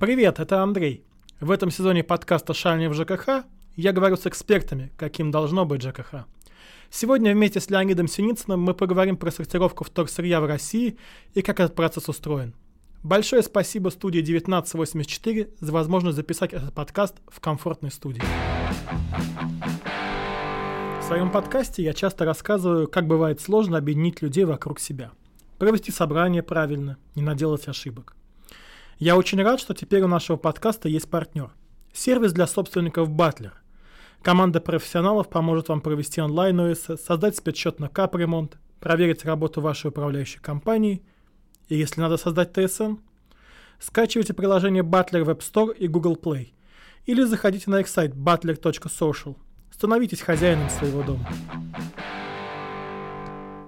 Привет, 0.00 0.40
это 0.40 0.62
Андрей. 0.62 1.04
В 1.40 1.50
этом 1.50 1.70
сезоне 1.70 2.02
подкаста 2.02 2.54
«Шальни 2.54 2.86
в 2.86 2.94
ЖКХ» 2.94 3.44
я 3.76 3.92
говорю 3.92 4.16
с 4.16 4.26
экспертами, 4.26 4.90
каким 4.96 5.30
должно 5.30 5.66
быть 5.66 5.82
ЖКХ. 5.82 6.24
Сегодня 6.88 7.34
вместе 7.34 7.60
с 7.60 7.68
Леонидом 7.68 8.08
Синицыным 8.08 8.62
мы 8.62 8.72
поговорим 8.72 9.18
про 9.18 9.30
сортировку 9.30 9.84
вторсырья 9.84 10.40
в 10.40 10.46
России 10.46 10.96
и 11.34 11.42
как 11.42 11.60
этот 11.60 11.74
процесс 11.74 12.08
устроен. 12.08 12.54
Большое 13.02 13.42
спасибо 13.42 13.90
студии 13.90 14.20
1984 14.20 15.50
за 15.60 15.70
возможность 15.70 16.16
записать 16.16 16.54
этот 16.54 16.72
подкаст 16.72 17.16
в 17.28 17.38
комфортной 17.38 17.90
студии. 17.90 18.22
В 20.98 21.02
своем 21.02 21.30
подкасте 21.30 21.82
я 21.82 21.92
часто 21.92 22.24
рассказываю, 22.24 22.88
как 22.88 23.06
бывает 23.06 23.42
сложно 23.42 23.76
объединить 23.76 24.22
людей 24.22 24.44
вокруг 24.46 24.80
себя. 24.80 25.10
Провести 25.58 25.92
собрание 25.92 26.42
правильно, 26.42 26.96
не 27.14 27.20
наделать 27.20 27.68
ошибок. 27.68 28.16
Я 29.00 29.16
очень 29.16 29.42
рад, 29.42 29.58
что 29.58 29.74
теперь 29.74 30.02
у 30.02 30.08
нашего 30.08 30.36
подкаста 30.36 30.88
есть 30.88 31.10
партнер. 31.10 31.50
Сервис 31.92 32.32
для 32.32 32.46
собственников 32.46 33.10
Butler. 33.10 33.54
Команда 34.22 34.60
профессионалов 34.60 35.28
поможет 35.28 35.68
вам 35.68 35.80
провести 35.80 36.20
онлайн 36.20 36.60
ОС, 36.60 36.86
создать 37.04 37.36
спецсчет 37.36 37.80
на 37.80 37.88
капремонт, 37.88 38.58
проверить 38.78 39.24
работу 39.24 39.60
вашей 39.60 39.88
управляющей 39.88 40.38
компании– 40.38 41.02
и 41.70 41.76
если 41.76 42.00
надо 42.00 42.16
создать 42.16 42.50
TSM, 42.50 42.98
скачивайте 43.78 44.34
приложение 44.34 44.82
Butler 44.82 45.22
в 45.22 45.30
App 45.30 45.38
Store 45.38 45.72
и 45.74 45.86
Google 45.86 46.16
Play. 46.20 46.48
Или 47.06 47.22
заходите 47.22 47.70
на 47.70 47.78
их 47.78 47.86
сайт 47.86 48.12
butler.social. 48.12 49.36
Становитесь 49.70 50.20
хозяином 50.20 50.68
своего 50.68 51.04
дома. 51.04 51.24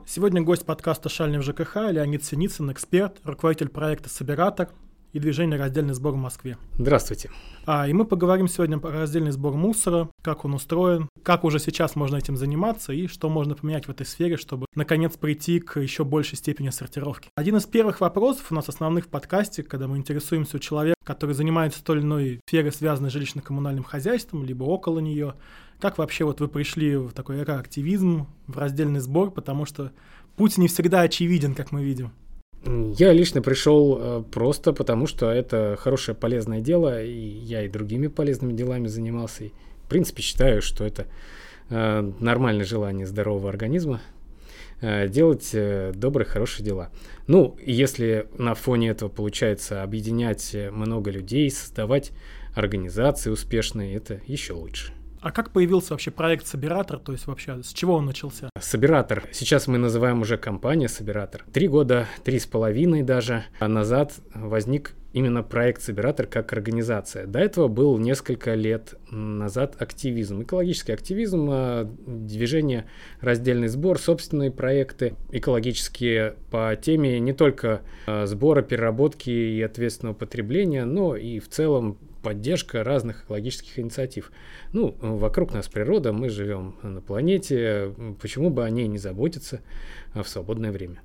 Сегодня 0.04 0.42
гость 0.42 0.66
подкаста 0.66 1.08
«Шальный 1.08 1.38
в 1.38 1.42
ЖКХ» 1.42 1.76
Леонид 1.92 2.24
Синицын, 2.24 2.72
эксперт, 2.72 3.20
руководитель 3.22 3.68
проекта 3.68 4.08
«Собиратор», 4.10 4.70
и 5.12 5.18
движение 5.18 5.58
«Раздельный 5.58 5.94
сбор» 5.94 6.14
в 6.14 6.16
Москве. 6.16 6.56
Здравствуйте. 6.78 7.30
А, 7.66 7.86
и 7.86 7.92
мы 7.92 8.04
поговорим 8.04 8.48
сегодня 8.48 8.78
про 8.78 8.90
раздельный 8.90 9.30
сбор 9.30 9.54
мусора, 9.54 10.08
как 10.22 10.44
он 10.44 10.54
устроен, 10.54 11.08
как 11.22 11.44
уже 11.44 11.58
сейчас 11.58 11.94
можно 11.96 12.16
этим 12.16 12.36
заниматься 12.36 12.92
и 12.92 13.06
что 13.06 13.28
можно 13.28 13.54
поменять 13.54 13.86
в 13.86 13.90
этой 13.90 14.06
сфере, 14.06 14.36
чтобы 14.36 14.66
наконец 14.74 15.16
прийти 15.16 15.60
к 15.60 15.78
еще 15.80 16.04
большей 16.04 16.36
степени 16.36 16.70
сортировки. 16.70 17.28
Один 17.36 17.56
из 17.56 17.66
первых 17.66 18.00
вопросов 18.00 18.46
у 18.50 18.54
нас 18.54 18.68
основных 18.68 19.06
в 19.06 19.08
подкасте, 19.08 19.62
когда 19.62 19.86
мы 19.86 19.98
интересуемся 19.98 20.56
у 20.56 20.60
человека, 20.60 20.96
который 21.04 21.34
занимается 21.34 21.84
той 21.84 21.98
или 21.98 22.04
иной 22.04 22.40
сферой, 22.48 22.72
связанной 22.72 23.10
с 23.10 23.14
жилищно-коммунальным 23.14 23.84
хозяйством, 23.84 24.44
либо 24.44 24.64
около 24.64 24.98
нее, 24.98 25.34
как 25.78 25.98
вообще 25.98 26.24
вот 26.24 26.40
вы 26.40 26.48
пришли 26.48 26.96
в 26.96 27.12
такой 27.12 27.42
активизм, 27.42 28.26
в 28.46 28.58
раздельный 28.58 29.00
сбор, 29.00 29.30
потому 29.30 29.66
что 29.66 29.92
путь 30.36 30.58
не 30.58 30.68
всегда 30.68 31.02
очевиден, 31.02 31.54
как 31.54 31.72
мы 31.72 31.84
видим. 31.84 32.12
Я 32.64 33.12
лично 33.12 33.42
пришел 33.42 33.98
э, 33.98 34.24
просто 34.30 34.72
потому, 34.72 35.06
что 35.08 35.30
это 35.30 35.76
хорошее 35.80 36.16
полезное 36.16 36.60
дело, 36.60 37.02
и 37.02 37.10
я 37.10 37.64
и 37.64 37.68
другими 37.68 38.06
полезными 38.06 38.52
делами 38.52 38.86
занимался. 38.86 39.44
И, 39.44 39.52
в 39.84 39.88
принципе, 39.88 40.22
считаю, 40.22 40.62
что 40.62 40.84
это 40.84 41.06
э, 41.70 42.12
нормальное 42.20 42.64
желание 42.64 43.04
здорового 43.04 43.48
организма 43.48 44.00
э, 44.80 45.08
делать 45.08 45.54
добрые, 45.94 46.26
хорошие 46.26 46.64
дела. 46.64 46.90
Ну, 47.26 47.56
если 47.64 48.28
на 48.38 48.54
фоне 48.54 48.90
этого 48.90 49.08
получается 49.08 49.82
объединять 49.82 50.56
много 50.70 51.10
людей, 51.10 51.50
создавать 51.50 52.12
организации 52.54 53.30
успешные, 53.30 53.96
это 53.96 54.20
еще 54.26 54.52
лучше. 54.52 54.92
А 55.22 55.30
как 55.30 55.50
появился 55.50 55.94
вообще 55.94 56.10
проект 56.10 56.48
Собиратор? 56.48 56.98
То 56.98 57.12
есть 57.12 57.28
вообще 57.28 57.62
с 57.62 57.72
чего 57.72 57.94
он 57.94 58.06
начался? 58.06 58.50
Собиратор. 58.58 59.22
Сейчас 59.30 59.68
мы 59.68 59.78
называем 59.78 60.20
уже 60.20 60.36
компания 60.36 60.88
Собиратор. 60.88 61.44
Три 61.52 61.68
года, 61.68 62.08
три 62.24 62.40
с 62.40 62.46
половиной 62.46 63.04
даже 63.04 63.44
назад 63.60 64.14
возник 64.34 64.94
именно 65.12 65.44
проект 65.44 65.82
Собиратор 65.82 66.26
как 66.26 66.52
организация. 66.52 67.26
До 67.26 67.38
этого 67.38 67.68
был 67.68 67.98
несколько 67.98 68.54
лет 68.54 68.94
назад 69.10 69.80
активизм. 69.80 70.42
Экологический 70.42 70.92
активизм, 70.92 71.48
а, 71.50 71.84
движение 72.06 72.86
«Раздельный 73.20 73.68
сбор», 73.68 74.00
собственные 74.00 74.50
проекты 74.50 75.14
экологические 75.30 76.34
по 76.50 76.74
теме 76.74 77.20
не 77.20 77.32
только 77.32 77.82
а, 78.06 78.26
сбора, 78.26 78.62
переработки 78.62 79.30
и 79.30 79.62
ответственного 79.62 80.14
потребления, 80.14 80.84
но 80.84 81.14
и 81.14 81.38
в 81.38 81.48
целом 81.48 81.98
поддержка 82.22 82.84
разных 82.84 83.24
экологических 83.24 83.78
инициатив. 83.78 84.32
Ну, 84.72 84.96
вокруг 85.00 85.52
нас 85.52 85.68
природа, 85.68 86.12
мы 86.12 86.28
живем 86.28 86.76
на 86.82 87.00
планете, 87.00 87.94
почему 88.20 88.50
бы 88.50 88.64
о 88.64 88.70
ней 88.70 88.86
не 88.88 88.98
заботиться 88.98 89.60
в 90.14 90.24
свободное 90.24 90.72
время? 90.72 91.02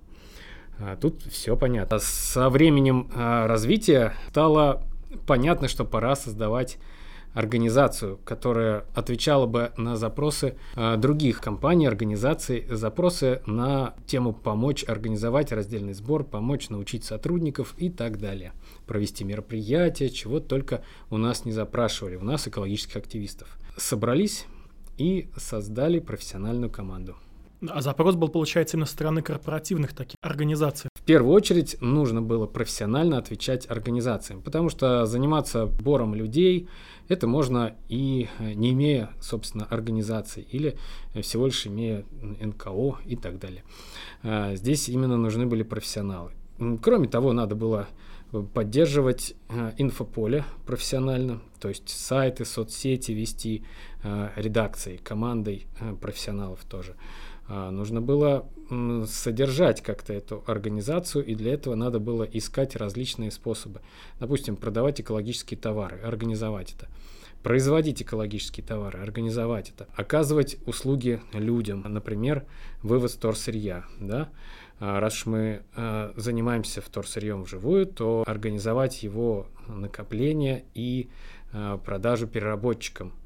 А 0.79 0.95
тут 0.95 1.23
все 1.23 1.57
понятно. 1.57 1.99
Со 1.99 2.49
временем 2.49 3.09
а, 3.15 3.47
развития 3.47 4.13
стало 4.29 4.83
понятно, 5.25 5.67
что 5.67 5.85
пора 5.85 6.15
создавать 6.15 6.77
организацию, 7.37 8.19
которая 8.25 8.85
отвечала 8.95 9.45
бы 9.45 9.71
на 9.77 9.95
запросы 9.95 10.55
э, 10.75 10.97
других 10.97 11.39
компаний, 11.39 11.85
организаций, 11.85 12.65
запросы 12.67 13.43
на 13.45 13.93
тему 14.07 14.33
помочь 14.33 14.83
организовать 14.87 15.51
раздельный 15.51 15.93
сбор, 15.93 16.23
помочь 16.23 16.69
научить 16.69 17.03
сотрудников 17.03 17.75
и 17.77 17.91
так 17.91 18.17
далее. 18.17 18.53
Провести 18.87 19.23
мероприятия, 19.23 20.09
чего 20.09 20.39
только 20.39 20.83
у 21.11 21.17
нас 21.17 21.45
не 21.45 21.51
запрашивали, 21.51 22.15
у 22.15 22.23
нас 22.23 22.47
экологических 22.47 22.97
активистов. 22.97 23.59
Собрались 23.77 24.47
и 24.97 25.29
создали 25.37 25.99
профессиональную 25.99 26.71
команду. 26.71 27.17
А 27.69 27.81
запрос 27.81 28.15
был, 28.15 28.29
получается, 28.29 28.77
именно 28.77 28.85
со 28.85 28.93
стороны 28.93 29.21
корпоративных 29.21 29.93
таких 29.93 30.17
организаций. 30.21 30.89
В 30.93 31.01
первую 31.03 31.33
очередь 31.33 31.77
нужно 31.81 32.21
было 32.21 32.45
профессионально 32.45 33.17
отвечать 33.17 33.69
организациям, 33.69 34.41
потому 34.41 34.69
что 34.69 35.05
заниматься 35.05 35.65
бором 35.65 36.13
людей 36.13 36.67
это 37.07 37.27
можно 37.27 37.75
и 37.89 38.27
э, 38.39 38.53
не 38.53 38.73
имея, 38.73 39.11
собственно, 39.21 39.65
организации 39.65 40.45
или 40.51 40.77
всего 41.21 41.45
лишь 41.45 41.65
имея 41.67 42.05
НКО 42.21 42.97
и 43.05 43.15
так 43.15 43.39
далее. 43.39 43.63
А, 44.23 44.55
здесь 44.55 44.89
именно 44.89 45.17
нужны 45.17 45.45
были 45.45 45.63
профессионалы. 45.63 46.31
Кроме 46.81 47.07
того, 47.07 47.33
надо 47.33 47.55
было 47.55 47.87
поддерживать 48.53 49.35
э, 49.49 49.73
инфополе 49.77 50.43
профессионально, 50.65 51.41
то 51.59 51.69
есть 51.69 51.87
сайты, 51.89 52.45
соцсети 52.45 53.11
вести 53.11 53.63
э, 54.03 54.29
редакцией, 54.35 54.97
командой 54.97 55.67
профессионалов 56.01 56.63
тоже. 56.65 56.95
А, 57.47 57.71
нужно 57.71 58.01
было 58.01 58.47
содержать 59.05 59.81
как-то 59.81 60.11
эту 60.11 60.43
организацию, 60.45 61.25
и 61.25 61.35
для 61.35 61.53
этого 61.53 61.75
надо 61.75 61.99
было 61.99 62.23
искать 62.23 62.75
различные 62.75 63.31
способы. 63.31 63.81
Допустим, 64.19 64.57
продавать 64.57 64.99
экологические 64.99 65.57
товары, 65.57 65.99
организовать 65.99 66.73
это. 66.73 66.89
Производить 67.43 68.01
экологические 68.01 68.65
товары, 68.65 68.99
организовать 68.99 69.69
это. 69.69 69.87
Оказывать 69.95 70.57
услуги 70.65 71.21
людям, 71.31 71.85
например, 71.87 72.45
вывоз 72.83 73.13
вторсырья. 73.13 73.85
Да? 74.01 74.29
А, 74.79 74.99
раз 74.99 75.13
уж 75.13 75.25
мы 75.27 75.63
э, 75.75 76.13
занимаемся 76.17 76.81
вторсырьем 76.81 77.43
вживую, 77.43 77.85
то 77.85 78.23
организовать 78.27 79.01
его 79.03 79.47
накопление 79.67 80.65
и 80.73 81.09
продажу 81.85 82.27
переработчикам– 82.27 83.13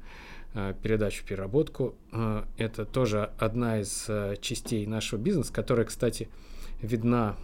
передачу, 0.82 1.24
переработку. 1.24 1.94
Э, 2.12 2.44
это 2.56 2.84
тоже 2.84 3.30
одна 3.38 3.80
из 3.80 4.06
э, 4.08 4.36
частей 4.40 4.86
нашего 4.86 5.18
бизнеса, 5.18 5.52
которая, 5.52 5.86
кстати, 5.86 6.28
видна 6.80 7.36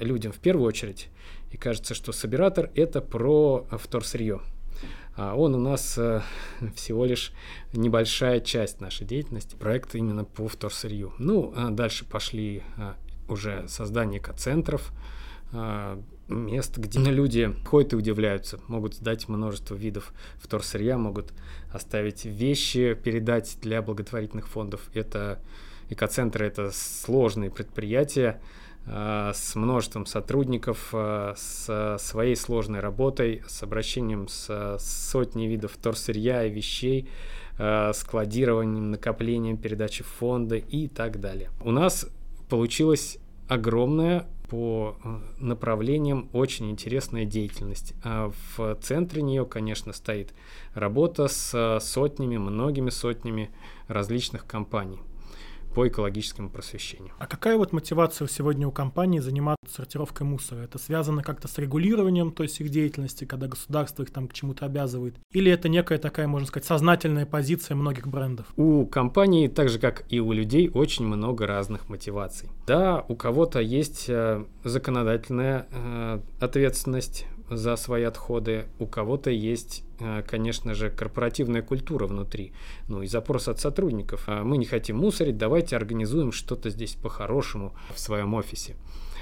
людям 0.00 0.32
в 0.32 0.38
первую 0.38 0.66
очередь. 0.66 1.08
И 1.52 1.56
кажется, 1.56 1.94
что 1.94 2.10
собиратор– 2.10 2.70
это 2.74 3.00
про 3.00 3.64
вторсырье. 3.70 4.40
А 5.16 5.36
он 5.36 5.54
у 5.54 5.60
нас 5.60 5.96
всего 6.74 7.04
лишь 7.04 7.32
небольшая 7.72 8.40
часть 8.40 8.80
нашей 8.80 9.06
деятельности, 9.06 9.54
проект 9.54 9.94
именно 9.94 10.24
по 10.24 10.48
вторсырью. 10.48 11.12
Ну, 11.18 11.52
а 11.56 11.70
дальше 11.70 12.04
пошли 12.04 12.64
уже 13.28 13.68
создание 13.68 14.18
экоцентров, 14.18 14.90
мест, 16.30 16.78
где 16.78 16.98
люди 17.10 17.54
ходят 17.66 17.92
и 17.92 17.96
удивляются, 17.96 18.60
могут 18.68 18.94
сдать 18.94 19.28
множество 19.28 19.74
видов 19.74 20.12
вторсырья, 20.38 20.96
могут 20.96 21.32
оставить 21.72 22.24
вещи, 22.24 22.94
передать 22.94 23.58
для 23.60 23.82
благотворительных 23.82 24.48
фондов. 24.48 24.80
Это 24.94 25.40
экоцентры, 25.88 26.46
это 26.46 26.70
сложные 26.72 27.50
предприятия 27.50 28.40
э, 28.86 29.32
с 29.34 29.54
множеством 29.56 30.06
сотрудников, 30.06 30.90
э, 30.92 31.34
с 31.36 31.96
своей 31.98 32.36
сложной 32.36 32.80
работой, 32.80 33.42
с 33.46 33.62
обращением 33.62 34.28
с 34.28 34.78
сотней 34.78 35.48
видов 35.48 35.72
вторсырья 35.72 36.44
и 36.44 36.50
вещей, 36.50 37.08
э, 37.58 37.92
складированием, 37.92 38.90
накоплением, 38.92 39.56
передачей 39.56 40.04
фонда 40.04 40.56
и 40.56 40.88
так 40.88 41.20
далее. 41.20 41.50
У 41.62 41.72
нас 41.72 42.06
получилось 42.48 43.18
огромная 43.48 44.26
по 44.50 44.96
э, 45.04 45.20
направлениям 45.38 46.28
очень 46.32 46.70
интересная 46.70 47.24
деятельность. 47.24 47.94
А 48.02 48.32
в 48.56 48.74
центре 48.82 49.22
нее, 49.22 49.46
конечно, 49.46 49.92
стоит 49.92 50.34
работа 50.74 51.28
с 51.28 51.78
сотнями, 51.80 52.36
многими 52.36 52.90
сотнями 52.90 53.50
различных 53.86 54.46
компаний. 54.46 54.98
По 55.74 55.86
экологическому 55.86 56.50
просвещению. 56.50 57.12
А 57.18 57.26
какая 57.26 57.56
вот 57.56 57.72
мотивация 57.72 58.26
сегодня 58.28 58.66
у 58.66 58.72
компании 58.72 59.20
заниматься 59.20 59.56
сортировкой 59.68 60.26
мусора? 60.26 60.60
Это 60.60 60.78
связано 60.78 61.22
как-то 61.22 61.48
с 61.48 61.58
регулированием, 61.58 62.32
то 62.32 62.42
есть 62.42 62.60
их 62.60 62.68
деятельности, 62.70 63.24
когда 63.24 63.46
государство 63.46 64.02
их 64.02 64.10
там 64.10 64.28
к 64.28 64.32
чему-то 64.32 64.66
обязывает? 64.66 65.14
Или 65.32 65.50
это 65.50 65.68
некая 65.68 65.98
такая, 65.98 66.26
можно 66.26 66.46
сказать, 66.46 66.66
сознательная 66.66 67.26
позиция 67.26 67.74
многих 67.74 68.06
брендов? 68.06 68.46
У 68.56 68.86
компании, 68.86 69.48
так 69.48 69.68
же 69.68 69.78
как 69.78 70.04
и 70.08 70.20
у 70.20 70.32
людей, 70.32 70.70
очень 70.72 71.06
много 71.06 71.46
разных 71.46 71.88
мотиваций. 71.88 72.48
Да, 72.66 73.04
у 73.08 73.14
кого-то 73.14 73.60
есть 73.60 74.06
э, 74.08 74.44
законодательная 74.64 75.66
э, 75.70 76.20
ответственность 76.40 77.26
за 77.50 77.76
свои 77.76 78.04
отходы, 78.04 78.66
у 78.78 78.86
кого-то 78.86 79.30
есть, 79.30 79.84
э, 79.98 80.22
конечно 80.26 80.74
же, 80.74 80.90
корпоративная 80.90 81.62
культура 81.62 82.06
внутри, 82.06 82.52
ну 82.88 83.02
и 83.02 83.06
запрос 83.06 83.48
от 83.48 83.60
сотрудников. 83.60 84.24
А 84.26 84.44
мы 84.44 84.56
не 84.56 84.66
хотим 84.66 84.98
мусорить, 84.98 85.36
давайте 85.36 85.76
организуем 85.76 86.32
что-то 86.32 86.70
здесь 86.70 86.94
по-хорошему 86.94 87.74
в 87.94 87.98
своем 87.98 88.34
офисе. 88.34 88.76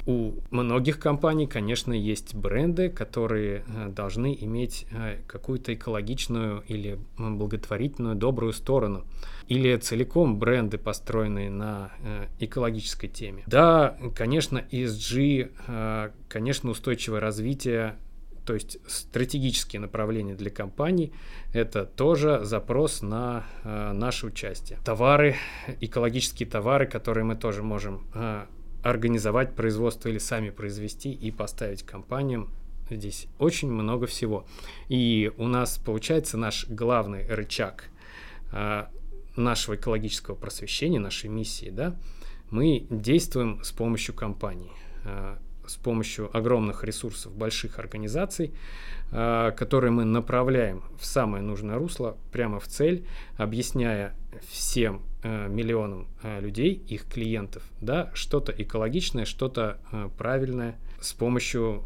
У 0.06 0.34
многих 0.50 1.00
компаний, 1.00 1.46
конечно, 1.46 1.92
есть 1.92 2.34
бренды, 2.34 2.88
которые 2.88 3.64
э, 3.66 3.88
должны 3.88 4.36
иметь 4.40 4.86
э, 4.90 5.18
какую-то 5.26 5.74
экологичную 5.74 6.62
или 6.66 6.98
благотворительную 7.18 8.14
добрую 8.14 8.52
сторону. 8.52 9.04
Или 9.48 9.76
целиком 9.76 10.38
бренды, 10.38 10.76
построенные 10.76 11.48
на 11.48 11.90
экологической 12.38 13.08
теме. 13.08 13.44
Да, 13.46 13.96
конечно, 14.14 14.62
ESG, 14.70 16.12
конечно, 16.28 16.70
устойчивое 16.70 17.20
развитие 17.20 17.96
то 18.48 18.54
есть 18.54 18.78
стратегические 18.86 19.78
направления 19.78 20.34
для 20.34 20.50
компаний– 20.50 21.12
это 21.52 21.84
тоже 21.84 22.40
запрос 22.44 23.02
на 23.02 23.44
э, 23.62 23.92
наше 23.92 24.28
участие. 24.28 24.78
Товары, 24.86 25.36
экологические 25.82 26.48
товары, 26.48 26.86
которые 26.86 27.24
мы 27.24 27.36
тоже 27.36 27.62
можем 27.62 28.06
э, 28.14 28.46
организовать 28.82 29.54
производство 29.54 30.08
или 30.08 30.16
сами 30.16 30.48
произвести 30.48 31.12
и 31.12 31.30
поставить 31.30 31.82
компаниям. 31.82 32.48
Здесь 32.88 33.26
очень 33.38 33.70
много 33.70 34.06
всего. 34.06 34.46
И 34.88 35.30
у 35.36 35.46
нас 35.46 35.76
получается 35.76 36.38
наш 36.38 36.66
главный 36.68 37.26
рычаг 37.26 37.90
э, 38.52 38.86
нашего 39.36 39.74
экологического 39.74 40.36
просвещения, 40.36 40.98
нашей 40.98 41.28
миссии, 41.28 41.68
да, 41.68 41.98
мы 42.48 42.86
действуем 42.88 43.62
с 43.62 43.72
помощью 43.72 44.14
компаний, 44.14 44.72
э, 45.04 45.36
с 45.68 45.76
помощью 45.76 46.34
огромных 46.36 46.84
ресурсов 46.84 47.32
больших 47.34 47.78
организаций, 47.78 48.52
э, 49.12 49.52
которые 49.56 49.90
мы 49.90 50.04
направляем 50.04 50.82
в 50.98 51.04
самое 51.04 51.42
нужное 51.42 51.76
русло, 51.76 52.16
прямо 52.32 52.58
в 52.58 52.66
цель, 52.66 53.06
объясняя 53.36 54.14
всем 54.46 55.02
э, 55.22 55.48
миллионам 55.48 56.06
э, 56.22 56.40
людей, 56.40 56.74
их 56.88 57.06
клиентов, 57.06 57.62
да, 57.80 58.10
что-то 58.14 58.52
экологичное, 58.52 59.24
что-то 59.24 59.78
э, 59.92 60.08
правильное 60.16 60.78
с 61.00 61.12
помощью 61.12 61.84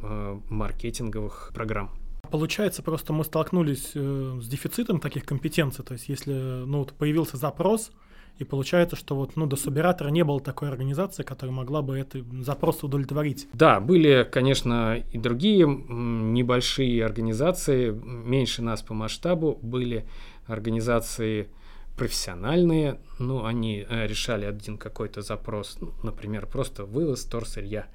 маркетинговых 0.49 1.52
программ. 1.55 1.90
Получается, 2.31 2.82
просто 2.82 3.12
мы 3.12 3.25
столкнулись 3.25 3.90
с 3.93 4.49
дефицитом 4.49 5.00
таких 5.00 5.26
компетенций. 5.26 5.84
То 5.84 5.93
есть, 5.93 6.08
если 6.08 6.32
ну, 6.32 6.79
вот 6.79 6.94
появился 6.94 7.37
запрос, 7.37 7.90
и 8.38 8.44
получается, 8.44 8.96
что 8.96 9.14
вот 9.14 9.37
ну, 9.37 9.46
до 9.46 9.56
Субиратора 9.56 10.08
не 10.08 10.25
было 10.25 10.40
такой 10.40 10.69
организации, 10.69 11.23
которая 11.23 11.55
могла 11.55 11.82
бы 11.82 11.99
этот 11.99 12.25
запрос 12.44 12.82
удовлетворить. 12.82 13.49
Да, 13.52 13.81
были, 13.81 14.29
конечно, 14.31 14.96
и 14.96 15.19
другие 15.19 15.67
небольшие 15.67 17.05
организации, 17.05 17.90
меньше 17.90 18.62
нас 18.62 18.82
по 18.82 18.94
масштабу, 18.94 19.58
были 19.62 20.06
организации 20.46 21.49
профессиональные, 21.96 22.99
ну, 23.19 23.44
они 23.44 23.87
э, 23.88 24.06
решали 24.06 24.46
один 24.46 24.79
какой-то 24.79 25.23
запрос, 25.23 25.76
ну, 25.81 25.93
например, 26.02 26.46
просто 26.46 26.84
вывоз 26.84 27.25
торсырья. 27.25 27.87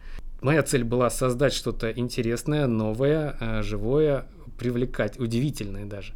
Моя 0.41 0.61
цель 0.61 0.83
была 0.83 1.09
создать 1.09 1.53
что-то 1.53 1.91
интересное, 1.91 2.67
новое, 2.67 3.35
э, 3.39 3.63
живое, 3.63 4.27
привлекать, 4.57 5.19
удивительное 5.19 5.85
даже. 5.85 6.13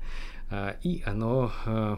А, 0.50 0.76
и 0.84 1.02
оно 1.06 1.52
э, 1.66 1.96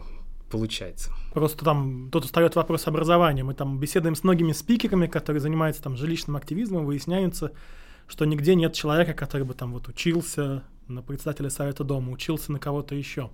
получается. 0.50 1.10
Просто 1.32 1.64
там 1.64 2.10
тут 2.10 2.24
встает 2.24 2.54
вопрос 2.56 2.86
образования. 2.86 3.44
Мы 3.44 3.54
там 3.54 3.78
беседуем 3.78 4.14
с 4.14 4.24
многими 4.24 4.52
спикерами, 4.52 5.06
которые 5.06 5.40
занимаются 5.40 5.82
там 5.82 5.96
жилищным 5.96 6.36
активизмом, 6.36 6.86
выясняется, 6.86 7.52
что 8.06 8.24
нигде 8.24 8.54
нет 8.54 8.72
человека, 8.72 9.14
который 9.14 9.46
бы 9.46 9.54
там 9.54 9.72
вот 9.72 9.88
учился 9.88 10.62
на 10.88 11.02
председателя 11.02 11.50
совета 11.50 11.84
дома, 11.84 12.12
учился 12.12 12.52
на 12.52 12.58
кого-то 12.58 12.94
еще. 12.94 13.30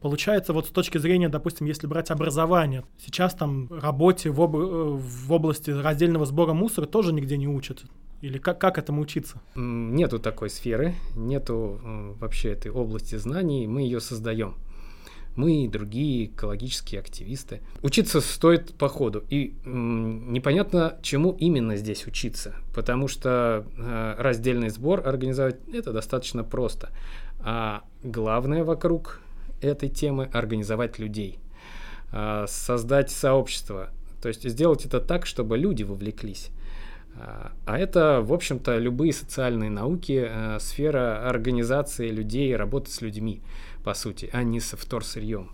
Получается, 0.00 0.52
вот 0.52 0.66
с 0.66 0.70
точки 0.70 0.98
зрения, 0.98 1.30
допустим, 1.30 1.66
если 1.66 1.86
брать 1.86 2.10
образование, 2.10 2.84
сейчас 2.98 3.34
там 3.34 3.68
работе 3.72 4.30
в, 4.30 4.42
об... 4.42 4.54
в 4.54 5.32
области 5.32 5.70
раздельного 5.70 6.26
сбора 6.26 6.52
мусора 6.52 6.84
тоже 6.84 7.12
нигде 7.12 7.38
не 7.38 7.48
учат. 7.48 7.84
Или 8.20 8.38
как, 8.38 8.60
как 8.60 8.76
этому 8.76 9.00
учиться? 9.00 9.40
Нету 9.54 10.18
такой 10.18 10.50
сферы, 10.50 10.94
нету 11.14 11.80
вообще 12.20 12.50
этой 12.50 12.70
области 12.70 13.16
знаний, 13.16 13.66
мы 13.66 13.82
ее 13.82 14.00
создаем. 14.00 14.56
Мы 15.36 15.64
и 15.64 15.68
другие 15.68 16.26
экологические 16.26 17.00
активисты. 17.00 17.60
Учиться 17.82 18.20
стоит 18.20 18.74
по 18.74 18.88
ходу. 18.88 19.24
И 19.30 19.54
м, 19.64 20.32
непонятно, 20.32 20.96
чему 21.02 21.32
именно 21.32 21.76
здесь 21.76 22.06
учиться. 22.06 22.54
Потому 22.74 23.08
что 23.08 23.66
э, 23.76 24.14
раздельный 24.18 24.68
сбор 24.68 25.06
организовать 25.06 25.56
это 25.72 25.92
достаточно 25.92 26.44
просто. 26.44 26.90
А 27.40 27.82
главное 28.02 28.64
вокруг 28.64 29.20
этой 29.60 29.88
темы 29.88 30.28
организовать 30.32 30.98
людей, 30.98 31.38
а, 32.12 32.46
создать 32.46 33.10
сообщество, 33.10 33.90
то 34.22 34.28
есть 34.28 34.48
сделать 34.48 34.86
это 34.86 35.00
так, 35.00 35.26
чтобы 35.26 35.58
люди 35.58 35.82
вовлеклись. 35.82 36.50
А, 37.16 37.52
а 37.66 37.78
это, 37.78 38.20
в 38.22 38.32
общем-то, 38.32 38.78
любые 38.78 39.12
социальные 39.12 39.70
науки, 39.70 40.26
э, 40.28 40.58
сфера 40.60 41.28
организации 41.28 42.10
людей, 42.10 42.54
работы 42.56 42.90
с 42.90 43.00
людьми, 43.00 43.42
по 43.84 43.94
сути, 43.94 44.30
а 44.32 44.42
не 44.42 44.60
со 44.60 44.76
вторсырьем 44.76 45.50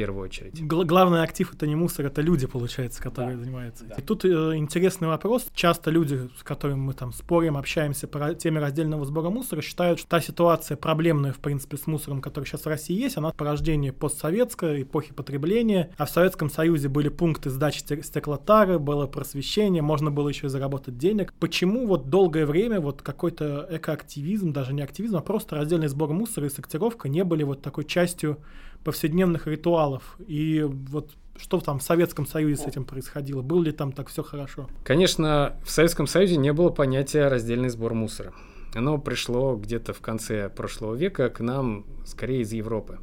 первую 0.00 0.24
очередь. 0.24 0.66
Гл- 0.66 0.84
главный 0.84 1.22
актив 1.22 1.52
это 1.52 1.66
не 1.66 1.76
мусор, 1.76 2.06
это 2.06 2.22
люди, 2.22 2.46
получается, 2.46 3.02
которые 3.02 3.36
да. 3.36 3.44
занимаются. 3.44 3.84
Да. 3.84 3.96
И 3.96 4.02
тут 4.02 4.24
э, 4.24 4.56
интересный 4.56 5.08
вопрос. 5.08 5.48
Часто 5.54 5.90
люди, 5.90 6.30
с 6.38 6.42
которыми 6.42 6.78
мы 6.78 6.94
там 6.94 7.12
спорим, 7.12 7.58
общаемся 7.58 8.08
по 8.08 8.34
теме 8.34 8.60
раздельного 8.60 9.04
сбора 9.04 9.28
мусора, 9.28 9.60
считают, 9.60 9.98
что 9.98 10.08
та 10.08 10.20
ситуация 10.22 10.78
проблемная, 10.78 11.34
в 11.34 11.38
принципе, 11.38 11.76
с 11.76 11.86
мусором, 11.86 12.22
которая 12.22 12.46
сейчас 12.46 12.62
в 12.62 12.66
России 12.66 12.98
есть, 12.98 13.18
она 13.18 13.30
порождение 13.32 13.92
постсоветской 13.92 14.84
эпохи 14.84 15.12
потребления. 15.12 15.90
А 15.98 16.06
в 16.06 16.10
Советском 16.10 16.48
Союзе 16.48 16.88
были 16.88 17.10
пункты 17.10 17.50
сдачи 17.50 17.80
стеклотары, 18.02 18.78
было 18.78 19.06
просвещение, 19.06 19.82
можно 19.82 20.10
было 20.10 20.30
еще 20.30 20.46
и 20.46 20.48
заработать 20.50 20.96
денег. 20.96 21.34
Почему 21.38 21.86
вот 21.86 22.08
долгое 22.08 22.46
время 22.46 22.80
вот 22.80 23.02
какой-то 23.02 23.66
экоактивизм, 23.70 24.54
даже 24.54 24.72
не 24.72 24.80
активизм, 24.80 25.16
а 25.16 25.20
просто 25.20 25.56
раздельный 25.56 25.88
сбор 25.88 26.10
мусора 26.14 26.46
и 26.46 26.50
сортировка 26.50 27.10
не 27.10 27.22
были 27.22 27.42
вот 27.42 27.60
такой 27.60 27.84
частью 27.84 28.38
повседневных 28.84 29.46
ритуалов. 29.46 30.16
И 30.26 30.62
вот 30.62 31.10
что 31.36 31.60
там 31.60 31.78
в 31.78 31.82
Советском 31.82 32.26
Союзе 32.26 32.62
с 32.62 32.66
этим 32.66 32.84
происходило? 32.84 33.42
Было 33.42 33.62
ли 33.62 33.72
там 33.72 33.92
так 33.92 34.08
все 34.08 34.22
хорошо? 34.22 34.68
Конечно, 34.84 35.56
в 35.64 35.70
Советском 35.70 36.06
Союзе 36.06 36.36
не 36.36 36.52
было 36.52 36.70
понятия 36.70 37.28
раздельный 37.28 37.70
сбор 37.70 37.94
мусора. 37.94 38.32
Оно 38.74 38.98
пришло 38.98 39.56
где-то 39.56 39.92
в 39.92 40.00
конце 40.00 40.48
прошлого 40.48 40.94
века 40.94 41.28
к 41.28 41.40
нам 41.40 41.84
скорее 42.04 42.42
из 42.42 42.52
Европы. 42.52 42.98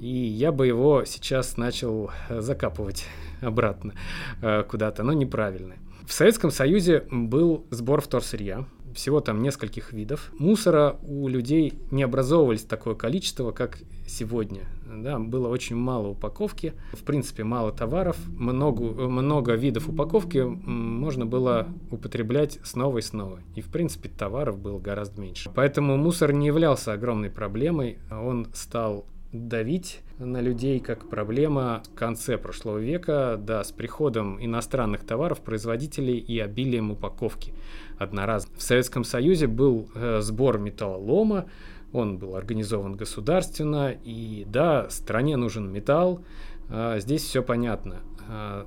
И 0.00 0.08
я 0.08 0.52
бы 0.52 0.66
его 0.66 1.04
сейчас 1.04 1.56
начал 1.56 2.10
закапывать 2.28 3.06
обратно 3.40 3.94
э, 4.42 4.64
куда-то, 4.64 5.02
но 5.02 5.12
неправильно. 5.12 5.74
В 6.06 6.12
Советском 6.12 6.50
Союзе 6.50 7.04
был 7.10 7.66
сбор 7.70 8.00
вторсырья, 8.00 8.66
всего 8.96 9.20
там 9.20 9.42
нескольких 9.42 9.92
видов. 9.92 10.32
Мусора 10.38 10.98
у 11.02 11.28
людей 11.28 11.74
не 11.90 12.02
образовывались 12.02 12.64
такое 12.64 12.94
количество, 12.94 13.52
как 13.52 13.78
сегодня. 14.08 14.62
Да, 14.86 15.18
было 15.18 15.48
очень 15.48 15.76
мало 15.76 16.08
упаковки, 16.08 16.72
в 16.92 17.02
принципе, 17.02 17.44
мало 17.44 17.72
товаров, 17.72 18.16
много, 18.28 18.82
много 19.08 19.54
видов 19.54 19.88
упаковки 19.88 20.38
можно 20.38 21.26
было 21.26 21.68
употреблять 21.90 22.58
снова 22.62 22.98
и 22.98 23.02
снова. 23.02 23.40
И, 23.54 23.60
в 23.60 23.66
принципе, 23.66 24.08
товаров 24.08 24.58
было 24.58 24.78
гораздо 24.78 25.20
меньше. 25.20 25.50
Поэтому 25.54 25.96
мусор 25.96 26.32
не 26.32 26.46
являлся 26.46 26.92
огромной 26.92 27.30
проблемой, 27.30 27.98
он 28.10 28.48
стал 28.54 29.06
давить 29.36 30.00
на 30.18 30.40
людей 30.40 30.80
как 30.80 31.08
проблема 31.08 31.82
в 31.92 31.94
конце 31.94 32.38
прошлого 32.38 32.78
века, 32.78 33.38
да, 33.38 33.62
с 33.62 33.72
приходом 33.72 34.42
иностранных 34.44 35.04
товаров, 35.04 35.40
производителей 35.40 36.18
и 36.18 36.38
обилием 36.38 36.90
упаковки 36.90 37.52
одноразовой. 37.98 38.56
В 38.56 38.62
Советском 38.62 39.04
Союзе 39.04 39.46
был 39.46 39.88
э, 39.94 40.20
сбор 40.20 40.58
металлолома, 40.58 41.46
он 41.92 42.18
был 42.18 42.36
организован 42.36 42.94
государственно, 42.94 43.96
и 44.04 44.44
да, 44.46 44.88
стране 44.90 45.36
нужен 45.36 45.72
металл, 45.72 46.24
а, 46.68 46.98
здесь 46.98 47.22
все 47.22 47.42
понятно. 47.42 48.00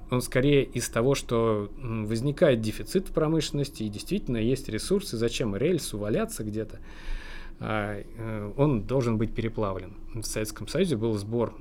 Он 0.09 0.21
скорее 0.21 0.63
из 0.63 0.87
того, 0.87 1.15
что 1.15 1.69
возникает 1.77 2.61
дефицит 2.61 3.09
в 3.09 3.11
промышленности, 3.11 3.83
и 3.83 3.89
действительно 3.89 4.37
есть 4.37 4.69
ресурсы, 4.69 5.17
зачем 5.17 5.53
рельсу 5.53 5.97
валяться 5.97 6.45
где-то, 6.45 6.77
э, 6.77 7.18
он 7.59 8.83
должен 8.83 9.17
быть 9.17 9.33
переплавлен. 9.33 9.93
В 10.13 10.23
Советском 10.23 10.67
Союзе 10.67 10.95
был 10.95 11.13
сбор 11.15 11.53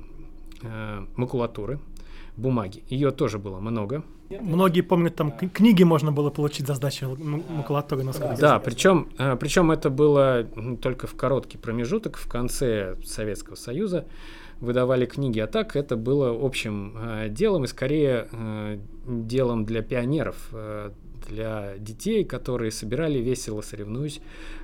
э, 0.61 1.05
макулатуры, 1.15 1.79
бумаги. 2.37 2.83
Ее 2.87 3.11
тоже 3.11 3.37
было 3.37 3.59
много. 3.59 4.03
Многие 4.29 4.81
помнят, 4.81 5.15
там 5.15 5.31
книги 5.31 5.83
можно 5.83 6.11
было 6.11 6.29
получить 6.29 6.67
за 6.67 6.75
сдачу 6.75 7.17
макулатуры, 7.17 8.03
насколько 8.03 8.37
Да, 8.39 8.59
причем, 8.59 9.09
э, 9.17 9.35
причем 9.39 9.71
это 9.71 9.89
было 9.89 10.47
только 10.81 11.07
в 11.07 11.15
короткий 11.15 11.57
промежуток, 11.57 12.17
в 12.17 12.27
конце 12.27 12.95
Советского 13.03 13.55
Союза 13.55 14.05
выдавали 14.59 15.05
книги, 15.05 15.39
а 15.39 15.47
так 15.47 15.75
это 15.75 15.95
было 15.95 16.29
общим 16.29 16.93
э, 16.97 17.29
делом 17.29 17.63
и 17.63 17.67
скорее 17.67 18.27
э, 18.31 18.79
делом 19.07 19.65
для 19.65 19.81
пионеров, 19.81 20.49
э, 20.51 20.91
для 21.29 21.77
детей, 21.77 22.23
которые 22.25 22.71
собирали 22.71 23.19
весело 23.19 23.61
соревнуясь 23.61 24.21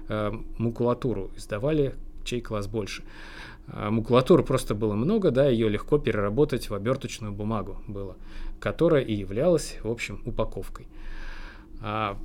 э, 0.10 0.32
макулатуру, 0.58 1.32
издавали 1.38 1.96
чей 2.24 2.42
класс 2.42 2.68
больше. 2.68 3.04
Э, 3.68 3.90
макулатуры 3.90 4.44
просто 4.44 4.76
было 4.76 4.96
много, 4.96 5.32
да, 5.32 5.48
ее 5.48 5.70
легко 5.70 5.98
переработать 5.98 6.70
в 6.70 6.74
оберточную 6.74 7.32
бумагу 7.32 7.82
было, 7.88 8.18
которая 8.60 9.04
и 9.04 9.14
являлась, 9.14 9.78
в 9.84 9.90
общем, 9.90 10.22
упаковкой. 10.26 10.88
А, 11.82 12.18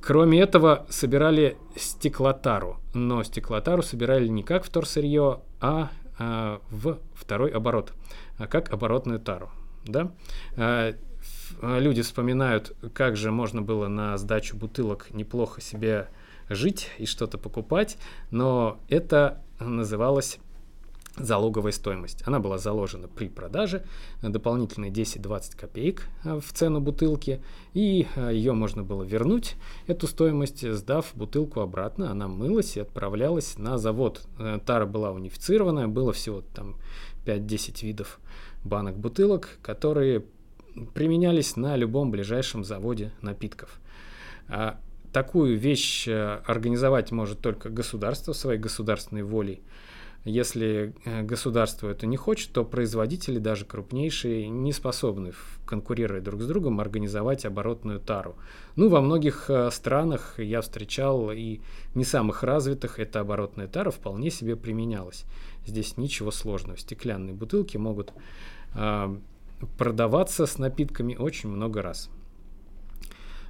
кроме 0.00 0.40
этого, 0.40 0.86
собирали 0.88 1.56
стеклотару, 1.76 2.78
но 2.94 3.22
стеклотару 3.22 3.82
собирали 3.82 4.28
не 4.28 4.42
как 4.42 4.64
вторсырье, 4.64 5.40
а 5.60 5.90
а, 6.18 6.60
в 6.70 6.98
второй 7.14 7.50
оборот, 7.50 7.92
а 8.38 8.46
как 8.46 8.72
оборотную 8.72 9.18
тару. 9.18 9.50
Да? 9.84 10.12
А, 11.62 11.78
люди 11.78 12.02
вспоминают, 12.02 12.76
как 12.92 13.16
же 13.16 13.30
можно 13.30 13.62
было 13.62 13.86
на 13.86 14.18
сдачу 14.18 14.56
бутылок 14.56 15.08
неплохо 15.12 15.60
себе 15.60 16.08
жить 16.48 16.90
и 16.98 17.06
что-то 17.06 17.38
покупать, 17.38 17.96
но 18.30 18.80
это 18.88 19.40
называлось 19.60 20.38
залоговая 21.16 21.72
стоимость. 21.72 22.22
Она 22.26 22.40
была 22.40 22.58
заложена 22.58 23.06
при 23.06 23.28
продаже, 23.28 23.84
дополнительные 24.22 24.90
10-20 24.90 25.56
копеек 25.56 26.08
э, 26.24 26.40
в 26.40 26.52
цену 26.52 26.80
бутылки, 26.80 27.42
и 27.74 28.08
э, 28.16 28.30
ее 28.32 28.54
можно 28.54 28.82
было 28.82 29.02
вернуть, 29.02 29.56
эту 29.86 30.06
стоимость, 30.06 30.66
сдав 30.68 31.10
бутылку 31.14 31.60
обратно. 31.60 32.10
Она 32.10 32.28
мылась 32.28 32.76
и 32.76 32.80
отправлялась 32.80 33.58
на 33.58 33.78
завод. 33.78 34.22
Э, 34.38 34.58
тара 34.64 34.86
была 34.86 35.12
унифицированная, 35.12 35.86
было 35.86 36.12
всего 36.12 36.42
там 36.54 36.76
5-10 37.26 37.84
видов 37.84 38.18
банок 38.64 38.96
бутылок, 38.96 39.58
которые 39.60 40.24
применялись 40.94 41.56
на 41.56 41.76
любом 41.76 42.10
ближайшем 42.10 42.64
заводе 42.64 43.12
напитков. 43.20 43.80
А 44.48 44.78
такую 45.12 45.58
вещь 45.58 46.08
организовать 46.08 47.12
может 47.12 47.40
только 47.40 47.68
государство 47.68 48.32
своей 48.32 48.58
государственной 48.58 49.22
волей. 49.22 49.62
Если 50.24 50.94
э, 51.04 51.22
государство 51.22 51.88
это 51.88 52.06
не 52.06 52.16
хочет, 52.16 52.52
то 52.52 52.64
производители, 52.64 53.38
даже 53.38 53.64
крупнейшие, 53.64 54.48
не 54.48 54.72
способны, 54.72 55.32
конкурируя 55.66 56.20
друг 56.20 56.42
с 56.42 56.46
другом, 56.46 56.80
организовать 56.80 57.44
оборотную 57.44 57.98
тару. 57.98 58.36
Ну, 58.76 58.88
во 58.88 59.00
многих 59.00 59.50
э, 59.50 59.70
странах 59.72 60.38
я 60.38 60.60
встречал 60.60 61.32
и 61.32 61.60
не 61.96 62.04
самых 62.04 62.44
развитых 62.44 63.00
эта 63.00 63.20
оборотная 63.20 63.66
тара 63.66 63.90
вполне 63.90 64.30
себе 64.30 64.54
применялась. 64.54 65.24
Здесь 65.66 65.96
ничего 65.96 66.30
сложного. 66.30 66.78
Стеклянные 66.78 67.34
бутылки 67.34 67.76
могут 67.76 68.12
э, 68.76 69.16
продаваться 69.78 70.46
с 70.46 70.58
напитками 70.58 71.14
очень 71.14 71.48
много 71.48 71.82
раз. 71.82 72.10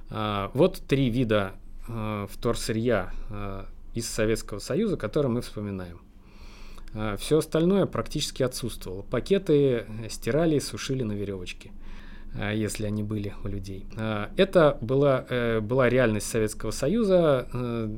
Э, 0.09 0.49
вот 0.53 0.81
три 0.87 1.09
вида 1.09 1.53
э, 1.87 2.27
вторсырья 2.29 3.11
э, 3.29 3.65
из 3.93 4.07
Советского 4.07 4.59
Союза, 4.59 4.97
которые 4.97 5.31
мы 5.31 5.41
вспоминаем. 5.41 6.01
А, 6.93 7.17
Все 7.17 7.39
остальное 7.39 7.85
практически 7.85 8.43
отсутствовало. 8.43 9.01
Пакеты 9.01 9.85
стирали 10.09 10.55
и 10.55 10.59
сушили 10.59 11.03
на 11.03 11.13
веревочке, 11.13 11.71
а, 12.35 12.51
если 12.51 12.85
они 12.85 13.03
были 13.03 13.33
у 13.43 13.47
людей. 13.47 13.85
А, 13.97 14.31
это 14.37 14.77
была, 14.81 15.25
э, 15.29 15.59
была 15.59 15.89
реальность 15.89 16.27
Советского 16.27 16.71
Союза. 16.71 17.47
Э, 17.53 17.95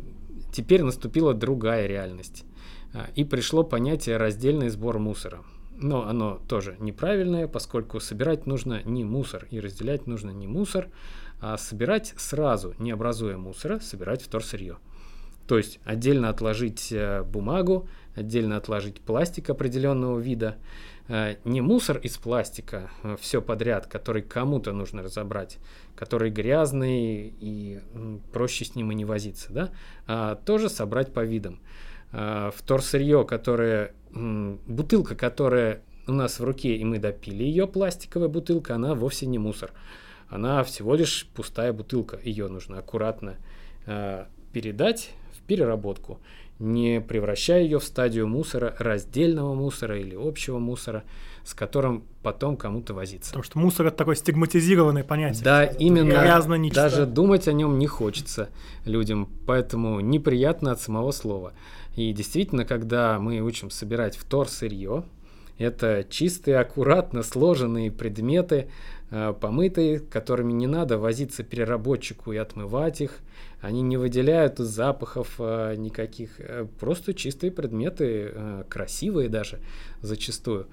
теперь 0.53 0.84
наступила 0.84 1.34
другая 1.34 1.88
реальность. 1.88 2.45
И 3.15 3.25
пришло 3.25 3.65
понятие 3.65 4.15
раздельный 4.15 4.69
сбор 4.69 5.00
мусора. 5.00 5.39
Но 5.77 6.08
оно 6.08 6.39
тоже 6.48 6.77
неправильное, 6.79 7.48
поскольку 7.48 8.00
собирать 8.00 8.46
нужно 8.46 8.82
не 8.84 9.03
мусор 9.03 9.48
и 9.51 9.60
разделять 9.60 10.08
нужно 10.08 10.32
не 10.32 10.48
мусор, 10.48 10.88
а 11.41 11.58
собирать 11.58 12.13
сразу, 12.17 12.74
не 12.79 12.91
образуя 12.91 13.38
мусора, 13.38 13.79
собирать 13.79 14.22
вторсырье. 14.22 14.77
То 15.48 15.58
есть 15.58 15.79
отдельно 15.84 16.29
отложить 16.29 16.91
э, 16.91 17.24
бумагу, 17.24 17.88
отдельно 18.15 18.58
отложить 18.58 19.00
пластик 19.01 19.50
определенного 19.50 20.20
вида, 20.20 20.58
э, 21.08 21.36
не 21.44 21.62
мусор 21.62 21.98
из 21.98 22.17
пластика, 22.17 22.89
э, 23.03 23.15
все 23.20 23.41
подряд, 23.41 23.86
который 23.86 24.24
кому-то 24.24 24.72
нужно 24.72 25.03
разобрать, 25.03 25.60
который 25.96 26.32
грязный 26.32 27.34
и 27.39 27.79
проще 28.34 28.65
с 28.65 28.75
ним 28.75 28.91
и 28.91 28.96
не 28.96 29.05
возиться, 29.05 29.53
да, 29.53 29.70
а 30.08 30.36
тоже 30.36 30.70
собрать 30.70 31.13
по 31.13 31.24
видам. 31.24 31.60
Вторсырье, 32.55 33.25
которое, 33.25 33.93
бутылка, 34.12 35.15
которая 35.15 35.81
у 36.07 36.13
нас 36.13 36.39
в 36.39 36.43
руке, 36.43 36.75
и 36.75 36.84
мы 36.86 37.00
допили 37.00 37.43
ее, 37.43 37.67
пластиковая 37.67 38.29
бутылка, 38.29 38.75
она 38.75 38.95
вовсе 38.95 39.25
не 39.25 39.38
мусор. 39.38 39.72
Она 40.29 40.63
всего 40.63 40.95
лишь 40.95 41.27
пустая 41.36 41.74
бутылка. 41.74 42.19
Ее 42.24 42.48
нужно 42.48 42.79
аккуратно 42.79 43.38
передать 44.53 45.12
переработку, 45.45 46.19
не 46.57 47.01
превращая 47.01 47.62
ее 47.62 47.79
в 47.79 47.84
стадию 47.84 48.27
мусора, 48.27 48.75
раздельного 48.79 49.53
мусора 49.53 50.00
или 50.00 50.15
общего 50.15 50.57
мусора, 50.57 51.03
с 51.45 51.53
которым 51.53 52.03
потом 52.23 52.57
кому-то 52.57 52.93
возиться. 52.93 53.29
Потому 53.29 53.43
что 53.43 53.59
мусор 53.59 53.87
это 53.87 53.97
такое 53.97 54.15
стигматизированное 54.15 55.03
понятие. 55.03 55.43
Да, 55.43 55.63
именно. 55.63 56.09
Грязно, 56.09 56.57
Даже 56.71 57.05
думать 57.05 57.47
о 57.47 57.53
нем 57.53 57.77
не 57.77 57.87
хочется 57.87 58.49
людям, 58.83 59.29
поэтому 59.45 59.99
неприятно 59.99 60.71
от 60.71 60.81
самого 60.81 61.11
слова. 61.11 61.53
И 61.95 62.11
действительно, 62.13 62.65
когда 62.65 63.19
мы 63.19 63.39
учим 63.39 63.69
собирать 63.69 64.17
втор-сырье, 64.17 65.03
это 65.57 66.05
чистые, 66.09 66.57
аккуратно 66.57 67.23
сложенные 67.23 67.91
предметы, 67.91 68.67
э, 69.11 69.33
помытые, 69.39 69.99
которыми 69.99 70.51
не 70.51 70.67
надо 70.67 70.97
возиться 70.97 71.43
переработчику 71.43 72.33
и 72.33 72.37
отмывать 72.37 73.01
их, 73.01 73.19
они 73.61 73.81
не 73.81 73.97
выделяют 73.97 74.57
запахов 74.57 75.35
э, 75.39 75.75
никаких, 75.77 76.39
э, 76.39 76.67
просто 76.79 77.13
чистые 77.13 77.51
предметы, 77.51 78.65
красивые 78.67 79.29
даже 79.29 79.59
зачастую. 80.01 80.67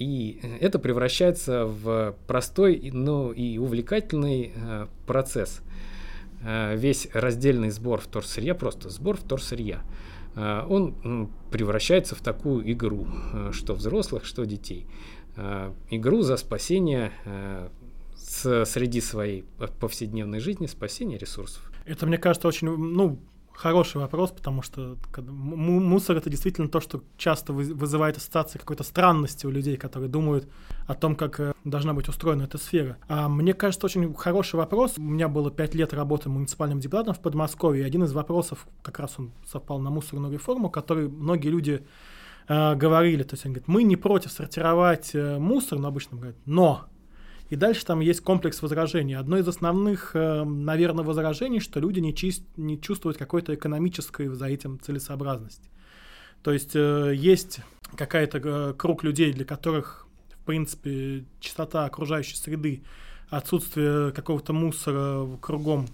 И 0.00 0.40
это 0.60 0.78
превращается 0.78 1.66
в 1.66 2.16
простой, 2.26 2.90
но 2.90 3.32
и 3.32 3.58
увлекательный 3.58 4.50
э, 4.54 4.86
процесс. 5.06 5.60
Э, 6.42 6.74
весь 6.74 7.06
раздельный 7.12 7.68
сбор 7.68 8.00
вторсырья, 8.00 8.54
просто 8.54 8.88
сбор 8.88 9.18
вторсырья, 9.18 9.82
э, 10.36 10.64
он 10.66 11.28
превращается 11.50 12.14
в 12.14 12.22
такую 12.22 12.72
игру, 12.72 13.08
э, 13.34 13.50
что 13.52 13.74
взрослых, 13.74 14.24
что 14.24 14.46
детей. 14.46 14.86
Э, 15.36 15.70
игру 15.90 16.22
за 16.22 16.38
спасение 16.38 17.12
э, 17.26 17.68
с, 18.16 18.64
среди 18.64 19.02
своей 19.02 19.44
повседневной 19.80 20.40
жизни, 20.40 20.64
спасение 20.64 21.18
ресурсов. 21.18 21.70
Это, 21.84 22.06
мне 22.06 22.16
кажется, 22.16 22.48
очень, 22.48 22.68
ну, 22.68 23.18
хороший 23.54 23.98
вопрос, 23.98 24.30
потому 24.30 24.62
что 24.62 24.96
мусор 25.18 26.16
это 26.16 26.30
действительно 26.30 26.68
то, 26.68 26.80
что 26.80 27.02
часто 27.16 27.52
вызывает 27.52 28.16
ассоциации 28.16 28.58
какой-то 28.58 28.84
странности 28.84 29.46
у 29.46 29.50
людей, 29.50 29.76
которые 29.76 30.08
думают 30.08 30.48
о 30.86 30.94
том, 30.94 31.14
как 31.14 31.40
э, 31.40 31.52
должна 31.64 31.92
быть 31.92 32.08
устроена 32.08 32.44
эта 32.44 32.58
сфера. 32.58 32.96
А 33.08 33.28
мне 33.28 33.52
кажется, 33.54 33.86
очень 33.86 34.14
хороший 34.14 34.56
вопрос. 34.56 34.94
У 34.96 35.02
меня 35.02 35.28
было 35.28 35.50
пять 35.50 35.74
лет 35.74 35.92
работы 35.92 36.28
муниципальным 36.28 36.80
депутатом 36.80 37.14
в 37.14 37.20
Подмосковье, 37.20 37.82
и 37.82 37.86
один 37.86 38.04
из 38.04 38.12
вопросов, 38.12 38.66
как 38.82 38.98
раз 38.98 39.14
он 39.18 39.32
совпал 39.46 39.78
на 39.78 39.90
мусорную 39.90 40.32
реформу, 40.32 40.70
который 40.70 41.08
многие 41.08 41.48
люди 41.48 41.86
э, 42.48 42.74
говорили, 42.74 43.22
то 43.22 43.34
есть 43.34 43.44
они 43.44 43.54
говорят, 43.54 43.68
мы 43.68 43.82
не 43.82 43.96
против 43.96 44.32
сортировать 44.32 45.10
э, 45.14 45.38
мусор, 45.38 45.78
но 45.78 45.88
обычно 45.88 46.16
говорят, 46.16 46.36
но 46.46 46.86
и 47.50 47.56
дальше 47.56 47.84
там 47.84 47.98
есть 47.98 48.20
комплекс 48.20 48.62
возражений. 48.62 49.14
Одно 49.14 49.36
из 49.36 49.48
основных, 49.48 50.12
э, 50.14 50.44
наверное, 50.44 51.04
возражений, 51.04 51.58
что 51.58 51.80
люди 51.80 51.98
не, 51.98 52.14
чист, 52.14 52.44
не 52.56 52.80
чувствуют 52.80 53.18
какой-то 53.18 53.56
экономической 53.56 54.28
за 54.28 54.46
этим 54.46 54.78
целесообразности. 54.78 55.68
То 56.44 56.52
есть 56.52 56.76
э, 56.76 57.12
есть 57.12 57.58
какая-то 57.96 58.38
э, 58.38 58.74
круг 58.74 59.02
людей, 59.02 59.32
для 59.32 59.44
которых, 59.44 60.06
в 60.40 60.44
принципе, 60.44 61.24
чистота 61.40 61.86
окружающей 61.86 62.36
среды, 62.36 62.84
отсутствие 63.30 64.12
какого-то 64.12 64.52
мусора 64.52 65.26
кругом 65.40 65.88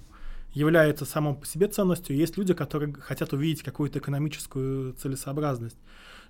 является 0.53 1.07
само 1.07 1.35
по 1.35 1.47
себе 1.47 1.69
ценностью. 1.69 2.17
Есть 2.17 2.37
люди, 2.37 2.53
которые 2.53 2.93
хотят 2.93 3.33
увидеть 3.33 3.63
какую-то 3.63 3.99
экономическую 3.99 4.93
целесообразность. 4.93 5.79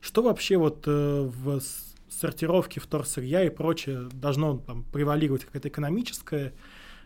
Что 0.00 0.23
вообще 0.23 0.56
вот 0.56 0.87
в 0.87 1.61
сортировки 2.08 2.78
вторсырья 2.78 3.44
и 3.44 3.50
прочее 3.50 4.08
должно 4.12 4.58
там, 4.58 4.84
превалировать 4.84 5.44
какая-то 5.44 5.68
экономическая 5.68 6.52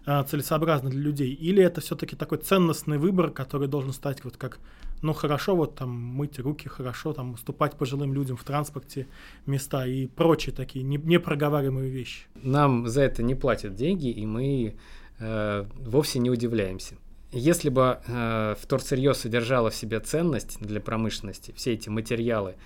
э, 0.07 0.25
целесообразно 0.29 0.91
для 0.91 1.01
людей, 1.01 1.33
или 1.33 1.63
это 1.63 1.81
все-таки 1.81 2.17
такой 2.17 2.39
ценностный 2.39 2.99
выбор, 2.99 3.31
который 3.31 3.69
должен 3.69 3.93
стать 3.93 4.25
вот 4.25 4.37
как, 4.37 4.59
ну 5.03 5.13
хорошо, 5.13 5.57
вот 5.57 5.75
там 5.77 5.91
мыть 5.91 6.39
руки, 6.39 6.69
хорошо 6.69 7.13
там 7.13 7.33
уступать 7.33 7.77
пожилым 7.77 8.15
людям 8.15 8.37
в 8.37 8.45
транспорте 8.45 9.07
места 9.47 9.87
и 9.87 10.07
прочие 10.07 10.55
такие 10.55 10.85
не, 10.85 10.97
непроговариваемые 10.97 11.91
вещи. 11.91 12.27
Нам 12.43 12.89
за 12.89 13.03
это 13.03 13.23
не 13.23 13.35
платят 13.35 13.75
деньги, 13.75 14.11
и 14.11 14.27
мы 14.27 14.77
э, 15.19 15.65
вовсе 15.79 16.19
не 16.19 16.31
удивляемся. 16.31 16.97
Если 17.33 17.69
бы 17.69 18.01
э, 18.07 18.57
вторсырье 18.61 19.15
содержало 19.15 19.71
в 19.71 19.75
себе 19.75 20.01
ценность 20.01 20.59
для 20.61 20.81
промышленности, 20.81 21.55
все 21.57 21.75
эти 21.75 21.89
материалы 21.89 22.57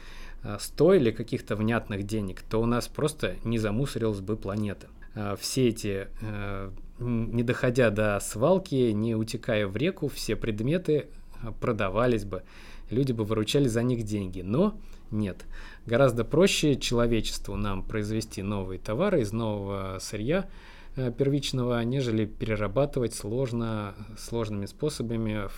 стоили 0.58 1.10
каких-то 1.10 1.56
внятных 1.56 2.04
денег, 2.04 2.42
то 2.42 2.60
у 2.60 2.66
нас 2.66 2.88
просто 2.88 3.36
не 3.44 3.58
замусорилась 3.58 4.20
бы 4.20 4.36
планета. 4.36 4.88
Э, 5.14 5.36
все 5.38 5.68
эти, 5.68 6.08
э, 6.20 6.70
не 6.98 7.42
доходя 7.42 7.90
до 7.90 8.18
свалки, 8.20 8.92
не 8.92 9.14
утекая 9.14 9.66
в 9.66 9.76
реку, 9.76 10.08
все 10.08 10.36
предметы 10.36 11.06
э, 11.42 11.52
продавались 11.60 12.24
бы, 12.24 12.42
люди 12.90 13.12
бы 13.12 13.24
выручали 13.24 13.68
за 13.68 13.82
них 13.82 14.02
деньги. 14.04 14.40
Но 14.40 14.78
нет. 15.10 15.44
Гораздо 15.86 16.24
проще 16.24 16.76
человечеству 16.76 17.56
нам 17.56 17.82
произвести 17.82 18.42
новые 18.42 18.78
товары 18.78 19.22
из 19.22 19.32
нового 19.32 19.98
сырья, 20.00 20.48
Э, 20.96 21.10
первичного, 21.10 21.82
нежели 21.82 22.24
перерабатывать 22.24 23.14
сложно, 23.14 23.94
сложными 24.16 24.66
способами 24.66 25.48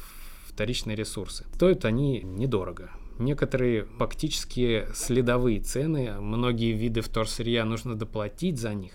вторичные 0.46 0.96
ресурсы. 0.96 1.44
Стоят 1.54 1.84
они 1.84 2.22
недорого. 2.22 2.90
Некоторые 3.18 3.84
фактически 3.98 4.86
следовые 4.94 5.60
цены, 5.60 6.12
многие 6.20 6.72
виды 6.72 7.00
вторсырья 7.00 7.64
нужно 7.64 7.94
доплатить 7.94 8.58
за 8.58 8.74
них 8.74 8.92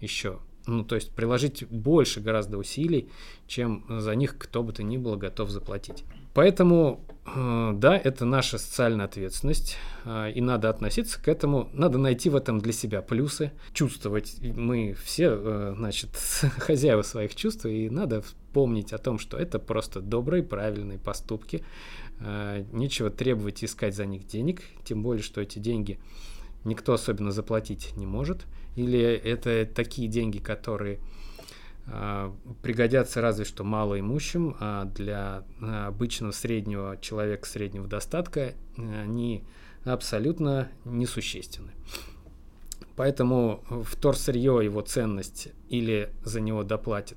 еще. 0.00 0.38
Ну, 0.66 0.84
то 0.84 0.94
есть 0.94 1.12
приложить 1.12 1.66
больше 1.68 2.20
гораздо 2.20 2.58
усилий, 2.58 3.08
чем 3.46 3.84
за 3.88 4.14
них 4.14 4.36
кто 4.38 4.62
бы 4.62 4.72
то 4.72 4.82
ни 4.82 4.98
было 4.98 5.16
готов 5.16 5.50
заплатить. 5.50 6.04
Поэтому 6.34 7.00
Э, 7.34 7.72
да, 7.74 7.96
это 7.96 8.24
наша 8.24 8.58
социальная 8.58 9.04
ответственность, 9.04 9.76
э, 10.04 10.32
и 10.32 10.40
надо 10.40 10.68
относиться 10.68 11.22
к 11.22 11.28
этому, 11.28 11.68
надо 11.72 11.98
найти 11.98 12.30
в 12.30 12.36
этом 12.36 12.60
для 12.60 12.72
себя 12.72 13.02
плюсы, 13.02 13.52
чувствовать, 13.72 14.36
мы 14.40 14.94
все, 15.04 15.30
э, 15.30 15.74
значит, 15.76 16.10
хозяева 16.58 17.02
своих 17.02 17.34
чувств, 17.34 17.66
и 17.66 17.90
надо 17.90 18.24
помнить 18.52 18.92
о 18.92 18.98
том, 18.98 19.18
что 19.18 19.36
это 19.36 19.58
просто 19.58 20.00
добрые, 20.00 20.42
правильные 20.42 20.98
поступки, 20.98 21.64
нечего 22.72 23.10
требовать 23.10 23.64
искать 23.64 23.94
за 23.94 24.04
них 24.06 24.26
денег, 24.26 24.62
тем 24.84 25.02
более, 25.02 25.22
что 25.22 25.40
эти 25.40 25.58
деньги 25.58 25.98
никто 26.64 26.92
особенно 26.92 27.32
заплатить 27.32 27.96
не 27.96 28.06
может, 28.06 28.46
или 28.76 29.00
это 29.00 29.66
такие 29.66 30.08
деньги, 30.08 30.38
которые 30.38 30.98
а, 31.86 32.34
пригодятся 32.62 33.20
разве 33.20 33.44
что 33.44 33.64
малоимущим, 33.64 34.56
а 34.60 34.84
для 34.84 35.44
а, 35.60 35.88
обычного 35.88 36.32
среднего 36.32 36.96
человека 37.00 37.48
среднего 37.48 37.88
достатка 37.88 38.40
э, 38.40 38.54
они 38.76 39.44
абсолютно 39.84 40.68
несущественны. 40.84 41.72
Поэтому 42.96 43.64
вторсырье, 43.84 44.60
его 44.62 44.82
ценность 44.82 45.48
или 45.68 46.12
за 46.22 46.40
него 46.40 46.64
доплатит 46.64 47.16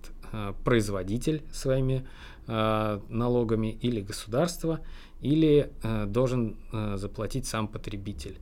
производитель 0.63 1.43
своими 1.51 2.07
налогами 2.47 3.77
или 3.81 4.01
государство, 4.01 4.81
или 5.21 5.71
должен 6.07 6.57
заплатить 6.95 7.45
сам 7.45 7.67
потребитель 7.67 8.37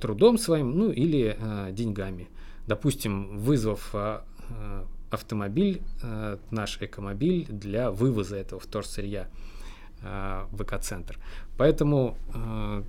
трудом 0.00 0.38
своим, 0.38 0.78
ну 0.78 0.90
или 0.90 1.36
деньгами. 1.72 2.28
Допустим, 2.66 3.38
вызвав 3.38 3.94
автомобиль, 5.10 5.82
э, 6.02 6.38
наш 6.50 6.80
экомобиль 6.80 7.46
для 7.48 7.90
вывоза 7.90 8.36
этого 8.36 8.60
вторсырья 8.60 9.28
э, 10.02 10.46
в 10.52 10.62
экоцентр. 10.62 11.18
Поэтому 11.58 12.16
э, 12.32 12.82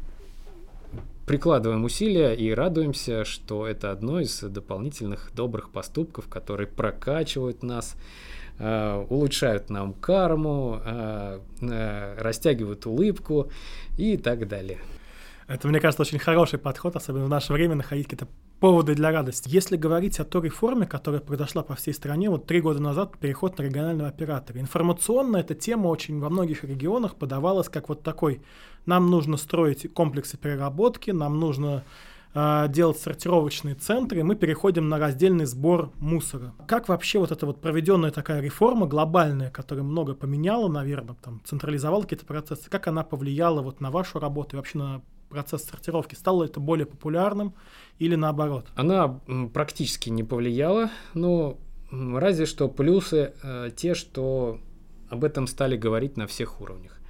прикладываем 1.25 1.83
усилия 1.83 2.33
и 2.33 2.51
радуемся, 2.51 3.25
что 3.25 3.67
это 3.67 3.91
одно 3.91 4.19
из 4.19 4.39
дополнительных 4.39 5.31
добрых 5.33 5.71
поступков, 5.71 6.27
которые 6.27 6.67
прокачивают 6.67 7.63
нас, 7.63 7.95
э, 7.95 8.40
улучшают 9.09 9.69
нам 9.69 9.93
карму, 9.93 10.79
э, 10.83 11.39
э, 11.61 12.15
растягивают 12.21 12.85
улыбку 12.85 13.49
и 13.97 14.17
так 14.17 14.47
далее. 14.47 14.79
Это, 15.47 15.67
мне 15.67 15.79
кажется, 15.79 16.03
очень 16.03 16.19
хороший 16.19 16.59
подход, 16.59 16.95
особенно 16.95 17.25
в 17.25 17.29
наше 17.29 17.51
время 17.51 17.75
находить 17.75 18.07
какие-то 18.07 18.27
поводы 18.61 18.93
для 18.95 19.11
радости. 19.11 19.49
Если 19.49 19.75
говорить 19.75 20.19
о 20.19 20.23
той 20.23 20.43
реформе, 20.43 20.85
которая 20.85 21.19
произошла 21.19 21.63
по 21.63 21.75
всей 21.75 21.93
стране, 21.93 22.29
вот 22.29 22.45
три 22.45 22.61
года 22.61 22.79
назад 22.79 23.17
переход 23.17 23.57
на 23.57 23.63
регионального 23.63 24.07
оператора. 24.07 24.59
Информационно 24.59 25.37
эта 25.37 25.55
тема 25.55 25.87
очень 25.87 26.19
во 26.19 26.29
многих 26.29 26.63
регионах 26.63 27.15
подавалась 27.15 27.69
как 27.69 27.89
вот 27.89 28.03
такой, 28.03 28.41
нам 28.85 29.09
нужно 29.09 29.35
строить 29.37 29.91
комплексы 29.93 30.37
переработки, 30.37 31.11
нам 31.11 31.39
нужно 31.39 31.83
э, 32.33 32.67
делать 32.69 32.99
сортировочные 32.99 33.75
центры, 33.75 34.23
мы 34.23 34.35
переходим 34.35 34.89
на 34.89 34.97
раздельный 34.99 35.45
сбор 35.45 35.91
мусора. 35.99 36.53
Как 36.67 36.89
вообще 36.89 37.19
вот 37.19 37.31
эта 37.31 37.45
вот 37.45 37.61
проведенная 37.61 38.11
такая 38.11 38.41
реформа 38.41 38.87
глобальная, 38.87 39.49
которая 39.49 39.83
много 39.83 40.13
поменяла, 40.13 40.67
наверное, 40.67 41.15
там, 41.21 41.41
централизовала 41.45 42.03
какие-то 42.03 42.25
процессы, 42.25 42.69
как 42.69 42.87
она 42.87 43.03
повлияла 43.03 43.61
вот 43.61 43.81
на 43.81 43.91
вашу 43.91 44.19
работу 44.19 44.55
и 44.55 44.57
вообще 44.57 44.77
на 44.77 45.01
процесс 45.29 45.63
сортировки? 45.63 46.15
Стало 46.15 46.43
это 46.43 46.59
более 46.59 46.85
популярным 46.85 47.53
или 47.99 48.15
наоборот? 48.15 48.67
Она 48.75 49.19
практически 49.53 50.09
не 50.09 50.23
повлияла, 50.23 50.89
но 51.13 51.57
разве 51.91 52.45
что 52.45 52.69
плюсы 52.69 53.33
э, 53.43 53.69
те, 53.75 53.93
что 53.93 54.59
об 55.09 55.23
этом 55.25 55.47
стали 55.47 55.75
говорить 55.75 56.15
на 56.17 56.25
всех 56.25 56.61
уровнях. 56.61 57.00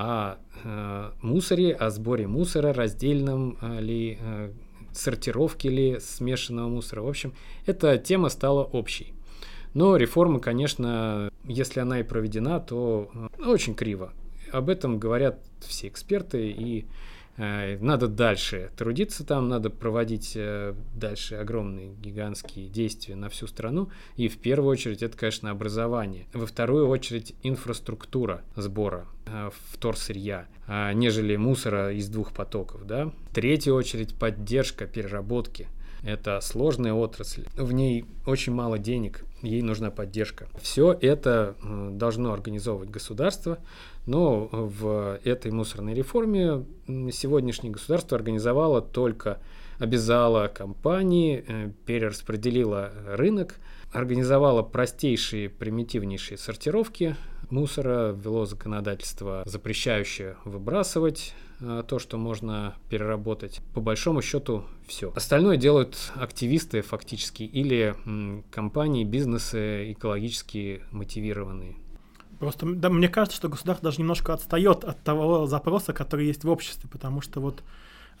О 0.00 0.36
э, 0.62 1.10
мусоре, 1.22 1.74
о 1.74 1.90
сборе 1.90 2.28
мусора, 2.28 2.72
раздельном 2.72 3.58
э, 3.60 3.80
ли, 3.80 4.16
э, 4.20 4.52
сортировке 4.92 5.70
ли 5.70 5.98
смешанного 5.98 6.68
мусора. 6.68 7.02
В 7.02 7.08
общем, 7.08 7.34
эта 7.66 7.98
тема 7.98 8.28
стала 8.28 8.62
общей. 8.62 9.12
Но 9.74 9.96
реформа, 9.96 10.38
конечно, 10.38 11.32
если 11.42 11.80
она 11.80 11.98
и 11.98 12.04
проведена, 12.04 12.60
то 12.60 13.10
очень 13.44 13.74
криво. 13.74 14.12
Об 14.52 14.68
этом 14.70 15.00
говорят 15.00 15.40
все 15.62 15.88
эксперты, 15.88 16.48
и 16.48 16.86
надо 17.38 18.08
дальше 18.08 18.70
трудиться 18.76 19.24
там, 19.24 19.48
надо 19.48 19.70
проводить 19.70 20.32
э, 20.34 20.74
дальше 20.94 21.36
огромные 21.36 21.94
гигантские 21.94 22.68
действия 22.68 23.14
на 23.14 23.28
всю 23.28 23.46
страну. 23.46 23.90
И 24.16 24.26
в 24.28 24.38
первую 24.38 24.70
очередь 24.70 25.02
это, 25.02 25.16
конечно, 25.16 25.50
образование. 25.50 26.26
Во 26.32 26.46
вторую 26.46 26.88
очередь 26.88 27.36
инфраструктура 27.44 28.42
сбора 28.56 29.06
э, 29.26 29.50
вторсырья, 29.72 30.48
нежели 30.66 31.36
мусора 31.36 31.92
из 31.92 32.08
двух 32.08 32.32
потоков. 32.32 32.86
Да? 32.86 33.06
В 33.30 33.34
третью 33.34 33.74
очередь 33.74 34.14
поддержка 34.14 34.86
переработки. 34.86 35.68
Это 36.02 36.40
сложная 36.40 36.92
отрасль, 36.92 37.44
в 37.56 37.72
ней 37.72 38.04
очень 38.24 38.52
мало 38.52 38.78
денег, 38.78 39.24
ей 39.42 39.62
нужна 39.62 39.90
поддержка. 39.90 40.46
Все 40.60 40.92
это 40.92 41.56
должно 41.92 42.32
организовывать 42.32 42.90
государство, 42.90 43.58
но 44.08 44.48
в 44.50 45.20
этой 45.22 45.52
мусорной 45.52 45.92
реформе 45.92 46.64
сегодняшнее 47.12 47.70
государство 47.70 48.16
организовало 48.16 48.80
только 48.80 49.38
обязало 49.78 50.48
компании, 50.48 51.44
э, 51.46 51.70
перераспределило 51.84 52.90
рынок, 53.06 53.56
организовало 53.92 54.62
простейшие, 54.62 55.50
примитивнейшие 55.50 56.38
сортировки 56.38 57.16
мусора, 57.50 58.12
ввело 58.12 58.46
законодательство, 58.46 59.42
запрещающее 59.44 60.36
выбрасывать 60.46 61.34
э, 61.60 61.84
то, 61.86 61.98
что 61.98 62.16
можно 62.16 62.76
переработать. 62.88 63.60
По 63.74 63.82
большому 63.82 64.22
счету 64.22 64.64
все. 64.86 65.12
Остальное 65.14 65.58
делают 65.58 66.12
активисты 66.14 66.80
фактически 66.80 67.42
или 67.42 67.94
компании, 68.50 69.04
бизнесы 69.04 69.92
экологически 69.92 70.80
мотивированные. 70.92 71.76
Просто 72.38 72.66
да, 72.66 72.88
мне 72.88 73.08
кажется, 73.08 73.36
что 73.36 73.48
государство 73.48 73.90
даже 73.90 74.00
немножко 74.00 74.32
отстает 74.32 74.84
от 74.84 75.02
того 75.02 75.46
запроса, 75.46 75.92
который 75.92 76.26
есть 76.26 76.44
в 76.44 76.50
обществе, 76.50 76.88
потому 76.88 77.20
что 77.20 77.40
вот 77.40 77.62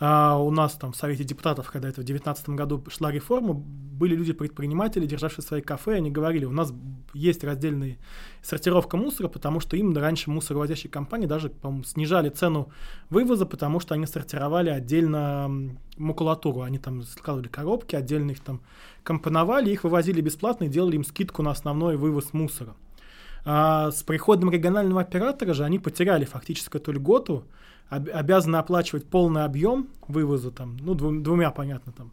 а, 0.00 0.38
у 0.38 0.50
нас 0.50 0.74
там 0.74 0.92
в 0.92 0.96
Совете 0.96 1.24
депутатов, 1.24 1.70
когда 1.70 1.88
это 1.88 2.02
в 2.02 2.04
2019 2.04 2.50
году 2.50 2.84
шла 2.88 3.10
реформа, 3.10 3.54
были 3.54 4.14
люди-предприниматели, 4.14 5.06
державшие 5.06 5.44
свои 5.44 5.60
кафе, 5.60 5.94
они 5.94 6.10
говорили, 6.10 6.44
у 6.44 6.52
нас 6.52 6.72
есть 7.14 7.42
раздельная 7.42 7.98
сортировка 8.42 8.96
мусора, 8.96 9.26
потому 9.26 9.58
что 9.58 9.76
им 9.76 9.96
раньше 9.96 10.30
мусоровозящие 10.30 10.90
компании 10.90 11.26
даже, 11.26 11.50
по-моему, 11.50 11.82
снижали 11.82 12.28
цену 12.28 12.70
вывоза, 13.10 13.44
потому 13.44 13.80
что 13.80 13.94
они 13.94 14.06
сортировали 14.06 14.70
отдельно 14.70 15.50
макулатуру, 15.96 16.62
они 16.62 16.78
там 16.78 17.02
складывали 17.02 17.48
коробки, 17.48 17.96
отдельно 17.96 18.30
их 18.30 18.40
там 18.40 18.60
компоновали, 19.02 19.70
их 19.70 19.82
вывозили 19.82 20.20
бесплатно 20.20 20.64
и 20.64 20.68
делали 20.68 20.94
им 20.94 21.04
скидку 21.04 21.42
на 21.42 21.50
основной 21.50 21.96
вывоз 21.96 22.32
мусора. 22.32 22.76
А 23.50 23.90
с 23.90 24.02
приходом 24.02 24.50
регионального 24.50 25.00
оператора 25.00 25.54
же 25.54 25.64
они 25.64 25.78
потеряли 25.78 26.26
фактически 26.26 26.76
эту 26.76 26.92
льготу, 26.92 27.46
об, 27.88 28.10
обязаны 28.12 28.56
оплачивать 28.56 29.06
полный 29.06 29.44
объем 29.44 29.88
вывоза, 30.06 30.50
там, 30.50 30.76
ну, 30.82 30.94
двум, 30.94 31.22
двумя, 31.22 31.50
понятно, 31.50 31.92
там, 31.92 32.12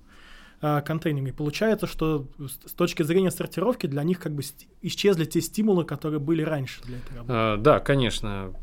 э, 0.62 0.82
контейнерами. 0.82 1.32
Получается, 1.32 1.88
что 1.88 2.26
с 2.40 2.72
точки 2.72 3.04
зрения 3.04 3.32
сортировки 3.32 3.86
для 3.86 4.02
них 4.04 4.22
как 4.22 4.32
бы 4.32 4.44
исчезли 4.82 5.26
те 5.26 5.42
стимулы, 5.42 5.84
которые 5.84 6.22
были 6.22 6.42
раньше 6.42 6.82
для 6.84 7.00
этой 7.00 7.18
работы. 7.18 7.34
А, 7.36 7.58
да, 7.58 7.80
конечно. 7.82 8.54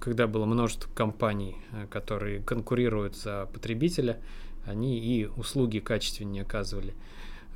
Когда 0.00 0.26
было 0.26 0.46
множество 0.46 0.90
компаний, 0.92 1.58
э, 1.70 1.86
которые 1.86 2.40
конкурируют 2.42 3.14
за 3.14 3.48
потребителя, 3.52 4.20
они 4.66 4.98
и 4.98 5.26
услуги 5.26 5.78
качественнее 5.78 6.42
оказывали. 6.42 6.94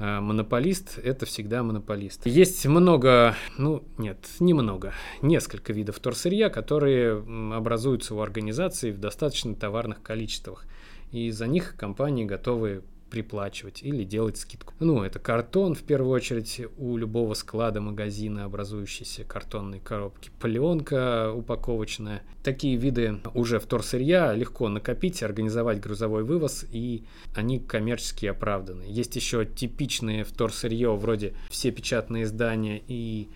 А 0.05 0.21
монополист– 0.21 0.99
это 1.05 1.27
всегда 1.27 1.62
монополист. 1.62 2.27
Есть 2.27 2.67
много, 2.67 3.37
ну 3.57 3.85
нет, 3.99 4.19
немного, 4.41 4.95
несколько 5.23 5.73
видов 5.73 5.99
вторсырья, 5.99 6.49
которые 6.49 7.23
образуются 7.55 8.17
у 8.17 8.19
организаций 8.19 8.91
в 8.91 8.99
достаточно 8.99 9.55
товарных 9.55 10.03
количествах. 10.03 10.67
И 11.12 11.31
за 11.31 11.47
них 11.47 11.77
компании 11.77 12.25
готовы 12.25 12.83
приплачивать 13.12 13.83
или 13.83 14.05
делать 14.05 14.38
скидку. 14.38 14.72
Ну, 14.81 15.03
это 15.03 15.18
картон, 15.18 15.75
в 15.75 15.83
первую 15.83 16.12
очередь, 16.12 16.62
у 16.79 16.96
любого 16.96 17.35
склада 17.35 17.83
магазина, 17.83 18.46
образующейся 18.46 19.22
картонной 19.25 19.81
коробки. 19.81 20.31
Пленка 20.40 21.31
упаковочная. 21.31 22.22
Такие 22.42 22.77
виды 22.77 23.18
уже 23.35 23.61
вторсырья 23.61 24.33
легко 24.33 24.70
накопить, 24.70 25.22
организовать 25.22 25.79
грузовой 25.79 26.25
вывоз, 26.25 26.64
и 26.72 27.05
они 27.35 27.61
коммерчески 27.61 28.25
оправданы. 28.25 28.85
Есть 28.88 29.14
еще 29.14 29.44
типичные 29.44 30.25
вторсырье, 30.25 30.96
вроде 30.96 31.35
все 31.51 31.70
печатные 31.70 32.25
издания 32.25 32.83
и 32.88 33.29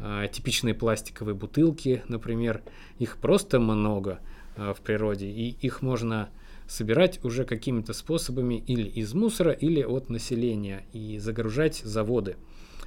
э, 0.00 0.26
типичные 0.32 0.74
пластиковые 0.74 1.36
бутылки, 1.36 2.02
например. 2.08 2.62
Их 2.98 3.18
просто 3.18 3.60
много 3.60 4.18
э, 4.56 4.74
в 4.76 4.80
природе, 4.80 5.28
и 5.28 5.50
их 5.50 5.82
можно 5.82 6.30
собирать 6.70 7.22
уже 7.24 7.44
какими-то 7.44 7.92
способами 7.92 8.62
или 8.64 8.88
из 8.88 9.12
мусора, 9.12 9.50
или 9.50 9.82
от 9.82 10.08
населения 10.08 10.86
и 10.92 11.18
загружать 11.18 11.78
заводы. 11.78 12.36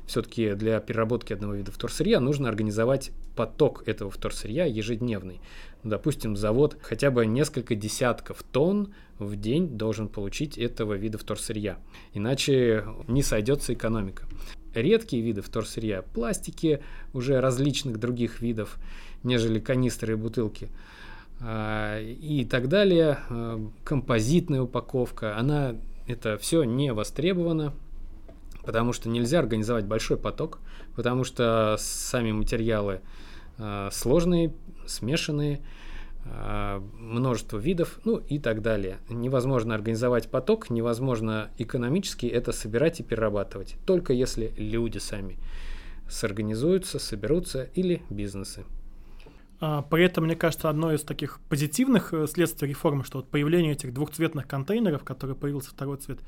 Все-таки 0.06 0.54
для 0.54 0.80
переработки 0.80 1.34
одного 1.34 1.56
вида 1.56 1.72
вторсырья 1.72 2.22
нужно 2.22 2.48
организовать 2.48 3.12
поток 3.36 3.84
этого 3.86 4.10
вторсырья 4.10 4.66
ежедневный. 4.66 5.42
Допустим, 5.84 6.38
завод 6.38 6.78
хотя 6.82 7.12
бы 7.12 7.26
несколько 7.26 7.76
десятков 7.76 8.42
тонн 8.44 8.94
в 9.20 9.36
день 9.36 9.78
должен 9.78 10.08
получить 10.08 10.58
этого 10.58 10.94
вида 10.94 11.18
вторсырья. 11.18 11.78
Иначе 12.14 12.86
не 13.10 13.22
сойдется 13.22 13.74
экономика. 13.74 14.26
Редкие 14.74 15.22
виды 15.22 15.42
вторсырья, 15.42 16.02
пластики 16.02 16.82
уже 17.12 17.42
различных 17.42 18.00
других 18.00 18.42
видов, 18.42 18.78
нежели 19.24 19.60
канистры 19.60 20.14
и 20.14 20.16
бутылки– 20.16 20.70
и 21.42 22.48
так 22.50 22.70
далее. 22.70 23.20
А, 23.30 23.60
композитная 23.84 24.62
упаковка, 24.62 25.38
она 25.38 25.76
это 26.08 26.38
все 26.38 26.64
не 26.64 26.94
востребовано, 26.94 27.74
потому 28.66 28.94
что 28.94 29.10
нельзя 29.10 29.40
организовать 29.40 29.86
большой 29.86 30.18
поток, 30.18 30.60
потому 30.96 31.24
что 31.24 31.76
сами 31.80 32.32
материалы 32.32 33.02
а, 33.58 33.90
сложные, 33.92 34.54
смешанные, 34.86 35.62
множество 37.00 37.58
видов, 37.58 38.00
ну 38.06 38.16
и 38.16 38.40
так 38.40 38.62
далее. 38.62 39.00
Невозможно 39.10 39.76
организовать 39.76 40.32
поток, 40.32 40.70
невозможно 40.70 41.50
экономически 41.58 42.26
это 42.28 42.54
собирать 42.54 43.02
и 43.02 43.04
перерабатывать, 43.04 43.76
только 43.86 44.14
если 44.14 44.54
люди 44.56 45.00
сами 45.00 45.38
сорганизуются, 46.10 46.98
соберутся 46.98 47.64
или 47.76 48.04
бизнесы. 48.10 48.64
А, 49.66 49.82
при 49.82 50.04
этом, 50.04 50.26
мне 50.26 50.36
кажется, 50.36 50.70
одно 50.70 50.92
из 50.92 51.04
таких 51.04 51.40
позитивных 51.48 52.14
э, 52.14 52.28
следствий 52.28 52.68
реформы, 52.68 53.06
что 53.06 53.20
вот 53.20 53.30
появление 53.30 53.72
этих 53.72 53.94
двухцветных 53.94 54.46
контейнеров, 54.46 55.06
которые 55.06 55.38
появился 55.38 55.70
второй 55.70 55.96
цвет, 55.96 56.20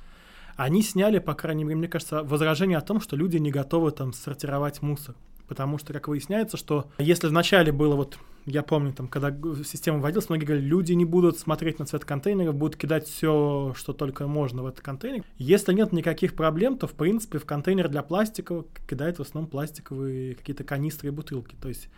они 0.55 0.81
сняли, 0.81 1.19
по 1.19 1.33
крайней 1.33 1.65
мере, 1.65 1.75
мне 1.75 1.89
кажется, 1.89 2.23
возражение 2.23 2.77
о 2.77 2.81
том, 2.81 3.01
что 3.01 3.17
люди 3.17 3.35
не 3.35 3.51
готовы 3.51 3.91
там 3.91 4.13
сортировать 4.13 4.81
мусор. 4.81 5.15
Потому 5.49 5.77
что, 5.77 5.91
как 5.91 6.07
выясняется, 6.07 6.55
что 6.55 6.89
если 6.97 7.27
вначале 7.27 7.73
было 7.73 7.97
вот, 7.97 8.17
я 8.45 8.63
помню, 8.63 8.93
там, 8.93 9.09
когда 9.09 9.37
система 9.65 9.99
вводилась, 9.99 10.29
многие 10.29 10.45
говорили, 10.45 10.65
люди 10.65 10.93
не 10.93 11.03
будут 11.03 11.37
смотреть 11.37 11.77
на 11.77 11.85
цвет 11.85 12.05
контейнеров, 12.05 12.55
будут 12.55 12.77
кидать 12.77 13.05
все, 13.05 13.73
что 13.75 13.91
только 13.91 14.27
можно 14.27 14.63
в 14.63 14.67
этот 14.67 14.79
контейнер. 14.79 15.25
Если 15.37 15.73
нет 15.73 15.91
никаких 15.91 16.35
проблем, 16.35 16.77
то, 16.77 16.87
в 16.87 16.93
принципе, 16.93 17.39
в 17.39 17.45
контейнер 17.45 17.89
для 17.89 18.01
пластика 18.01 18.63
кидают 18.87 19.19
в 19.19 19.23
основном 19.23 19.51
пластиковые 19.51 20.35
какие-то 20.35 20.63
канистры 20.63 21.09
и 21.09 21.11
бутылки. 21.11 21.57
То 21.61 21.67
есть 21.67 21.89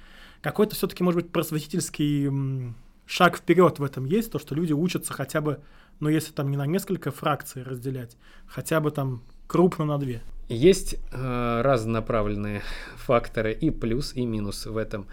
какой-то 0.42 0.76
все-таки, 0.76 1.04
может 1.04 1.22
быть, 1.22 1.32
просветительский 1.32 2.74
шаг 3.06 3.38
вперед 3.38 3.80
в 3.80 3.84
этом 3.84 4.06
есть, 4.06 4.32
то, 4.32 4.40
что 4.40 4.54
люди 4.54 4.74
учатся 4.74 5.14
хотя 5.14 5.42
бы, 5.42 5.60
ну, 6.00 6.10
если 6.10 6.32
там 6.34 6.52
не 6.52 6.58
на 6.58 6.66
несколько 6.66 7.12
фракций 7.12 7.64
разделять, 7.64 8.18
хотя 8.46 8.80
бы 8.80 8.92
там 8.92 9.22
крупно 9.48 9.86
на 9.86 9.98
две. 9.98 10.22
Есть 10.50 10.96
э, 11.12 11.62
разнонаправленные 11.62 12.62
факторы 12.96 13.54
и 13.54 13.70
плюс, 13.70 14.14
и 14.14 14.26
минус 14.26 14.66
в 14.66 14.78
этом. 14.78 15.08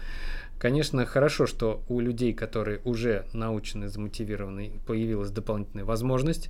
Конечно, 0.59 1.05
хорошо, 1.05 1.45
что 1.45 1.83
у 1.89 1.99
людей, 1.99 2.33
которые 2.33 2.79
уже 2.85 3.25
научены, 3.33 3.89
замотивированы, 3.89 4.79
появилась 4.85 5.31
дополнительная 5.31 5.85
возможность. 5.85 6.49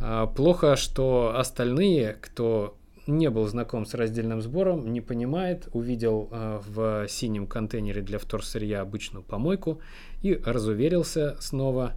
Э, 0.00 0.26
плохо, 0.34 0.76
что 0.76 1.34
остальные, 1.36 2.18
кто 2.20 2.76
не 3.06 3.30
был 3.30 3.46
знаком 3.46 3.84
с 3.84 3.94
раздельным 3.94 4.40
сбором, 4.40 4.92
не 4.92 5.00
понимает, 5.00 5.68
увидел 5.72 6.28
э, 6.30 6.60
в 6.66 7.08
синем 7.08 7.46
контейнере 7.46 8.02
для 8.02 8.18
вторсырья 8.18 8.80
обычную 8.80 9.22
помойку 9.22 9.80
и 10.22 10.34
разуверился 10.34 11.36
снова 11.40 11.94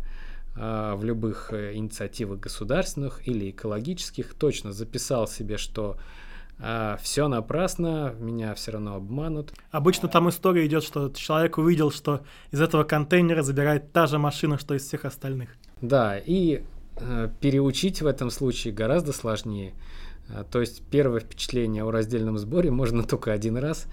э, 0.55 0.93
в 0.95 1.03
любых 1.03 1.53
э, 1.53 1.75
инициативах 1.75 2.39
государственных 2.39 3.27
или 3.27 3.51
экологических, 3.51 4.33
точно 4.33 4.71
записал 4.71 5.27
себе, 5.27 5.57
что 5.57 5.97
все 7.01 7.27
напрасно, 7.27 8.15
меня 8.17 8.53
все 8.53 8.71
равно 8.71 8.95
обманут. 8.95 9.51
Обычно 9.71 10.07
там 10.07 10.29
история 10.29 10.65
идет, 10.65 10.85
что 10.85 11.09
человек 11.09 11.57
увидел, 11.57 11.91
что 11.91 12.21
из 12.51 12.61
этого 12.61 12.85
контейнера 12.85 13.43
забирает 13.43 13.91
та 13.91 14.07
же 14.07 14.19
машина, 14.19 14.57
что 14.57 14.73
из 14.73 14.85
всех 14.87 15.03
остальных. 15.03 15.49
Да, 15.81 16.17
и 16.17 16.63
переучить 17.41 18.01
в 18.01 18.07
этом 18.07 18.29
случае 18.29 18.73
гораздо 18.73 19.11
сложнее. 19.11 19.73
А, 20.29 20.43
то 20.43 20.59
есть 20.59 20.83
первое 20.89 21.19
впечатление 21.19 21.83
о 21.83 21.91
раздельном 21.91 22.38
сборе 22.38 22.71
можно 22.71 23.03
только 23.07 23.31
один 23.31 23.57
раз 23.57 23.88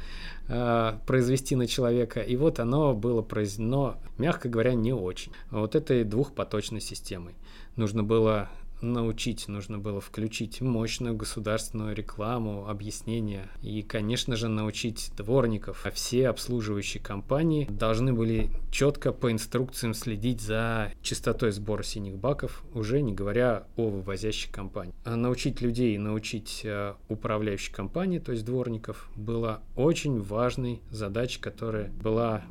э, 0.49 0.93
произвести 1.07 1.57
на 1.57 1.67
человека, 1.67 2.21
и 2.21 2.37
вот 2.37 2.61
оно 2.61 2.95
было 2.95 3.23
произведено, 3.23 3.97
мягко 4.19 4.49
говоря, 4.49 4.75
не 4.75 4.93
очень. 4.93 5.33
Вот 5.51 5.75
этой 5.75 6.05
двухпоточной 6.05 6.81
системой. 6.81 7.35
Нужно 7.77 8.03
было 8.03 8.51
научить, 8.83 9.49
нужно 9.49 9.79
было 9.79 10.01
включить 10.01 10.61
мощную 10.61 11.17
государственную 11.17 11.95
рекламу, 11.95 12.69
объяснения 12.69 13.49
и, 13.63 13.83
конечно 13.83 14.37
же, 14.37 14.49
научить 14.49 15.13
дворников. 15.17 15.83
А 15.85 15.91
все 15.91 16.29
обслуживающие 16.29 17.03
компании 17.03 17.67
должны 17.71 18.13
были 18.13 18.51
четко 18.71 19.13
по 19.13 19.31
инструкциям 19.31 19.95
следить 19.95 20.41
за 20.41 20.93
частотой 21.03 21.53
сбора 21.53 21.83
синих 21.83 22.17
баков, 22.17 22.65
уже 22.75 23.01
не 23.03 23.13
говоря 23.13 23.67
о 23.77 23.89
вывозящей 23.89 24.51
компании. 24.51 24.95
А 25.05 25.17
научить 25.17 25.61
людей, 25.61 25.97
научить 25.99 26.63
э, 26.65 26.95
управляющей 27.09 27.73
компании, 27.73 28.19
то 28.19 28.33
есть 28.33 28.45
дворников, 28.45 29.11
было 29.17 29.63
очень 29.77 30.21
важной 30.21 30.81
задачей, 30.91 31.41
которая 31.41 31.91
была 31.91 32.45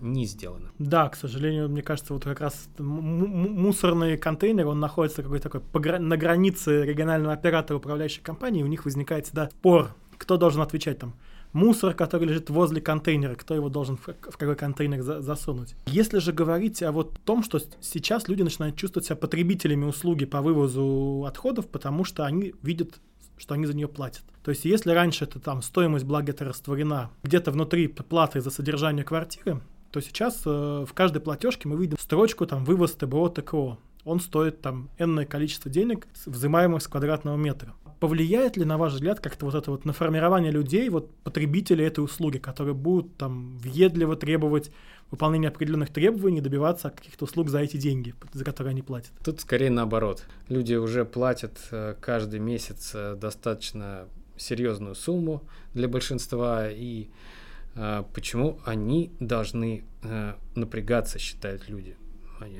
не 0.00 0.24
сделано. 0.26 0.70
Да, 0.78 1.08
к 1.08 1.16
сожалению, 1.16 1.68
мне 1.68 1.82
кажется, 1.82 2.14
вот 2.14 2.24
как 2.24 2.40
раз 2.40 2.68
мусорный 2.78 4.16
контейнер, 4.16 4.66
он 4.66 4.80
находится 4.80 5.22
какой-то 5.22 5.48
такой 5.50 5.98
на 5.98 6.16
границе 6.16 6.84
регионального 6.84 7.32
оператора 7.32 7.78
управляющей 7.78 8.22
компании, 8.22 8.62
у 8.62 8.66
них 8.66 8.84
возникает 8.84 9.26
всегда 9.26 9.48
спор, 9.50 9.94
кто 10.16 10.36
должен 10.36 10.62
отвечать 10.62 10.98
там. 10.98 11.14
Мусор, 11.52 11.94
который 11.94 12.28
лежит 12.28 12.48
возле 12.48 12.80
контейнера, 12.80 13.34
кто 13.34 13.56
его 13.56 13.68
должен 13.68 13.96
в, 13.96 14.06
в 14.06 14.36
какой 14.36 14.54
контейнер 14.54 15.02
за, 15.02 15.20
засунуть. 15.20 15.74
Если 15.86 16.20
же 16.20 16.32
говорить 16.32 16.80
о 16.82 16.92
вот 16.92 17.18
том, 17.24 17.42
что 17.42 17.60
сейчас 17.80 18.28
люди 18.28 18.42
начинают 18.42 18.76
чувствовать 18.76 19.06
себя 19.06 19.16
потребителями 19.16 19.84
услуги 19.84 20.26
по 20.26 20.42
вывозу 20.42 21.24
отходов, 21.26 21.66
потому 21.66 22.04
что 22.04 22.24
они 22.24 22.54
видят 22.62 23.00
что 23.40 23.54
они 23.54 23.66
за 23.66 23.74
нее 23.74 23.88
платят. 23.88 24.22
То 24.42 24.50
есть 24.50 24.64
если 24.64 24.90
раньше 24.92 25.24
это 25.24 25.38
там 25.38 25.62
стоимость 25.62 26.04
блага 26.04 26.32
это 26.32 26.44
растворена 26.44 27.10
где-то 27.22 27.50
внутри 27.50 27.88
платы 27.88 28.40
за 28.40 28.50
содержание 28.50 29.04
квартиры, 29.04 29.60
то 29.90 30.00
сейчас 30.00 30.42
э, 30.46 30.84
в 30.88 30.92
каждой 30.94 31.20
платежке 31.20 31.68
мы 31.68 31.76
видим 31.76 31.98
строчку 31.98 32.46
там 32.46 32.64
вывоз 32.64 32.92
ТБО 32.92 33.30
ТКО. 33.30 33.78
Он 34.04 34.20
стоит 34.20 34.62
там 34.62 34.88
энное 34.98 35.26
количество 35.26 35.70
денег, 35.70 36.06
взимаемых 36.24 36.82
с 36.82 36.88
квадратного 36.88 37.36
метра. 37.36 37.74
Повлияет 37.98 38.56
ли, 38.56 38.64
на 38.64 38.78
ваш 38.78 38.94
взгляд, 38.94 39.20
как-то 39.20 39.44
вот 39.44 39.54
это 39.54 39.70
вот 39.70 39.84
на 39.84 39.92
формирование 39.92 40.50
людей, 40.50 40.88
вот 40.88 41.14
потребителей 41.16 41.84
этой 41.84 42.02
услуги, 42.02 42.38
которые 42.38 42.72
будут 42.72 43.14
там 43.18 43.58
въедливо 43.58 44.16
требовать 44.16 44.70
выполнения 45.10 45.48
определенных 45.48 45.92
требований, 45.92 46.40
добиваться 46.40 46.88
каких-то 46.90 47.24
услуг 47.24 47.50
за 47.50 47.58
эти 47.58 47.76
деньги, 47.76 48.14
за 48.32 48.44
которые 48.44 48.70
они 48.70 48.80
платят? 48.80 49.12
Тут 49.22 49.40
скорее 49.40 49.68
наоборот. 49.68 50.24
Люди 50.48 50.74
уже 50.74 51.04
платят 51.04 51.58
э, 51.72 51.94
каждый 52.00 52.40
месяц 52.40 52.92
э, 52.94 53.16
достаточно 53.16 54.06
серьезную 54.40 54.94
сумму 54.94 55.42
для 55.74 55.88
большинства, 55.88 56.70
и 56.70 57.08
э, 57.74 58.04
почему 58.14 58.58
они 58.64 59.12
должны 59.20 59.84
напрягаться, 60.54 61.18
считают 61.18 61.68
люди. 61.68 61.94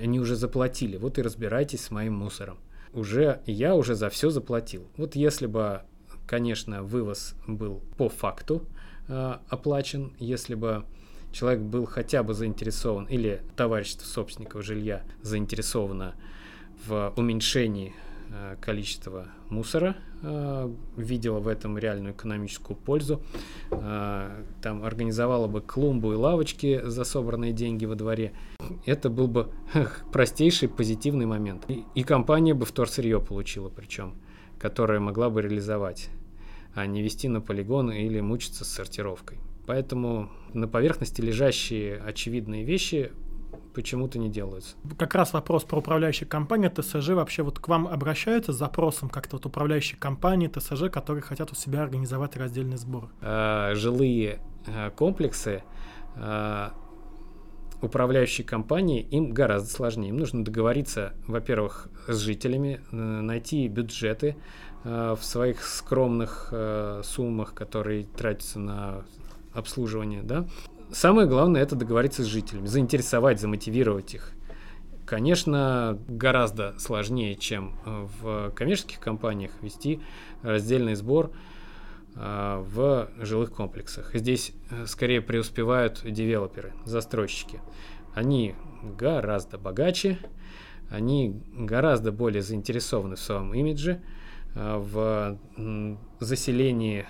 Они 0.02 0.20
уже 0.20 0.36
заплатили, 0.36 0.96
вот 0.96 1.18
и 1.18 1.22
разбирайтесь 1.22 1.80
с 1.84 1.90
моим 1.90 2.14
мусором. 2.14 2.58
уже 2.92 3.40
я 3.46 3.74
уже 3.74 3.94
за 3.94 4.10
все 4.10 4.30
заплатил. 4.30 4.88
Вот 4.96 5.14
если 5.14 5.46
бы, 5.46 5.82
конечно, 6.26 6.82
вывоз 6.82 7.34
был 7.46 7.82
по 7.96 8.08
факту 8.08 8.66
э, 9.08 9.36
оплачен, 9.48 10.12
если 10.18 10.54
бы 10.54 10.84
человек 11.32 11.62
был 11.62 11.86
хотя 11.86 12.22
бы 12.22 12.34
заинтересован, 12.34 13.06
или 13.06 13.42
товарищество 13.56 14.06
собственников 14.06 14.64
жилья 14.64 15.02
заинтересовано 15.22 16.14
в 16.86 17.12
уменьшении 17.16 17.94
э, 18.30 18.56
количества 18.60 19.28
мусора, 19.48 19.96
э, 19.96 20.09
видела 20.96 21.40
в 21.40 21.48
этом 21.48 21.78
реальную 21.78 22.12
экономическую 22.14 22.76
пользу, 22.76 23.22
э, 23.70 24.44
там 24.62 24.84
организовала 24.84 25.46
бы 25.46 25.60
клумбу 25.60 26.12
и 26.12 26.16
лавочки 26.16 26.80
за 26.84 27.04
собранные 27.04 27.52
деньги 27.52 27.86
во 27.86 27.94
дворе, 27.94 28.32
это 28.84 29.08
был 29.08 29.28
бы 29.28 29.50
простейший 30.12 30.68
позитивный 30.68 31.26
момент. 31.26 31.64
И, 31.68 31.84
и 31.94 32.02
компания 32.02 32.54
бы 32.54 32.66
вторсырье 32.66 33.20
получила 33.20 33.68
причем, 33.68 34.14
которая 34.58 35.00
могла 35.00 35.30
бы 35.30 35.42
реализовать, 35.42 36.10
а 36.74 36.86
не 36.86 37.02
вести 37.02 37.28
на 37.28 37.40
полигон 37.40 37.90
или 37.90 38.20
мучиться 38.20 38.64
с 38.64 38.68
сортировкой. 38.68 39.38
Поэтому 39.66 40.30
на 40.52 40.66
поверхности 40.68 41.20
лежащие 41.20 41.96
очевидные 41.96 42.64
вещи 42.64 43.12
почему-то 43.74 44.18
не 44.18 44.28
делаются. 44.28 44.76
Как 44.98 45.14
раз 45.14 45.32
вопрос 45.32 45.64
про 45.64 45.78
управляющие 45.78 46.28
компании 46.28 46.68
ТСЖ 46.68 47.10
вообще 47.10 47.42
вот 47.42 47.58
к 47.58 47.68
вам 47.68 47.86
обращаются 47.88 48.52
с 48.52 48.56
запросом 48.56 49.08
как-то 49.08 49.36
вот 49.36 49.46
управляющие 49.46 49.98
компании 49.98 50.48
ТСЖ, 50.48 50.90
которые 50.90 51.22
хотят 51.22 51.52
у 51.52 51.54
себя 51.54 51.82
организовать 51.82 52.36
раздельный 52.36 52.76
сбор? 52.76 53.10
А, 53.20 53.74
жилые 53.74 54.40
а, 54.66 54.90
комплексы 54.90 55.62
а, 56.16 56.72
управляющие 57.80 58.46
компании 58.46 59.02
им 59.02 59.30
гораздо 59.30 59.70
сложнее. 59.70 60.10
Им 60.10 60.18
нужно 60.18 60.44
договориться, 60.44 61.14
во-первых, 61.26 61.88
с 62.06 62.18
жителями, 62.18 62.80
э, 62.92 62.96
найти 62.96 63.66
бюджеты 63.68 64.36
в 64.82 65.18
своих 65.20 65.62
скромных 65.62 66.54
суммах, 67.04 67.52
которые 67.52 68.06
тратятся 68.06 68.58
на 68.58 69.04
обслуживание, 69.52 70.22
да, 70.22 70.46
Самое 70.92 71.28
главное 71.28 71.62
это 71.62 71.76
договориться 71.76 72.24
с 72.24 72.26
жителями, 72.26 72.66
заинтересовать, 72.66 73.40
замотивировать 73.40 74.14
их. 74.14 74.32
Конечно, 75.06 75.98
гораздо 76.08 76.78
сложнее, 76.78 77.36
чем 77.36 77.76
э, 77.84 78.06
в 78.20 78.50
коммерческих 78.50 79.00
компаниях 79.00 79.52
вести 79.60 80.00
раздельный 80.42 80.94
сбор 80.94 81.32
э, 82.14 82.64
в 82.64 83.08
жилых 83.18 83.52
комплексах. 83.52 84.14
Здесь 84.14 84.52
э, 84.70 84.86
скорее 84.86 85.20
преуспевают 85.20 86.02
девелоперы, 86.04 86.74
застройщики. 86.84 87.60
Они 88.14 88.54
гораздо 88.82 89.58
богаче, 89.58 90.18
они 90.90 91.40
гораздо 91.54 92.10
более 92.10 92.42
заинтересованы 92.42 93.14
в 93.14 93.20
своем 93.20 93.54
имидже, 93.54 94.02
в 94.54 95.38
заселении 96.18 97.06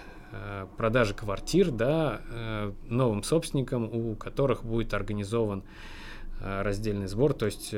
продажи 0.76 1.14
квартир 1.14 1.70
да, 1.70 2.20
э, 2.30 2.72
новым 2.88 3.22
собственникам, 3.22 3.84
у 3.84 4.14
которых 4.14 4.64
будет 4.64 4.94
организован 4.94 5.64
э, 6.40 6.62
раздельный 6.62 7.06
сбор, 7.06 7.34
то 7.34 7.46
есть 7.46 7.74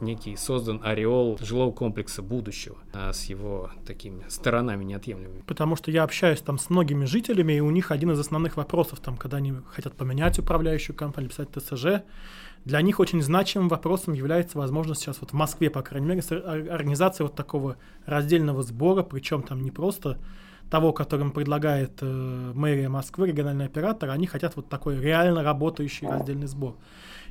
некий 0.00 0.36
создан 0.36 0.80
ореол 0.84 1.38
жилого 1.40 1.72
комплекса 1.72 2.22
будущего 2.22 2.76
с 2.92 3.24
его 3.24 3.72
такими 3.84 4.24
сторонами 4.28 4.84
неотъемлемыми. 4.84 5.42
Потому 5.44 5.74
что 5.74 5.90
я 5.90 6.04
общаюсь 6.04 6.40
там 6.40 6.56
с 6.56 6.70
многими 6.70 7.04
жителями, 7.04 7.54
и 7.54 7.60
у 7.60 7.70
них 7.70 7.90
один 7.90 8.12
из 8.12 8.20
основных 8.20 8.56
вопросов, 8.56 9.00
там, 9.00 9.16
когда 9.16 9.38
они 9.38 9.54
хотят 9.72 9.94
поменять 9.94 10.38
управляющую 10.38 10.94
компанию, 10.94 11.30
писать 11.30 11.48
ТСЖ, 11.50 12.04
для 12.64 12.80
них 12.82 13.00
очень 13.00 13.22
значимым 13.22 13.68
вопросом 13.68 14.14
является 14.14 14.58
возможность 14.58 15.00
сейчас 15.00 15.20
вот 15.20 15.30
в 15.30 15.34
Москве, 15.34 15.70
по 15.70 15.82
крайней 15.82 16.06
мере, 16.06 16.20
организация 16.20 17.24
вот 17.24 17.34
такого 17.34 17.76
раздельного 18.04 18.62
сбора, 18.62 19.02
причем 19.02 19.42
там 19.42 19.62
не 19.62 19.70
просто 19.70 20.18
того, 20.70 20.92
которым 20.92 21.30
предлагает 21.30 21.98
э, 22.02 22.52
мэрия 22.54 22.88
Москвы, 22.88 23.28
региональный 23.28 23.66
оператор, 23.66 24.10
они 24.10 24.26
хотят 24.26 24.56
вот 24.56 24.68
такой 24.68 25.00
реально 25.00 25.42
работающий 25.42 26.06
раздельный 26.06 26.46
сбор. 26.46 26.76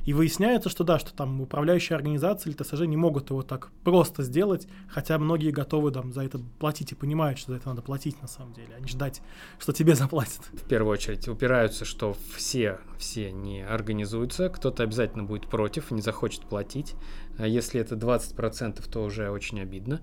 И 0.04 0.14
выясняется, 0.14 0.70
что 0.70 0.84
да, 0.84 0.98
что 0.98 1.12
там 1.12 1.40
управляющие 1.40 1.94
организации 1.94 2.50
или 2.50 2.56
ТСЖ 2.56 2.80
не 2.86 2.96
могут 2.96 3.30
его 3.30 3.42
так 3.42 3.70
просто 3.84 4.22
сделать, 4.22 4.66
хотя 4.88 5.18
многие 5.18 5.50
готовы 5.50 5.90
там 5.90 6.12
за 6.12 6.22
это 6.22 6.40
платить 6.58 6.92
и 6.92 6.94
понимают, 6.94 7.38
что 7.38 7.52
за 7.52 7.58
это 7.58 7.68
надо 7.68 7.82
платить 7.82 8.20
на 8.22 8.28
самом 8.28 8.54
деле, 8.54 8.68
а 8.76 8.80
не 8.80 8.88
ждать, 8.88 9.20
что 9.58 9.72
тебе 9.72 9.94
заплатят. 9.96 10.40
В 10.52 10.66
первую 10.66 10.92
очередь 10.92 11.28
упираются, 11.28 11.84
что 11.84 12.16
все, 12.34 12.78
все 12.98 13.30
не 13.32 13.62
организуются, 13.62 14.48
кто-то 14.48 14.82
обязательно 14.82 15.24
будет 15.24 15.46
против, 15.48 15.90
не 15.90 16.00
захочет 16.00 16.42
платить. 16.42 16.94
А 17.36 17.46
если 17.46 17.80
это 17.80 17.94
20%, 17.94 18.90
то 18.90 19.04
уже 19.04 19.30
очень 19.30 19.60
обидно. 19.60 20.00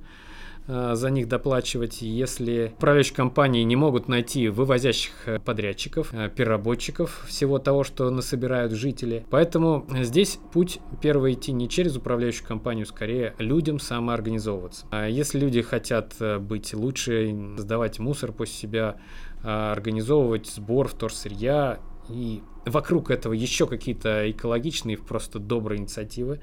Э, 0.67 0.95
за 0.95 1.10
них 1.10 1.28
доплачивать, 1.28 2.01
если 2.01 2.71
управляющие 2.75 3.15
компании 3.15 3.63
не 3.63 3.75
могут 3.75 4.08
найти 4.08 4.49
вывозящих 4.49 5.13
э, 5.28 5.39
подрядчиков, 5.39 6.13
э, 6.13 6.30
переработчиков 6.30 7.25
всего 7.28 7.60
того, 7.60 7.84
что 7.84 8.10
насобирают 8.10 8.73
жители. 8.73 9.25
Поэтому 9.30 9.86
здесь 10.01 10.39
путь 10.54 10.80
первый 11.01 11.34
идти 11.34 11.51
не 11.51 11.69
через 11.69 11.95
управляющую 11.95 12.47
компанию, 12.47 12.86
скорее 12.86 13.36
людям 13.38 13.80
самоорганизовываться. 13.80 14.88
А 14.91 15.08
если 15.08 15.39
люди 15.39 15.62
хотят 15.62 16.13
быть 16.39 16.73
лучше, 16.73 17.36
сдавать 17.58 17.99
мусор 17.99 18.32
после 18.32 18.56
себя, 18.56 18.95
организовывать 19.43 20.47
сбор 20.47 20.88
вторсырья 20.88 21.80
и 22.10 22.41
вокруг 22.65 23.12
этого 23.12 23.34
еще 23.34 23.67
какие-то 23.67 24.30
экологичные, 24.30 24.97
просто 24.97 25.39
добрые 25.39 25.80
инициативы, 25.80 26.39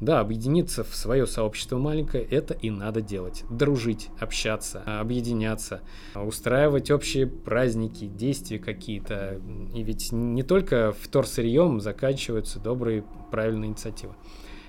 да, 0.00 0.20
объединиться 0.20 0.84
в 0.84 0.94
свое 0.94 1.26
сообщество 1.26 1.78
маленькое, 1.78 2.24
это 2.24 2.54
и 2.54 2.70
надо 2.70 3.00
делать. 3.00 3.44
Дружить, 3.48 4.10
общаться, 4.18 4.82
объединяться, 5.00 5.82
устраивать 6.14 6.90
общие 6.90 7.26
праздники, 7.26 8.06
действия 8.06 8.58
какие-то. 8.58 9.40
И 9.74 9.82
ведь 9.82 10.12
не 10.12 10.42
только 10.42 10.92
вторсырьем 10.92 11.80
заканчиваются 11.80 12.58
добрые, 12.58 13.04
правильные 13.30 13.70
инициативы. 13.70 14.14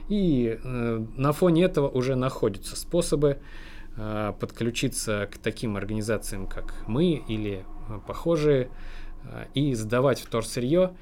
И 0.08 0.60
э, 0.64 1.06
на 1.16 1.32
фоне 1.34 1.64
этого 1.64 1.90
уже 1.90 2.16
находятся 2.16 2.76
способы 2.76 3.40
э, 3.98 4.34
подключиться 4.40 5.28
к 5.32 5.38
таким 5.40 5.78
организациям, 5.78 6.48
как 6.48 6.76
мы 6.88 7.24
или 7.28 7.66
э, 7.90 8.00
похожие, 8.06 8.70
и 9.54 9.74
сдавать 9.74 10.20
вторсырье 10.20 10.96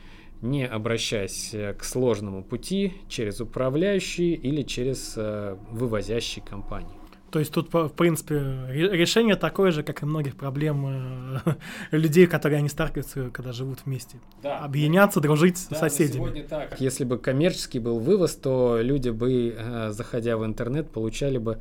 не 0.43 0.67
обращаясь 0.67 1.53
э, 1.53 1.73
к 1.73 1.83
сложному 1.85 2.43
пути 2.43 2.93
через 3.07 3.39
управляющие 3.39 4.35
или 4.35 4.61
через 4.61 5.13
э, 5.15 5.55
вывозящие 5.71 6.43
компании. 6.45 6.97
То 7.31 7.39
есть 7.39 7.51
тут, 7.51 7.73
в 7.73 7.89
принципе, 7.89 8.35
решение 8.69 9.35
такое 9.35 9.71
же, 9.71 9.81
как 9.81 10.03
и 10.03 10.05
многих 10.05 10.35
проблем 10.35 11.39
э, 11.45 11.55
людей, 11.91 12.27
которые 12.27 12.59
они 12.59 12.67
сталкиваются, 12.67 13.29
когда 13.31 13.53
живут 13.53 13.79
вместе. 13.85 14.17
Да. 14.43 14.59
Объединяться, 14.59 15.21
дружить 15.21 15.65
да, 15.69 15.77
с 15.77 15.79
соседями. 15.79 16.15
Сегодня 16.17 16.43
так. 16.43 16.79
Если 16.79 17.05
бы 17.05 17.17
коммерческий 17.17 17.79
был 17.79 17.99
вывоз, 17.99 18.35
то 18.35 18.79
люди 18.81 19.09
бы, 19.09 19.57
заходя 19.91 20.35
в 20.35 20.45
интернет, 20.45 20.91
получали 20.91 21.37
бы 21.37 21.59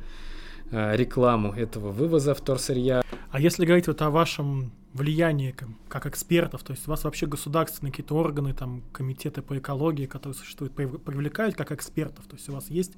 рекламу 0.73 1.53
этого 1.53 1.91
вывоза 1.91 2.33
вторсырья. 2.33 3.03
А 3.31 3.39
если 3.39 3.65
говорить 3.65 3.87
вот 3.87 4.01
о 4.01 4.09
вашем 4.09 4.71
влияние 4.93 5.53
как, 5.53 5.69
как 5.87 6.05
экспертов, 6.05 6.63
то 6.63 6.71
есть 6.71 6.87
у 6.87 6.91
вас 6.91 7.03
вообще 7.03 7.25
государственные 7.25 7.91
какие-то 7.91 8.15
органы, 8.15 8.53
там, 8.53 8.83
комитеты 8.91 9.41
по 9.41 9.57
экологии, 9.57 10.05
которые 10.05 10.35
существуют, 10.35 10.73
привлекают 10.73 11.55
как 11.55 11.71
экспертов, 11.71 12.25
то 12.25 12.35
есть 12.35 12.47
у 12.49 12.53
вас 12.53 12.69
есть 12.69 12.93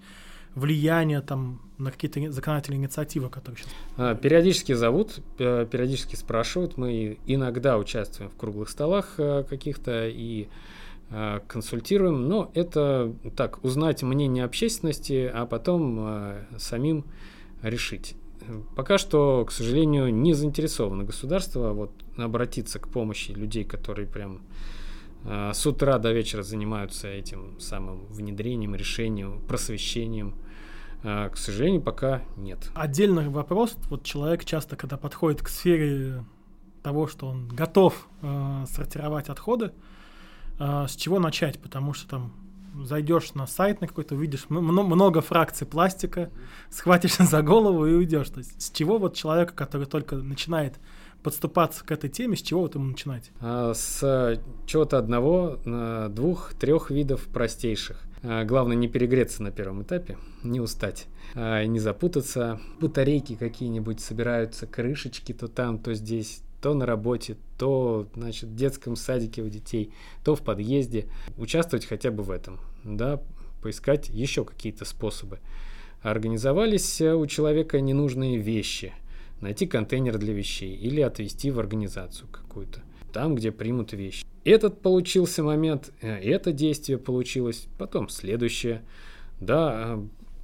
влияние 0.55 1.21
там 1.21 1.61
на 1.77 1.91
какие-то 1.91 2.31
законодательные 2.31 2.79
инициативы, 2.79 3.29
которые 3.29 3.61
сейчас... 3.61 3.73
А, 3.97 4.15
периодически 4.15 4.73
зовут, 4.73 5.19
периодически 5.37 6.15
спрашивают, 6.15 6.77
мы 6.77 7.17
иногда 7.25 7.77
участвуем 7.77 8.31
в 8.31 8.35
круглых 8.37 8.69
столах 8.69 9.15
э, 9.17 9.43
каких-то 9.49 10.07
и 10.07 10.47
э, 11.09 11.39
консультируем, 11.47 12.27
но 12.29 12.51
это 12.53 13.13
так, 13.35 13.63
узнать 13.63 14.01
мнение 14.03 14.45
общественности, 14.45 15.29
а 15.33 15.45
потом 15.45 15.97
э, 15.99 16.45
самим 16.57 17.03
решить. 17.69 18.15
Пока 18.75 18.97
что, 18.97 19.43
к 19.45 19.51
сожалению, 19.51 20.13
не 20.13 20.33
заинтересовано 20.33 21.03
государство 21.03 21.73
вот, 21.73 21.91
обратиться 22.17 22.79
к 22.79 22.87
помощи 22.87 23.31
людей, 23.31 23.63
которые 23.63 24.07
прям 24.07 24.41
э, 25.23 25.51
с 25.53 25.65
утра 25.65 25.97
до 25.97 26.11
вечера 26.11 26.43
занимаются 26.43 27.07
этим 27.07 27.59
самым 27.59 28.05
внедрением, 28.07 28.75
решением, 28.75 29.41
просвещением. 29.47 30.35
Э, 31.03 31.29
к 31.29 31.37
сожалению, 31.37 31.81
пока 31.81 32.21
нет. 32.37 32.69
Отдельный 32.75 33.29
вопрос. 33.29 33.77
Вот 33.89 34.03
человек 34.03 34.45
часто, 34.45 34.75
когда 34.75 34.97
подходит 34.97 35.41
к 35.41 35.47
сфере 35.47 36.23
того, 36.83 37.07
что 37.07 37.27
он 37.27 37.47
готов 37.47 38.07
э, 38.21 38.65
сортировать 38.67 39.29
отходы, 39.29 39.71
э, 40.59 40.85
с 40.87 40.95
чего 40.95 41.19
начать? 41.19 41.59
Потому 41.59 41.93
что 41.93 42.07
там 42.07 42.44
зайдешь 42.83 43.33
на 43.33 43.47
сайт 43.47 43.81
на 43.81 43.87
какой-то, 43.87 44.15
увидишь 44.15 44.45
много 44.49 45.21
фракций 45.21 45.65
пластика, 45.65 46.29
схватишься 46.69 47.23
за 47.23 47.41
голову 47.41 47.85
и 47.85 47.93
уйдешь. 47.93 48.29
То 48.29 48.39
есть 48.39 48.61
с 48.61 48.71
чего 48.71 48.97
вот 48.97 49.15
человека, 49.15 49.53
который 49.53 49.87
только 49.87 50.15
начинает 50.15 50.75
подступаться 51.23 51.83
к 51.83 51.91
этой 51.91 52.09
теме, 52.09 52.35
с 52.35 52.41
чего 52.41 52.61
вот 52.61 52.75
ему 52.75 52.85
начинать? 52.85 53.31
А, 53.39 53.73
с 53.73 54.39
чего-то 54.67 54.99
одного, 54.99 55.57
двух, 56.09 56.53
трех 56.53 56.91
видов 56.91 57.27
простейших. 57.27 58.01
Главное 58.21 58.75
не 58.75 58.87
перегреться 58.87 59.43
на 59.43 59.51
первом 59.51 59.83
этапе, 59.83 60.17
не 60.41 60.59
устать, 60.59 61.05
не 61.35 61.79
запутаться. 61.79 62.59
Батарейки 62.79 63.35
какие-нибудь 63.35 63.99
собираются, 63.99 64.65
крышечки 64.65 65.31
то 65.31 65.47
там, 65.47 65.77
то 65.77 65.93
здесь, 65.93 66.41
то 66.65 66.73
на 66.73 66.87
работе, 66.87 67.37
то 67.59 68.07
значит, 68.15 68.49
в 68.49 68.55
детском 68.55 68.95
садике 68.95 69.43
у 69.43 69.49
детей, 69.49 69.93
то 70.23 70.33
в 70.33 70.41
подъезде. 70.41 71.05
Участвовать 71.37 71.85
хотя 71.85 72.09
бы 72.09 72.23
в 72.23 72.31
этом, 72.31 72.59
да, 72.83 73.21
поискать 73.61 74.09
еще 74.09 74.43
какие-то 74.43 74.83
способы. 74.83 75.37
Организовались 76.01 76.99
э, 77.01 77.13
у 77.13 77.27
человека 77.27 77.79
ненужные 77.81 78.37
вещи, 78.37 78.93
найти 79.41 79.67
контейнер 79.67 80.17
для 80.17 80.33
вещей 80.33 80.75
или 80.75 81.01
отвезти 81.01 81.51
в 81.51 81.59
организацию 81.59 82.27
какую-то, 82.29 82.81
там, 83.13 83.35
где 83.35 83.51
примут 83.51 83.93
вещи. 83.93 84.25
Этот 84.43 84.81
получился 84.81 85.43
момент, 85.43 85.93
э, 86.01 86.17
это 86.17 86.51
действие 86.51 86.97
получилось, 86.97 87.67
потом 87.77 88.09
следующее, 88.09 88.81
да, 89.39 89.99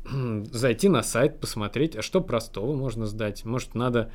э, 0.06 0.44
зайти 0.52 0.88
на 0.88 1.02
сайт, 1.02 1.40
посмотреть, 1.40 1.96
а 1.96 2.04
что 2.04 2.22
простого 2.22 2.76
можно 2.76 3.08
сдать. 3.08 3.44
Может, 3.44 3.74
надо 3.74 4.12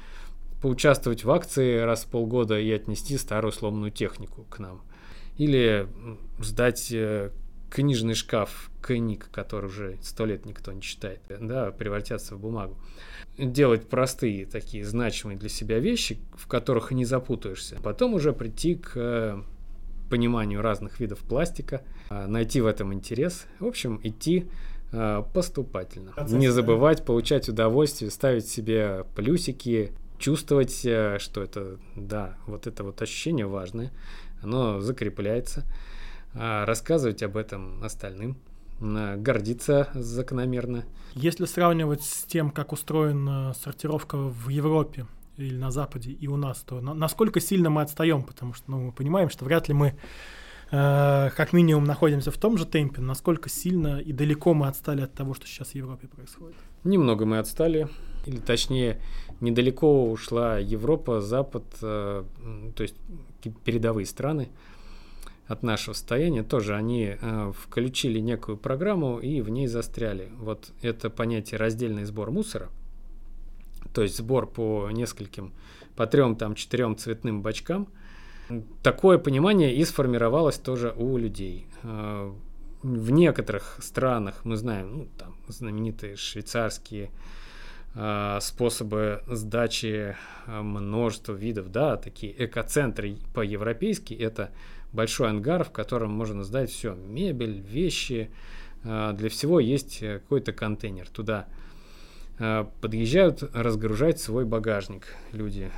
поучаствовать 0.66 1.22
в 1.22 1.30
акции 1.30 1.78
раз 1.78 2.02
в 2.02 2.08
полгода 2.08 2.58
и 2.58 2.68
отнести 2.72 3.16
старую 3.18 3.52
сломанную 3.52 3.92
технику 3.92 4.44
к 4.50 4.58
нам. 4.58 4.82
Или 5.36 5.86
сдать 6.40 6.90
э, 6.90 7.30
книжный 7.70 8.14
шкаф 8.14 8.72
книг, 8.82 9.28
который 9.30 9.66
уже 9.66 9.96
сто 10.02 10.26
лет 10.26 10.44
никто 10.44 10.72
не 10.72 10.82
читает, 10.82 11.20
да, 11.28 11.70
превратятся 11.70 12.34
в 12.34 12.40
бумагу. 12.40 12.76
Делать 13.38 13.88
простые 13.88 14.44
такие 14.44 14.84
значимые 14.84 15.38
для 15.38 15.48
себя 15.48 15.78
вещи, 15.78 16.18
в 16.34 16.48
которых 16.48 16.90
не 16.90 17.04
запутаешься. 17.04 17.78
Потом 17.84 18.14
уже 18.14 18.32
прийти 18.32 18.74
к 18.74 18.90
э, 18.96 19.40
пониманию 20.10 20.62
разных 20.62 20.98
видов 20.98 21.20
пластика, 21.20 21.82
э, 22.10 22.26
найти 22.26 22.60
в 22.60 22.66
этом 22.66 22.92
интерес. 22.92 23.46
В 23.60 23.66
общем, 23.66 24.00
идти 24.02 24.48
поступательно. 25.34 26.12
Не 26.28 26.48
забывать 26.48 27.04
получать 27.04 27.48
удовольствие, 27.48 28.10
ставить 28.10 28.48
себе 28.48 29.04
плюсики, 29.16 29.92
чувствовать, 30.18 30.84
э, 30.84 31.18
что 31.18 31.42
это, 31.42 31.78
да, 31.94 32.36
вот 32.46 32.66
это 32.66 32.84
вот 32.84 33.00
ощущение 33.02 33.46
важное, 33.46 33.92
оно 34.42 34.80
закрепляется, 34.80 35.64
а 36.34 36.66
рассказывать 36.66 37.22
об 37.22 37.36
этом 37.36 37.82
остальным, 37.82 38.36
гордиться 38.80 39.88
закономерно. 39.94 40.84
Если 41.14 41.46
сравнивать 41.46 42.02
с 42.02 42.24
тем, 42.24 42.50
как 42.50 42.72
устроена 42.72 43.54
сортировка 43.54 44.18
в 44.18 44.50
Европе 44.50 45.06
или 45.38 45.56
на 45.56 45.70
Западе 45.70 46.10
и 46.10 46.26
у 46.28 46.36
нас, 46.36 46.58
то 46.60 46.80
насколько 46.80 47.40
сильно 47.40 47.70
мы 47.70 47.82
отстаем, 47.82 48.22
потому 48.22 48.52
что 48.52 48.70
ну, 48.70 48.80
мы 48.80 48.92
понимаем, 48.92 49.30
что 49.30 49.44
вряд 49.44 49.68
ли 49.68 49.74
мы 49.74 49.96
э, 50.70 51.30
как 51.34 51.52
минимум 51.52 51.84
находимся 51.84 52.30
в 52.30 52.38
том 52.38 52.58
же 52.58 52.66
темпе, 52.66 53.00
насколько 53.00 53.48
сильно 53.48 53.98
и 53.98 54.12
далеко 54.12 54.52
мы 54.52 54.68
отстали 54.68 55.02
от 55.02 55.14
того, 55.14 55.34
что 55.34 55.46
сейчас 55.46 55.68
в 55.68 55.74
Европе 55.74 56.08
происходит. 56.08 56.56
Немного 56.84 57.24
мы 57.24 57.38
отстали, 57.38 57.88
или 58.26 58.38
точнее 58.38 59.00
недалеко 59.40 60.10
ушла 60.10 60.58
Европа, 60.58 61.20
Запад, 61.20 61.64
э, 61.82 62.24
то 62.74 62.82
есть 62.82 62.96
передовые 63.64 64.06
страны 64.06 64.48
от 65.46 65.62
нашего 65.62 65.94
состояния, 65.94 66.42
тоже 66.42 66.74
они 66.74 67.16
э, 67.20 67.52
включили 67.56 68.18
некую 68.18 68.56
программу 68.56 69.18
и 69.18 69.40
в 69.40 69.48
ней 69.48 69.66
застряли. 69.66 70.30
Вот 70.38 70.72
это 70.82 71.10
понятие 71.10 71.58
раздельный 71.58 72.04
сбор 72.04 72.30
мусора, 72.30 72.68
то 73.92 74.02
есть 74.02 74.16
сбор 74.16 74.46
по 74.46 74.90
нескольким, 74.90 75.52
по 75.94 76.06
трем, 76.06 76.36
там, 76.36 76.54
четырем 76.54 76.96
цветным 76.96 77.42
бачкам. 77.42 77.88
Такое 78.82 79.18
понимание 79.18 79.74
и 79.74 79.84
сформировалось 79.84 80.58
тоже 80.58 80.92
у 80.96 81.16
людей. 81.16 81.66
Э, 81.82 82.32
в 82.82 83.10
некоторых 83.10 83.78
странах, 83.80 84.44
мы 84.44 84.56
знаем, 84.56 84.98
ну, 84.98 85.08
там 85.18 85.34
знаменитые 85.48 86.16
швейцарские 86.16 87.10
способы 88.40 89.22
сдачи 89.26 90.16
а, 90.46 90.62
множества 90.62 91.32
видов, 91.32 91.72
да, 91.72 91.96
такие 91.96 92.34
экоцентры 92.44 93.16
по-европейски, 93.32 94.12
это 94.12 94.50
большой 94.92 95.30
ангар, 95.30 95.64
в 95.64 95.70
котором 95.70 96.12
можно 96.12 96.44
сдать 96.44 96.70
все, 96.70 96.94
мебель, 96.94 97.60
вещи, 97.60 98.30
а, 98.84 99.12
для 99.14 99.30
всего 99.30 99.60
есть 99.60 100.00
какой-то 100.00 100.52
контейнер. 100.52 101.08
Туда 101.08 101.46
подъезжают 102.82 103.42
разгружать 103.54 104.20
свой 104.20 104.44
багажник 104.44 105.06
люди. 105.32 105.70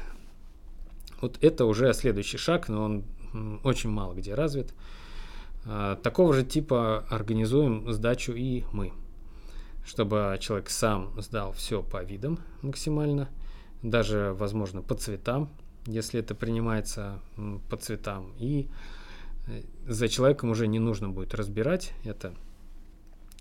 Вот 1.20 1.38
это 1.40 1.66
уже 1.66 1.94
следующий 1.94 2.36
шаг, 2.36 2.68
но 2.68 2.82
он 2.82 3.04
очень 3.62 3.90
мало 3.90 4.14
где 4.14 4.34
развит. 4.34 4.74
Такого 6.02 6.34
же 6.34 6.42
типа 6.42 7.04
организуем 7.10 7.92
сдачу 7.92 8.32
и 8.32 8.64
мы 8.72 8.92
чтобы 9.88 10.36
человек 10.38 10.68
сам 10.68 11.10
сдал 11.16 11.52
все 11.52 11.82
по 11.82 12.02
видам 12.04 12.38
максимально, 12.60 13.30
даже, 13.82 14.34
возможно, 14.38 14.82
по 14.82 14.94
цветам, 14.94 15.48
если 15.86 16.20
это 16.20 16.34
принимается 16.34 17.20
по 17.70 17.76
цветам. 17.78 18.32
И 18.38 18.68
э, 19.46 19.62
за 19.86 20.08
человеком 20.08 20.50
уже 20.50 20.66
не 20.66 20.78
нужно 20.78 21.08
будет 21.08 21.34
разбирать 21.34 21.94
это. 22.04 22.34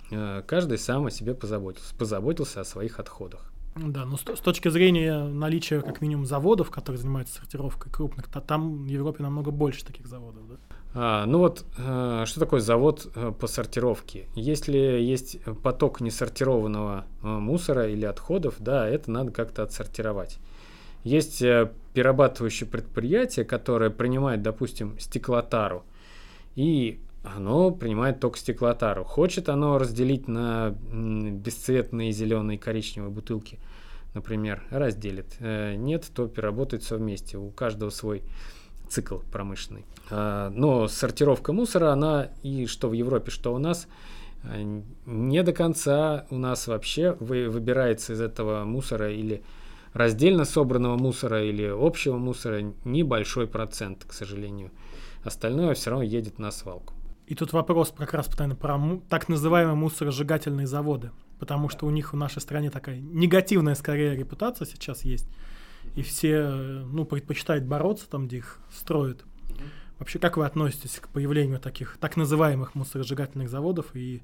Э, 0.10 0.42
каждый 0.48 0.78
сам 0.78 1.08
о 1.08 1.12
себе 1.12 1.36
позаботился, 1.36 1.94
позаботился 1.96 2.62
о 2.62 2.64
своих 2.64 3.00
отходах. 3.02 3.52
Да, 3.76 4.06
но 4.06 4.16
с, 4.16 4.22
точки 4.22 4.70
зрения 4.70 5.26
наличия 5.26 5.82
как 5.82 6.00
минимум 6.00 6.26
заводов, 6.26 6.72
которые 6.72 7.00
занимаются 7.00 7.36
сортировкой 7.36 7.92
крупных, 7.92 8.30
то 8.30 8.40
там 8.40 8.86
в 8.86 8.88
Европе 8.88 9.22
намного 9.22 9.52
больше 9.52 9.86
таких 9.86 10.08
заводов, 10.08 10.48
да? 10.48 10.56
А, 10.94 11.26
ну 11.26 11.40
вот, 11.40 11.66
а, 11.78 12.26
что 12.26 12.40
такое 12.40 12.60
завод 12.60 13.08
а, 13.16 13.32
по 13.32 13.48
сортировке? 13.48 14.28
Если 14.36 14.78
есть 14.78 15.40
поток 15.64 16.02
несортированного 16.02 17.06
а, 17.22 17.40
мусора 17.40 17.88
или 17.90 18.06
отходов, 18.06 18.56
да, 18.60 18.88
это 18.88 19.12
надо 19.12 19.32
как-то 19.32 19.64
отсортировать. 19.64 20.40
Есть 21.04 21.40
перерабатывающее 21.40 22.68
предприятие, 22.68 23.46
которое 23.46 23.90
принимает, 23.90 24.42
допустим, 24.42 25.00
стеклотару, 25.00 25.86
и 26.56 27.00
оно 27.24 27.72
принимает 27.72 28.20
только 28.20 28.38
стеклотару. 28.38 29.04
Хочет 29.04 29.50
оно 29.50 29.78
разделить 29.78 30.28
на 30.28 30.76
бесцветные 30.92 32.12
зеленые 32.12 32.58
коричневые 32.58 33.12
бутылки, 33.12 33.60
например, 34.14 34.64
разделит. 34.70 35.36
Э, 35.40 35.76
нет, 35.76 36.10
то 36.14 36.28
переработает 36.28 36.84
все 36.84 36.98
вместе. 36.98 37.38
У 37.38 37.50
каждого 37.52 37.90
свой 37.90 38.24
цикл 38.90 39.18
промышленный. 39.32 39.86
А, 40.10 40.50
но 40.50 40.88
сортировка 40.88 41.54
мусора, 41.54 41.92
она 41.92 42.30
и 42.44 42.66
что 42.66 42.90
в 42.90 42.94
Европе, 42.94 43.32
что 43.32 43.54
у 43.54 43.58
нас, 43.58 43.88
а, 44.44 44.82
не 45.06 45.44
до 45.44 45.54
конца 45.54 46.26
у 46.30 46.38
нас 46.38 46.68
вообще 46.68 47.14
выбирается 47.20 48.14
из 48.14 48.22
этого 48.22 48.64
мусора 48.64 49.12
или 49.12 49.44
раздельно 49.94 50.46
собранного 50.46 50.98
мусора 50.98 51.44
или 51.44 51.66
общего 51.66 52.18
мусора 52.18 52.74
небольшой 52.86 53.48
процент, 53.48 54.06
к 54.06 54.14
сожалению. 54.14 54.72
Остальное 55.24 55.74
все 55.74 55.90
равно 55.90 56.04
едет 56.04 56.40
на 56.40 56.52
свалку. 56.52 56.94
И 57.26 57.36
тут 57.36 57.52
вопрос 57.52 57.94
как 57.98 58.14
раз 58.14 58.30
наверное, 58.38 58.56
про 58.56 59.02
так 59.10 59.28
называемые 59.28 59.76
мусоросжигательные 59.76 60.66
заводы, 60.68 61.12
потому 61.40 61.68
что 61.68 61.86
у 61.86 61.90
них 61.90 62.14
в 62.14 62.16
нашей 62.16 62.42
стране 62.42 62.70
такая 62.70 63.00
негативная 63.00 63.76
скорее 63.76 64.16
репутация 64.16 64.66
сейчас 64.66 65.04
есть 65.04 65.28
и 65.98 66.04
все, 66.04 66.48
ну, 66.48 67.06
предпочитают 67.06 67.66
бороться 67.66 68.08
там, 68.08 68.28
где 68.28 68.38
их 68.38 68.60
строят. 68.72 69.26
Вообще, 69.98 70.20
как 70.20 70.38
вы 70.38 70.46
относитесь 70.46 71.00
к 71.00 71.08
появлению 71.10 71.60
таких 71.60 71.98
так 72.00 72.16
называемых 72.18 72.76
мусоросжигательных 72.76 73.50
заводов 73.50 73.96
и 73.96 74.22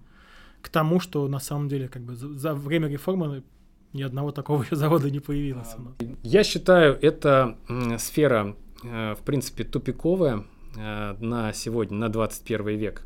к 0.62 0.70
тому, 0.70 1.00
что 1.00 1.28
на 1.28 1.40
самом 1.40 1.68
деле 1.70 1.90
как 1.90 2.04
бы 2.04 2.16
за, 2.16 2.30
за 2.30 2.54
время 2.54 2.88
реформы 2.88 3.44
ни 3.92 4.04
одного 4.04 4.32
такого 4.32 4.62
еще 4.62 4.76
завода 4.76 5.10
не 5.10 5.20
появилось? 5.20 5.74
Но... 5.78 5.96
Я 6.22 6.44
считаю, 6.44 6.96
это 7.02 7.58
сфера, 7.98 8.56
э, 8.84 9.16
в 9.16 9.24
принципе, 9.26 9.64
тупиковая 9.64 10.44
э, 10.78 11.16
на 11.20 11.54
сегодня, 11.54 11.98
на 11.98 12.10
21 12.10 12.68
век. 12.78 13.04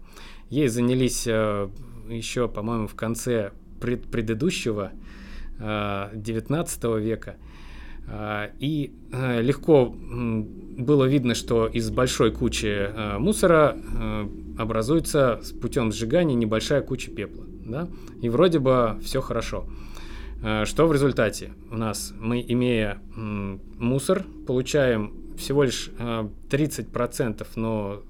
Ей 0.50 0.68
занялись 0.68 1.26
э, 1.26 1.70
еще, 2.10 2.50
по-моему, 2.50 2.88
в 2.88 2.96
конце 2.96 3.52
пред 3.80 4.12
предыдущего 4.12 4.92
19 5.60 6.84
века. 7.00 7.38
А, 8.10 8.52
и 8.60 8.94
э, 9.12 9.42
легко 9.42 9.86
было 9.86 11.06
видно, 11.06 11.36
что 11.36 11.68
из 11.68 11.90
большой 11.90 12.32
кучи 12.32 12.68
э, 12.68 13.18
мусора 13.18 13.76
э, 13.78 14.28
образуется 14.58 15.42
с 15.44 15.52
путем 15.52 15.92
сжигания 15.92 16.36
небольшая 16.36 16.82
куча 16.82 17.12
пепла. 17.12 17.46
Да? 17.66 17.90
И 18.22 18.30
вроде 18.30 18.60
бы 18.60 18.98
все 19.04 19.22
хорошо. 19.22 19.66
Что 20.66 20.86
в 20.86 20.94
результате? 20.94 21.54
У 21.72 21.78
нас 21.78 22.14
мы, 22.20 22.46
имея 22.48 23.02
мусор, 23.16 24.24
получаем 24.46 25.36
всего 25.36 25.64
лишь 25.64 25.90
30%, 25.98 27.48
но 27.56 28.04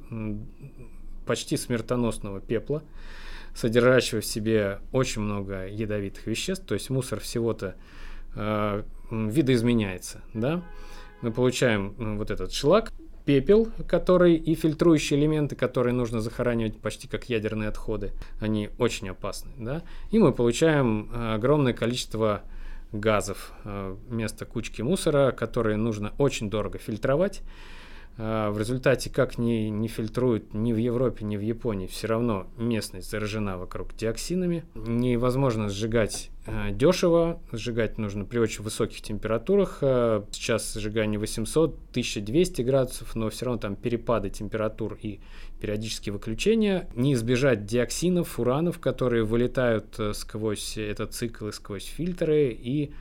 почти 1.26 1.56
смертоносного 1.56 2.42
пепла, 2.42 2.84
содержащего 3.56 4.20
в 4.20 4.26
себе 4.26 4.80
очень 4.92 5.22
много 5.22 5.68
ядовитых 5.68 6.28
веществ. 6.28 6.66
То 6.66 6.74
есть 6.74 6.90
мусор 6.90 7.22
всего-то 7.22 7.76
видоизменяется, 9.10 10.22
да, 10.34 10.64
мы 11.22 11.32
получаем 11.32 12.18
вот 12.18 12.32
этот 12.32 12.54
шлак, 12.54 12.92
пепел, 13.26 13.70
который 13.88 14.36
и 14.36 14.56
фильтрующие 14.56 15.20
элементы, 15.20 15.56
которые 15.56 15.94
нужно 15.94 16.22
захоранивать 16.22 16.80
почти 16.80 17.08
как 17.08 17.30
ядерные 17.30 17.70
отходы, 17.70 18.14
они 18.40 18.70
очень 18.78 19.10
опасны, 19.10 19.52
да, 19.58 19.84
и 20.12 20.20
мы 20.20 20.32
получаем 20.32 21.10
огромное 21.14 21.74
количество 21.74 22.42
газов 22.94 23.52
вместо 23.66 24.46
кучки 24.46 24.82
мусора, 24.82 25.32
которые 25.32 25.76
нужно 25.76 26.14
очень 26.18 26.50
дорого 26.50 26.78
фильтровать, 26.78 27.42
в 28.18 28.58
результате, 28.58 29.12
как 29.12 29.38
ни, 29.38 29.70
не 29.70 29.88
фильтруют 29.88 30.54
ни 30.56 30.74
в 30.74 30.78
Европе, 30.78 31.24
ни 31.24 31.38
в 31.38 31.42
Японии, 31.42 31.86
все 31.86 32.08
равно 32.08 32.48
местность 32.58 33.12
заражена 33.12 33.58
вокруг 33.60 33.96
диоксинами. 33.96 34.66
Невозможно 34.74 35.70
сжигать 35.70 36.32
э, 36.48 36.72
дешево, 36.72 37.40
сжигать 37.52 38.00
нужно 38.00 38.26
при 38.26 38.40
очень 38.40 38.64
высоких 38.64 39.02
температурах. 39.02 39.80
Э, 39.82 40.24
сейчас 40.32 40.74
сжигание 40.74 41.20
800-1200 41.20 42.64
градусов, 42.64 43.16
но 43.16 43.30
все 43.30 43.46
равно 43.46 43.60
там 43.60 43.76
перепады 43.76 44.32
температур 44.32 44.98
и 45.00 45.20
периодические 45.62 46.14
выключения. 46.14 46.90
Не 46.96 47.14
избежать 47.14 47.66
диоксинов, 47.66 48.30
фуранов, 48.30 48.80
которые 48.80 49.24
вылетают 49.26 50.00
э, 50.00 50.14
сквозь 50.14 50.78
этот 50.78 51.14
цикл 51.14 51.50
и 51.50 51.52
сквозь 51.52 51.86
фильтры 51.86 52.50
и 52.50 52.94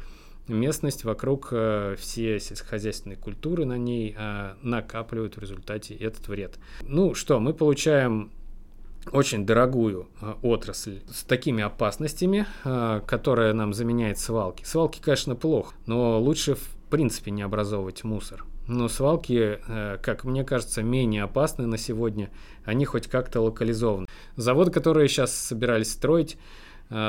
местность 0.48 1.04
вокруг 1.04 1.48
э, 1.50 1.96
все 1.98 2.38
сельскохозяйственные 2.38 3.16
культуры 3.16 3.64
на 3.64 3.76
ней 3.76 4.14
э, 4.16 4.54
накапливают 4.62 5.36
в 5.36 5.40
результате 5.40 5.94
этот 5.94 6.28
вред. 6.28 6.58
Ну 6.82 7.14
что, 7.14 7.40
мы 7.40 7.52
получаем 7.52 8.30
очень 9.12 9.46
дорогую 9.46 10.08
э, 10.20 10.34
отрасль 10.42 11.00
с 11.12 11.24
такими 11.24 11.62
опасностями, 11.62 12.46
э, 12.64 13.00
которая 13.06 13.52
нам 13.52 13.72
заменяет 13.72 14.18
свалки. 14.18 14.64
Свалки, 14.64 15.00
конечно, 15.00 15.34
плохо, 15.34 15.74
но 15.86 16.20
лучше 16.20 16.54
в 16.54 16.76
принципе 16.90 17.30
не 17.30 17.42
образовывать 17.42 18.04
мусор. 18.04 18.44
Но 18.68 18.88
свалки, 18.88 19.60
как 20.02 20.24
мне 20.24 20.42
кажется, 20.42 20.82
менее 20.82 21.22
опасны 21.22 21.66
на 21.66 21.78
сегодня. 21.78 22.30
Они 22.64 22.84
хоть 22.84 23.06
как-то 23.06 23.40
локализованы. 23.40 24.08
Заводы, 24.34 24.72
которые 24.72 25.06
сейчас 25.06 25.32
собирались 25.32 25.92
строить, 25.92 26.36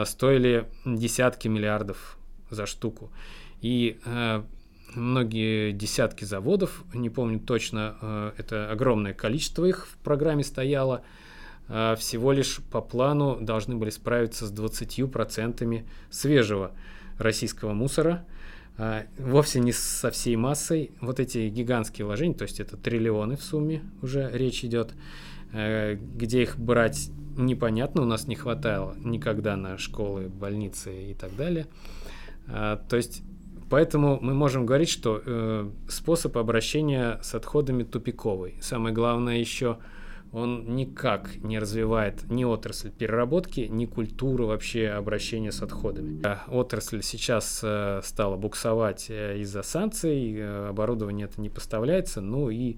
стоили 0.06 0.70
десятки 0.86 1.48
миллиардов 1.48 2.17
за 2.50 2.66
штуку. 2.66 3.12
И 3.62 4.00
э, 4.06 4.44
многие 4.96 5.72
десятки 5.72 6.26
заводов, 6.26 6.84
не 6.94 7.10
помню 7.10 7.40
точно, 7.40 7.96
э, 8.02 8.32
это 8.38 8.72
огромное 8.72 9.14
количество 9.14 9.66
их 9.66 9.88
в 9.88 9.98
программе 9.98 10.44
стояло, 10.44 11.04
э, 11.68 11.96
всего 11.98 12.32
лишь 12.32 12.60
по 12.72 12.82
плану 12.82 13.38
должны 13.42 13.76
были 13.76 13.90
справиться 13.90 14.46
с 14.46 14.52
20% 14.52 15.86
свежего 16.10 16.72
российского 17.18 17.74
мусора, 17.74 18.26
э, 18.78 19.06
вовсе 19.18 19.60
не 19.60 19.72
со 19.72 20.12
всей 20.12 20.36
массой. 20.36 20.92
Вот 21.02 21.20
эти 21.20 21.50
гигантские 21.50 22.06
вложения, 22.06 22.36
то 22.36 22.44
есть 22.44 22.60
это 22.60 22.78
триллионы 22.78 23.38
в 23.38 23.44
сумме 23.44 23.84
уже 24.02 24.30
речь 24.32 24.64
идет, 24.64 24.94
э, 25.54 25.96
где 25.96 26.44
их 26.44 26.58
брать 26.58 27.10
непонятно, 27.38 28.02
у 28.02 28.06
нас 28.06 28.28
не 28.28 28.36
хватало 28.36 28.96
никогда 28.98 29.56
на 29.56 29.78
школы, 29.78 30.28
больницы 30.28 31.12
и 31.12 31.14
так 31.14 31.36
далее. 31.36 31.68
А, 32.50 32.78
то 32.78 32.96
есть 32.96 33.24
Поэтому 33.70 34.20
мы 34.22 34.34
можем 34.34 34.66
говорить, 34.66 34.90
что 34.90 35.22
э, 35.26 35.70
способ 35.90 36.38
обращения 36.38 37.20
с 37.22 37.36
отходами 37.36 37.84
тупиковый. 37.84 38.56
Самое 38.62 38.96
главное 38.96 39.38
еще, 39.38 39.78
он 40.32 40.76
никак 40.76 41.36
не 41.38 41.60
развивает 41.60 42.30
ни 42.30 42.46
отрасль 42.46 42.92
переработки, 42.92 43.62
ни 43.62 43.86
культуру 43.86 44.48
вообще 44.48 44.88
обращения 44.90 45.52
с 45.52 45.62
отходами. 45.62 46.22
А 46.26 46.46
отрасль 46.48 47.02
сейчас 47.02 47.60
э, 47.62 48.02
стала 48.04 48.38
буксовать 48.38 49.08
э, 49.10 49.40
из-за 49.40 49.64
санкций, 49.64 50.70
оборудование 50.70 51.26
это 51.26 51.42
не 51.42 51.50
поставляется, 51.50 52.22
ну 52.22 52.50
и 52.50 52.78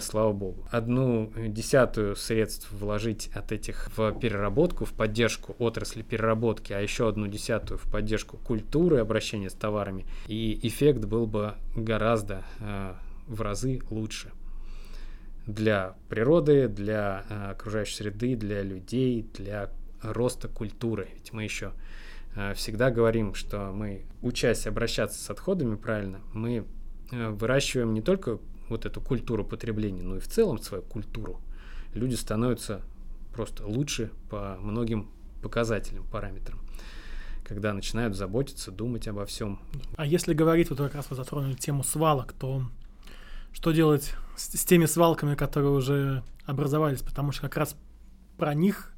слава 0.00 0.32
богу. 0.32 0.66
Одну 0.70 1.32
десятую 1.36 2.16
средств 2.16 2.70
вложить 2.72 3.30
от 3.34 3.52
этих 3.52 3.90
в 3.96 4.12
переработку, 4.18 4.84
в 4.84 4.92
поддержку 4.92 5.54
отрасли 5.58 6.02
переработки, 6.02 6.72
а 6.72 6.80
еще 6.80 7.08
одну 7.08 7.26
десятую 7.26 7.78
в 7.78 7.90
поддержку 7.90 8.36
культуры 8.38 8.98
обращения 8.98 9.50
с 9.50 9.54
товарами, 9.54 10.06
и 10.26 10.58
эффект 10.62 11.04
был 11.04 11.26
бы 11.26 11.54
гораздо 11.76 12.44
э, 12.60 12.94
в 13.26 13.40
разы 13.40 13.80
лучше 13.90 14.30
для 15.46 15.96
природы, 16.08 16.68
для 16.68 17.24
э, 17.28 17.50
окружающей 17.50 17.96
среды, 17.96 18.36
для 18.36 18.62
людей, 18.62 19.28
для 19.34 19.70
роста 20.02 20.48
культуры. 20.48 21.08
Ведь 21.14 21.32
мы 21.32 21.44
еще 21.44 21.72
э, 22.34 22.54
всегда 22.54 22.90
говорим, 22.90 23.34
что 23.34 23.72
мы, 23.72 24.04
учась 24.22 24.66
обращаться 24.66 25.22
с 25.22 25.30
отходами 25.30 25.76
правильно, 25.76 26.20
мы 26.32 26.64
э, 27.10 27.28
выращиваем 27.30 27.92
не 27.94 28.02
только 28.02 28.38
вот 28.68 28.86
эту 28.86 29.00
культуру 29.00 29.44
потребления, 29.44 30.02
но 30.02 30.16
и 30.16 30.20
в 30.20 30.28
целом 30.28 30.58
свою 30.58 30.82
культуру, 30.82 31.40
люди 31.92 32.14
становятся 32.14 32.82
просто 33.32 33.66
лучше 33.66 34.10
по 34.30 34.56
многим 34.60 35.10
показателям, 35.42 36.04
параметрам 36.04 36.60
когда 37.44 37.74
начинают 37.74 38.16
заботиться, 38.16 38.70
думать 38.70 39.06
обо 39.06 39.26
всем. 39.26 39.60
А 39.96 40.06
если 40.06 40.32
говорить, 40.32 40.70
вот 40.70 40.78
как 40.78 40.94
раз 40.94 41.10
вы 41.10 41.16
затронули 41.16 41.54
тему 41.54 41.84
свалок, 41.84 42.32
то 42.32 42.62
что 43.52 43.70
делать 43.70 44.14
с, 44.36 44.56
с 44.58 44.64
теми 44.64 44.86
свалками, 44.86 45.34
которые 45.34 45.70
уже 45.70 46.24
образовались? 46.46 47.02
Потому 47.02 47.32
что 47.32 47.42
как 47.42 47.58
раз 47.58 47.76
про 48.38 48.54
них 48.54 48.92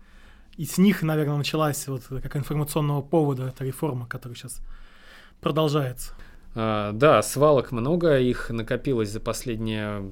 и 0.57 0.65
с 0.65 0.79
них, 0.79 1.03
наверное, 1.03 1.37
началась 1.37 1.87
вот 1.89 2.05
как 2.09 2.37
информационного 2.37 3.03
повода 3.03 3.49
эта 3.49 3.65
реформа, 3.65 4.07
которая 4.07 4.37
сейчас 4.37 4.61
продолжается. 5.41 6.13
А, 6.59 6.93
да, 6.93 7.21
свалок 7.21 7.71
много, 7.71 8.19
их 8.19 8.49
накопилось 8.49 9.11
за 9.11 9.21
последние, 9.21 10.11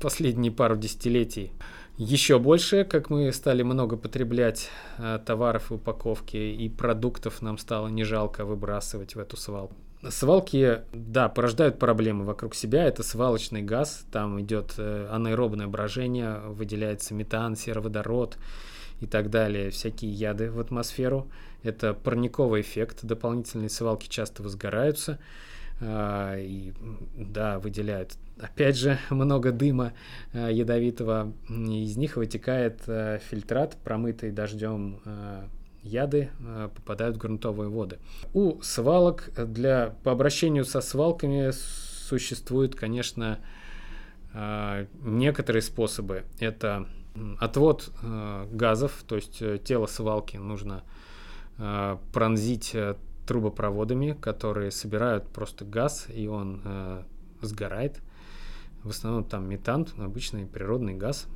последние 0.00 0.50
пару 0.50 0.76
десятилетий. 0.76 1.52
Еще 1.98 2.38
больше, 2.38 2.84
как 2.84 3.10
мы 3.10 3.30
стали 3.32 3.62
много 3.62 3.98
потреблять 3.98 4.70
а, 4.96 5.18
товаров 5.18 5.70
и 5.70 5.74
упаковки, 5.74 6.38
и 6.38 6.68
продуктов 6.70 7.42
нам 7.42 7.58
стало 7.58 7.88
не 7.88 8.02
жалко 8.02 8.46
выбрасывать 8.46 9.14
в 9.14 9.18
эту 9.18 9.36
свалку. 9.36 9.76
Свалки, 10.08 10.80
да, 10.92 11.28
порождают 11.28 11.78
проблемы 11.78 12.24
вокруг 12.24 12.54
себя. 12.54 12.84
Это 12.84 13.02
свалочный 13.02 13.62
газ, 13.62 14.06
там 14.10 14.40
идет 14.40 14.74
э, 14.76 15.08
анаэробное 15.10 15.66
брожение, 15.66 16.40
выделяется 16.48 17.14
метан, 17.14 17.56
сероводород 17.56 18.36
и 19.00 19.06
так 19.06 19.30
далее, 19.30 19.70
всякие 19.70 20.10
яды 20.10 20.50
в 20.50 20.60
атмосферу. 20.60 21.28
Это 21.62 21.94
парниковый 21.94 22.60
эффект, 22.60 22.98
дополнительные 23.02 23.70
свалки 23.70 24.08
часто 24.08 24.42
возгораются. 24.42 25.18
А, 25.80 26.36
и 26.38 26.72
да, 27.16 27.58
выделяют 27.58 28.16
опять 28.38 28.76
же 28.76 28.98
много 29.10 29.52
дыма 29.52 29.92
а, 30.32 30.48
ядовитого. 30.48 31.32
Из 31.48 31.96
них 31.96 32.16
вытекает 32.16 32.82
а, 32.86 33.18
фильтрат, 33.18 33.76
промытый 33.82 34.30
дождем 34.30 35.00
яды 35.82 36.30
попадают 36.74 37.16
в 37.16 37.18
грунтовые 37.18 37.68
воды. 37.68 37.98
У 38.32 38.62
свалок 38.62 39.28
для 39.36 39.94
по 40.02 40.12
обращению 40.12 40.64
со 40.64 40.80
свалками 40.80 41.50
существуют, 41.50 42.74
конечно, 42.74 43.38
некоторые 44.32 45.60
способы. 45.60 46.24
Это 46.40 46.86
отвод 47.38 47.92
газов, 48.50 49.04
то 49.06 49.16
есть 49.16 49.42
э, 49.42 49.58
тело 49.62 49.86
свалки 49.86 50.36
нужно 50.36 50.82
пронзить 52.12 52.74
э, 52.74 52.96
трубопроводами, 53.26 54.16
которые 54.20 54.70
собирают 54.70 55.28
просто 55.28 55.64
газ, 55.64 56.06
и 56.08 56.26
он 56.26 56.60
э, 56.64 57.02
сгорает. 57.40 58.00
В 58.82 58.90
основном 58.90 59.24
там 59.24 59.48
метан, 59.48 59.86
обычный 59.98 60.46
природный 60.46 60.94
газ. 60.94 61.26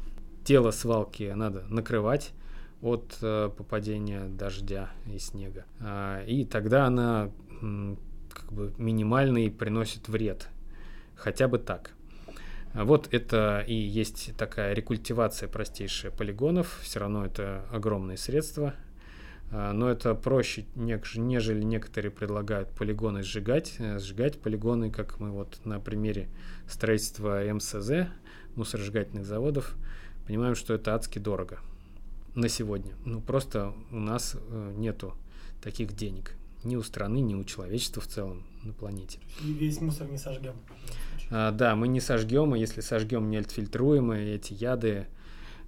Тело 0.44 0.70
свалки 0.70 1.32
надо 1.34 1.64
накрывать 1.68 2.32
от 2.82 3.18
э, 3.22 3.50
попадения 3.56 4.28
дождя 4.28 4.90
и 5.06 5.18
снега. 5.18 5.64
А, 5.80 6.22
и 6.24 6.44
тогда 6.44 6.86
она 6.86 7.30
как 8.32 8.52
бы 8.52 8.72
минимальный 8.78 9.50
приносит 9.50 10.08
вред. 10.08 10.48
Хотя 11.16 11.48
бы 11.48 11.58
так. 11.58 11.92
Вот 12.74 13.08
это 13.12 13.64
и 13.66 13.74
есть 13.74 14.36
такая 14.36 14.74
рекультивация 14.74 15.48
простейшая 15.48 16.12
полигонов. 16.12 16.78
Все 16.82 17.00
равно 17.00 17.24
это 17.24 17.64
огромные 17.72 18.16
средства, 18.16 18.74
но 19.50 19.88
это 19.90 20.14
проще, 20.14 20.66
нежели 20.74 21.62
некоторые 21.62 22.10
предлагают 22.10 22.70
полигоны 22.70 23.22
сжигать. 23.22 23.76
Э, 23.78 23.98
сжигать 23.98 24.38
полигоны, 24.38 24.90
как 24.90 25.20
мы 25.20 25.30
вот 25.30 25.58
на 25.64 25.80
примере 25.80 26.28
строительства 26.68 27.42
МСЗ, 27.52 28.08
мусоросжигательных 28.56 29.24
заводов, 29.24 29.74
понимаем, 30.26 30.54
что 30.54 30.74
это 30.74 30.94
адски 30.94 31.18
дорого 31.18 31.60
на 32.34 32.48
сегодня. 32.48 32.92
Ну, 33.04 33.20
просто 33.20 33.72
у 33.90 33.98
нас 33.98 34.36
э, 34.36 34.72
нету 34.76 35.14
таких 35.62 35.94
денег. 35.94 36.34
Ни 36.64 36.76
у 36.76 36.82
страны, 36.82 37.20
ни 37.20 37.34
у 37.34 37.44
человечества 37.44 38.02
в 38.02 38.06
целом 38.06 38.44
на 38.62 38.72
планете. 38.72 39.18
И 39.42 39.52
весь 39.52 39.80
мусор 39.80 40.08
не 40.08 40.18
сожгем. 40.18 40.54
А, 41.30 41.52
да, 41.52 41.74
мы 41.74 41.88
не 41.88 42.00
сожгем, 42.00 42.54
и 42.54 42.60
если 42.60 42.80
сожгем, 42.80 43.30
не 43.30 43.38
отфильтруем, 43.38 44.12
и 44.12 44.18
эти 44.18 44.52
яды, 44.52 45.06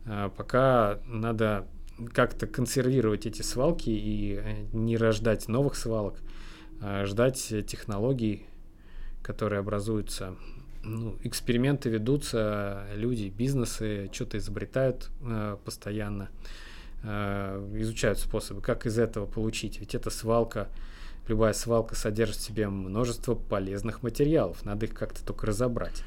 а, 0.05 0.29
пока 0.29 1.01
надо 1.07 1.67
как-то 2.13 2.47
консервировать 2.47 3.27
эти 3.27 3.43
свалки 3.43 3.91
и 3.91 4.41
э, 4.43 4.65
не 4.73 4.97
рождать 4.97 5.49
новых 5.49 5.77
свалок, 5.77 6.17
а 6.81 7.05
ждать 7.07 7.53
технологий, 7.67 8.47
которые 9.23 9.61
образуются 9.61 10.37
ну, 10.83 11.17
эксперименты 11.23 11.91
ведутся, 11.91 12.87
люди, 12.95 13.29
бизнесы 13.29 14.09
что-то 14.13 14.39
изобретают 14.39 15.11
э, 15.23 15.57
постоянно, 15.65 16.31
э, 17.03 17.71
изучают 17.77 18.19
способы, 18.19 18.63
как 18.63 18.87
из 18.87 18.99
этого 18.99 19.27
получить. 19.27 19.79
Ведь 19.81 19.95
это 19.95 20.11
свалка, 20.11 20.69
любая 21.29 21.53
свалка 21.53 21.95
содержит 21.95 22.37
в 22.37 22.43
себе 22.43 22.69
множество 22.69 23.35
полезных 23.35 24.03
материалов, 24.03 24.65
надо 24.65 24.87
их 24.87 24.95
как-то 24.95 25.25
только 25.25 25.47
разобрать. 25.47 26.03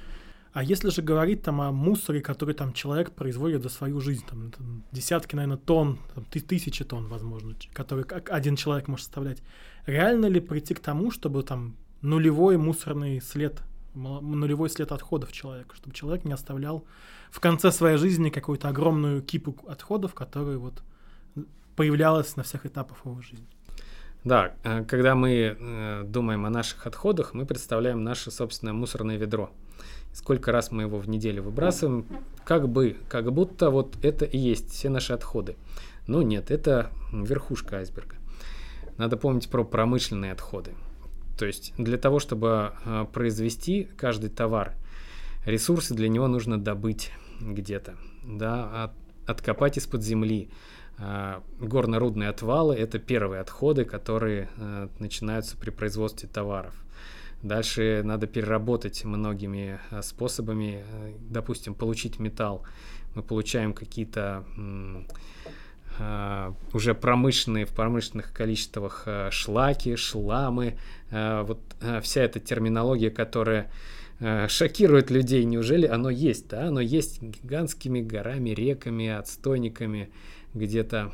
А 0.54 0.64
если 0.64 0.92
же 0.92 1.02
говорить 1.02 1.42
там 1.42 1.62
о 1.62 1.72
мусоре, 1.72 2.22
который 2.22 2.54
там 2.54 2.74
человек 2.74 3.12
производит 3.12 3.64
за 3.64 3.70
свою 3.70 4.00
жизнь, 4.00 4.24
там, 4.30 4.52
там 4.52 4.84
десятки, 4.92 5.36
наверное, 5.36 5.58
тонн, 5.58 5.98
там, 6.14 6.26
тысячи 6.26 6.86
тонн, 6.86 7.08
возможно, 7.08 7.56
который 7.74 8.06
один 8.30 8.56
человек 8.56 8.88
может 8.88 9.06
составлять, 9.06 9.42
реально 9.88 10.28
ли 10.28 10.40
прийти 10.40 10.76
к 10.76 10.80
тому, 10.80 11.10
чтобы 11.10 11.42
там 11.42 11.76
нулевой 12.02 12.58
мусорный 12.58 13.20
след, 13.20 13.64
нулевой 13.96 14.70
след 14.70 14.92
отходов 14.92 15.32
человека, 15.32 15.76
чтобы 15.76 15.96
человек 15.96 16.24
не 16.24 16.34
оставлял 16.34 16.86
в 17.32 17.40
конце 17.40 17.72
своей 17.72 17.98
жизни 17.98 18.30
какую-то 18.30 18.70
огромную 18.70 19.24
кипу 19.24 19.56
отходов, 19.68 20.14
которая 20.14 20.60
вот 20.60 20.84
появлялась 21.76 22.36
на 22.36 22.44
всех 22.44 22.68
этапах 22.68 23.04
его 23.06 23.20
жизни? 23.22 23.48
Да, 24.24 24.54
э, 24.64 24.86
когда 24.86 25.16
мы 25.16 25.58
э, 25.60 26.04
думаем 26.06 26.46
о 26.46 26.52
наших 26.52 26.86
отходах, 26.86 27.34
мы 27.34 27.48
представляем 27.48 28.04
наше 28.04 28.30
собственное 28.30 28.74
мусорное 28.74 29.18
ведро– 29.18 29.50
сколько 30.14 30.52
раз 30.52 30.72
мы 30.72 30.84
его 30.84 31.00
в 31.00 31.10
неделю 31.10 31.44
выбрасываем, 31.44 32.06
как 32.46 32.70
бы, 32.70 32.98
как 33.10 33.32
будто 33.34 33.70
вот 33.70 33.98
это 34.04 34.26
и 34.26 34.38
есть 34.38 34.72
все 34.72 34.90
наши 34.90 35.14
отходы. 35.14 35.58
Но 36.08 36.22
нет, 36.22 36.52
это 36.52 36.92
верхушка 37.12 37.78
айсберга. 37.78 38.16
Надо 38.98 39.18
помнить 39.18 39.50
про 39.50 39.64
промышленные 39.64 40.32
отходы. 40.32 40.72
То 41.38 41.46
есть 41.46 41.74
для 41.78 41.98
того, 41.98 42.20
чтобы 42.20 42.74
э, 42.86 43.06
произвести 43.12 43.88
каждый 43.98 44.30
товар, 44.30 44.76
ресурсы 45.46 45.96
для 45.96 46.08
него 46.08 46.28
нужно 46.28 46.60
добыть 46.62 47.12
где-то, 47.42 47.96
да, 48.24 48.84
от, 48.84 48.92
откопать 49.26 49.78
из-под 49.78 50.04
земли. 50.04 50.50
Э, 51.00 51.40
горно-рудные 51.60 52.30
отвалы– 52.30 52.76
это 52.78 53.00
первые 53.00 53.42
отходы, 53.42 53.84
которые 53.84 54.50
э, 54.58 54.90
начинаются 55.00 55.58
при 55.58 55.72
производстве 55.72 56.30
товаров. 56.30 56.76
Дальше 57.44 58.02
надо 58.06 58.26
переработать 58.26 59.04
многими 59.04 59.78
э, 59.92 60.02
способами, 60.02 60.86
э, 60.88 61.14
допустим, 61.30 61.76
получить 61.76 62.18
металл. 62.18 62.64
Мы 63.16 63.22
получаем 63.22 63.74
какие-то 63.74 64.46
Uh, 66.00 66.56
уже 66.74 66.96
промышленные, 66.96 67.68
в 67.68 67.70
промышленных 67.70 68.34
количествах 68.34 69.08
шлаки, 69.30 69.96
шламы, 69.96 70.80
вот 71.12 71.60
вся 72.02 72.24
эта 72.24 72.40
терминология, 72.40 73.12
которая 73.12 73.72
шокирует 74.48 75.12
людей, 75.12 75.44
неужели 75.44 75.86
оно 75.86 76.10
есть, 76.10 76.48
да, 76.50 76.70
оно 76.70 76.80
есть 76.80 77.22
гигантскими 77.22 78.02
горами, 78.02 78.50
реками, 78.50 79.08
отстойниками 79.10 80.10
где-то, 80.56 81.12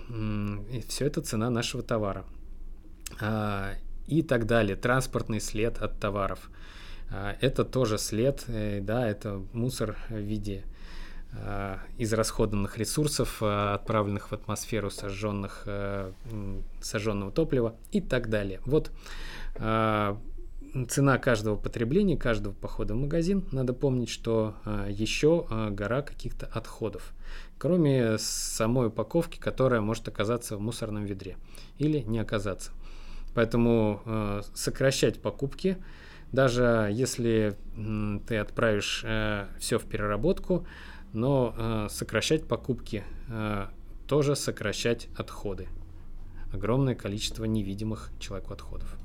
все 0.88 1.08
это 1.08 1.20
цена 1.24 1.50
нашего 1.50 1.84
товара 1.84 2.24
и 4.10 4.24
так 4.24 4.45
далее. 4.45 4.76
Транспортный 4.76 5.39
след 5.39 5.82
от 5.82 5.99
товаров. 5.99 6.49
А, 7.12 7.36
это 7.41 7.66
тоже 7.66 7.97
след, 7.97 8.43
э, 8.47 8.82
да, 8.82 9.07
это 9.07 9.41
мусор 9.53 9.97
в 10.10 10.18
виде 10.18 10.64
а, 11.34 11.80
израсходованных 11.97 12.78
ресурсов, 12.78 13.38
а, 13.41 13.76
отправленных 13.76 14.32
в 14.32 14.34
атмосферу 14.34 14.89
сожженных, 14.89 15.64
э, 15.66 16.12
сожженного 16.82 17.32
топлива 17.32 17.76
и 17.91 18.01
так 18.01 18.30
далее. 18.30 18.62
Вот 18.66 18.91
цена 20.88 21.18
каждого 21.18 21.55
потребления, 21.55 22.16
каждого 22.16 22.53
похода 22.53 22.93
в 22.93 22.97
магазин. 22.97 23.43
Надо 23.51 23.74
помнить, 23.74 24.10
что 24.10 24.53
еще 24.88 25.47
гора 25.72 26.03
каких-то 26.03 26.45
отходов, 26.45 27.14
кроме 27.57 28.20
самой 28.20 28.88
упаковки, 28.88 29.39
которая 29.39 29.82
может 29.82 30.07
оказаться 30.07 30.55
в 30.57 30.62
мусорном 30.62 31.05
ведре 31.05 31.38
или 31.80 32.01
не 32.01 32.20
оказаться. 32.20 32.72
Поэтому 33.34 34.02
э, 34.06 34.42
сокращать 34.54 35.22
покупки, 35.22 35.78
даже 36.32 36.90
если 36.92 37.56
э, 37.78 38.20
ты 38.28 38.38
отправишь 38.38 39.04
э, 39.06 39.48
все 39.60 39.78
в 39.78 39.86
переработку, 39.86 40.66
но 41.14 41.54
э, 41.58 41.88
сокращать 41.90 42.48
покупки, 42.48 43.04
э, 43.30 43.68
тоже 44.08 44.36
сокращать 44.36 45.08
отходы. 45.16 45.68
Огромное 46.52 46.96
количество 46.96 47.46
невидимых 47.46 48.12
человеку 48.20 48.54
отходов. 48.54 48.98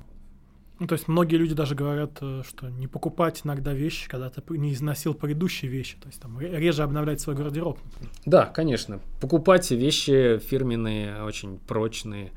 Ну, 0.81 0.89
то 0.89 0.95
есть 0.95 1.07
многие 1.07 1.37
люди 1.37 1.55
даже 1.55 1.75
говорят, 1.75 2.19
э, 2.21 2.43
что 2.47 2.69
не 2.69 2.89
покупать 2.89 3.43
иногда 3.45 3.73
вещи, 3.73 4.09
когда 4.09 4.29
ты 4.29 4.43
не 4.59 4.73
износил 4.73 5.15
предыдущие 5.15 5.71
вещи, 5.71 5.97
то 6.01 6.09
есть 6.09 6.21
там 6.21 6.41
реже 6.41 6.83
обновлять 6.83 7.21
свой 7.21 7.37
гардероб. 7.37 7.79
Например. 7.85 8.13
Да, 8.27 8.47
конечно. 8.47 9.01
Покупать 9.21 9.71
вещи 9.71 10.39
фирменные, 10.39 11.23
очень 11.23 11.59
прочные, 11.59 12.33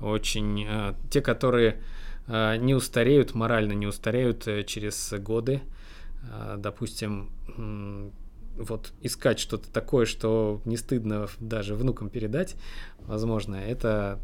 очень 0.00 0.64
э, 0.66 0.94
те, 1.10 1.20
которые 1.20 1.82
э, 2.26 2.56
не 2.56 2.74
устареют, 2.74 3.34
морально 3.34 3.72
не 3.72 3.86
устареют 3.86 4.46
э, 4.46 4.64
через 4.64 5.12
годы. 5.18 5.62
Допустим, 6.56 7.30
вот 8.56 8.92
искать 9.02 9.38
что-то 9.38 9.70
такое, 9.70 10.04
что 10.04 10.60
не 10.64 10.76
стыдно 10.76 11.28
даже 11.38 11.76
внукам 11.76 12.10
передать, 12.10 12.56
возможно, 12.98 13.54
это 13.54 14.18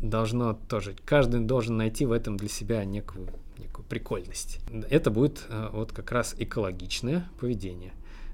должно 0.00 0.54
тоже, 0.54 0.96
каждый 1.04 1.40
должен 1.40 1.76
найти 1.76 2.06
в 2.06 2.12
этом 2.12 2.38
для 2.38 2.48
себя 2.48 2.86
некую, 2.86 3.28
некую 3.58 3.84
прикольность. 3.84 4.60
Это 4.88 5.10
будет 5.10 5.46
вот 5.72 5.92
как 5.92 6.10
раз 6.10 6.34
экологичное 6.38 7.28
поведение. 7.38 7.92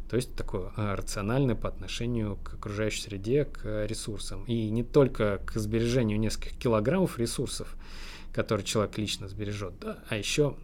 То 0.09 0.17
есть 0.17 0.35
такое 0.35 0.71
а, 0.77 0.97
рациональное 0.97 1.55
по 1.55 1.69
отношению 1.69 2.37
к 2.37 2.55
окружающей 2.55 3.03
среде, 3.03 3.45
к 3.45 3.87
ресурсам. 3.87 4.45
И 4.45 4.71
не 4.71 4.85
только 4.85 5.41
к 5.45 5.55
сбережению 5.55 6.19
нескольких 6.21 6.57
килограммов 6.59 7.19
ресурсов, 7.19 7.77
которые 8.33 8.65
человек 8.65 8.97
лично 8.99 9.29
сбережет, 9.29 9.75
да, 9.81 9.99
а 10.09 10.17
еще 10.17 10.57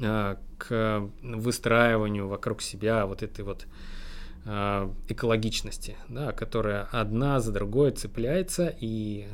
а, 0.00 0.38
к 0.56 1.10
выстраиванию 1.22 2.28
вокруг 2.28 2.62
себя 2.62 3.04
вот 3.04 3.22
этой 3.22 3.44
вот 3.44 3.66
а, 4.46 4.90
экологичности, 5.08 5.96
да, 6.08 6.32
которая 6.32 6.84
одна 6.90 7.40
за 7.40 7.52
другой 7.52 7.90
цепляется, 7.90 8.74
и 8.80 9.26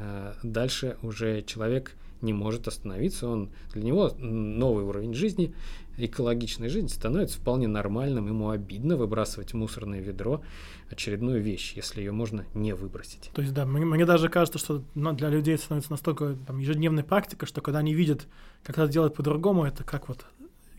дальше 0.43 0.97
уже 1.03 1.43
человек 1.43 1.95
не 2.21 2.33
может 2.33 2.67
остановиться, 2.67 3.29
он 3.29 3.51
для 3.73 3.83
него 3.83 4.11
новый 4.19 4.85
уровень 4.85 5.15
жизни, 5.15 5.55
экологичной 5.97 6.68
жизни 6.68 6.88
становится 6.88 7.38
вполне 7.38 7.68
нормальным, 7.68 8.26
ему 8.26 8.51
обидно 8.51 8.97
выбрасывать 8.97 9.55
мусорное 9.55 10.01
ведро 10.01 10.42
очередную 10.90 11.42
вещь, 11.42 11.72
если 11.74 12.01
ее 12.01 12.12
можно 12.12 12.45
не 12.55 12.74
выбросить. 12.74 13.30
То 13.34 13.42
есть, 13.42 13.55
да, 13.55 13.64
мне, 13.64 13.84
мне 13.84 14.07
даже 14.07 14.28
кажется, 14.28 14.59
что 14.59 14.82
ну, 14.95 15.12
для 15.12 15.28
людей 15.28 15.57
становится 15.59 15.90
настолько 15.90 16.36
там, 16.47 16.59
ежедневной 16.59 17.05
практикой, 17.05 17.47
что 17.47 17.61
когда 17.61 17.78
они 17.80 17.95
видят, 17.95 18.26
как 18.62 18.78
это 18.78 18.88
делать 18.88 19.14
по-другому, 19.14 19.64
это 19.64 19.84
как 19.84 20.09
вот 20.09 20.24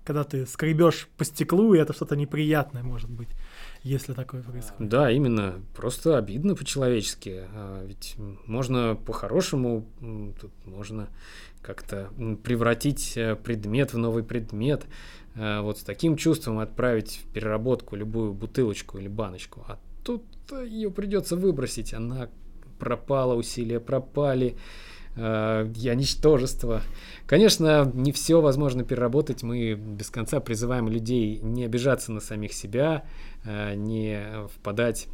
когда 0.04 0.24
ты 0.24 0.46
скребешь 0.46 1.08
по 1.18 1.26
стеклу, 1.26 1.74
и 1.74 1.80
это 1.80 1.92
что-то 1.92 2.16
неприятное 2.16 2.84
может 2.84 3.10
быть, 3.10 3.30
если 3.86 4.14
такое 4.14 4.42
происходит. 4.42 4.90
Да, 4.90 5.12
именно. 5.12 5.62
Просто 5.76 6.18
обидно 6.18 6.56
по-человечески. 6.56 7.44
А 7.54 7.86
ведь 7.86 8.16
можно 8.48 8.96
по-хорошему, 8.96 9.88
тут 10.42 10.52
можно 10.66 11.08
как-то 11.62 12.10
превратить 12.44 13.16
э, 13.16 13.36
предмет 13.36 13.94
в 13.94 13.98
новый 14.00 14.24
предмет, 14.24 14.86
э, 15.36 15.62
вот 15.62 15.78
с 15.80 15.84
таким 15.84 16.18
чувством 16.18 16.60
отправить 16.60 17.22
в 17.24 17.32
переработку 17.32 17.96
любую 17.96 18.34
бутылочку 18.34 18.98
или 18.98 19.08
баночку. 19.08 19.64
А 19.68 19.80
тут 20.04 20.24
ее 20.52 20.90
придется 20.90 21.36
выбросить, 21.36 21.94
она 21.94 22.30
пропала, 22.80 23.36
усилия 23.36 23.80
пропали, 23.80 24.56
э, 24.56 24.58
я 25.18 25.96
ничтожество. 25.96 26.82
Конечно, 27.26 27.90
не 27.94 28.12
все 28.12 28.42
возможно 28.42 28.84
переработать. 28.84 29.44
Мы 29.44 29.74
без 29.74 30.10
конца 30.10 30.40
призываем 30.40 30.90
людей 30.90 31.40
не 31.40 31.66
обижаться 31.66 32.12
на 32.12 32.20
самих 32.20 32.54
себя, 32.54 33.06
не 33.46 34.20
впадать 34.56 35.08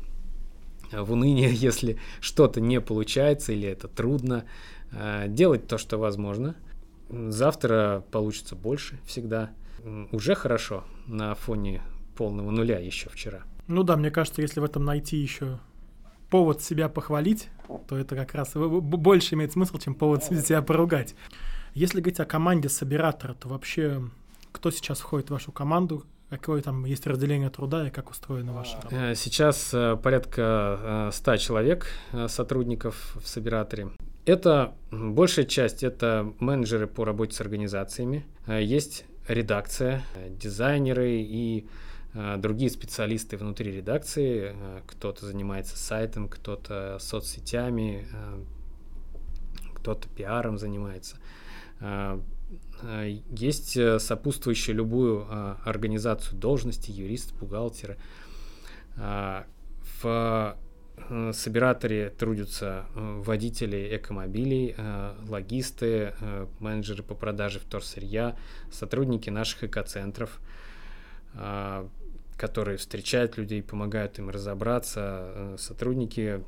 в 0.91 1.11
уныние, 1.11 1.51
если 1.53 1.97
что-то 2.19 2.61
не 2.61 2.81
получается 2.81 3.53
или 3.53 3.67
это 3.67 3.87
трудно. 3.87 4.45
Э, 4.91 5.25
делать 5.27 5.67
то, 5.67 5.77
что 5.77 5.97
возможно. 5.97 6.55
Завтра 7.09 8.03
получится 8.11 8.55
больше 8.55 8.99
всегда. 9.05 9.51
Уже 10.11 10.35
хорошо 10.35 10.83
на 11.07 11.33
фоне 11.33 11.81
полного 12.15 12.51
нуля 12.51 12.79
еще 12.79 13.09
вчера. 13.09 13.41
Ну 13.67 13.83
да, 13.83 13.97
мне 13.97 14.11
кажется, 14.11 14.41
если 14.41 14.59
в 14.59 14.63
этом 14.63 14.85
найти 14.85 15.17
еще 15.17 15.59
повод 16.32 16.63
себя 16.63 16.89
похвалить, 16.89 17.49
то 17.88 17.95
это 17.95 18.15
как 18.15 18.34
раз 18.34 18.53
больше 18.55 19.36
имеет 19.36 19.51
смысл, 19.51 19.77
чем 19.77 19.93
повод 19.93 20.23
себя 20.23 20.63
поругать. 20.63 21.13
Если 21.75 21.99
говорить 21.99 22.19
о 22.19 22.25
команде 22.25 22.69
собиратора, 22.69 23.36
то 23.36 23.47
вообще 23.47 24.01
кто 24.51 24.71
сейчас 24.71 24.99
входит 24.99 25.27
в 25.27 25.32
вашу 25.32 25.51
команду, 25.51 26.05
какое 26.29 26.61
там 26.61 26.86
есть 26.86 27.05
разделение 27.05 27.49
труда 27.49 27.88
и 27.88 27.91
как 27.91 28.09
устроена 28.09 28.53
ваша 28.53 28.77
работа? 28.77 28.95
Э, 28.95 29.15
сейчас 29.15 29.71
э, 29.73 29.97
порядка 30.01 31.09
100 31.13 31.38
человек 31.38 31.88
сотрудников 32.27 33.15
в 33.21 33.27
собираторе. 33.27 33.89
Это 34.25 34.73
большая 34.91 35.45
часть, 35.45 35.84
это 35.84 36.34
менеджеры 36.39 36.88
по 36.88 37.05
работе 37.05 37.36
с 37.36 37.41
организациями. 37.41 38.25
Э, 38.47 38.61
есть 38.61 39.05
редакция, 39.27 40.03
дизайнеры 40.29 41.21
и 41.21 41.67
другие 42.14 42.70
специалисты 42.70 43.38
внутри 43.38 43.72
редакции. 43.72 44.55
Кто-то 44.88 45.26
занимается 45.26 45.78
сайтом, 45.78 46.28
кто-то 46.28 46.97
соцсетями, 46.99 48.05
кто-то 49.76 50.07
пиаром 50.09 50.57
занимается. 50.57 51.18
Есть 53.30 53.78
сопутствующие 54.01 54.76
любую 54.76 55.26
организацию 55.66 56.38
должности, 56.38 56.91
юристы, 56.91 57.34
бухгалтеры. 57.36 57.97
В 58.95 60.57
Э, 61.09 61.32
собираторе 61.34 62.09
трудятся 62.09 62.86
э, 62.95 63.22
водители 63.24 63.95
экомобилей, 63.95 64.76
э, 64.78 65.14
логисты, 65.28 66.14
менеджеры 66.59 67.03
по 67.03 67.16
продаже 67.16 67.59
вторсырья, 67.59 68.38
сотрудники 68.72 69.30
наших 69.30 69.64
экоцентров, 69.64 70.39
которые 72.41 72.77
встречают 72.77 73.37
людей, 73.37 73.61
помогают 73.61 74.19
им 74.19 74.29
разобраться, 74.29 75.55
сотрудники 75.57 76.43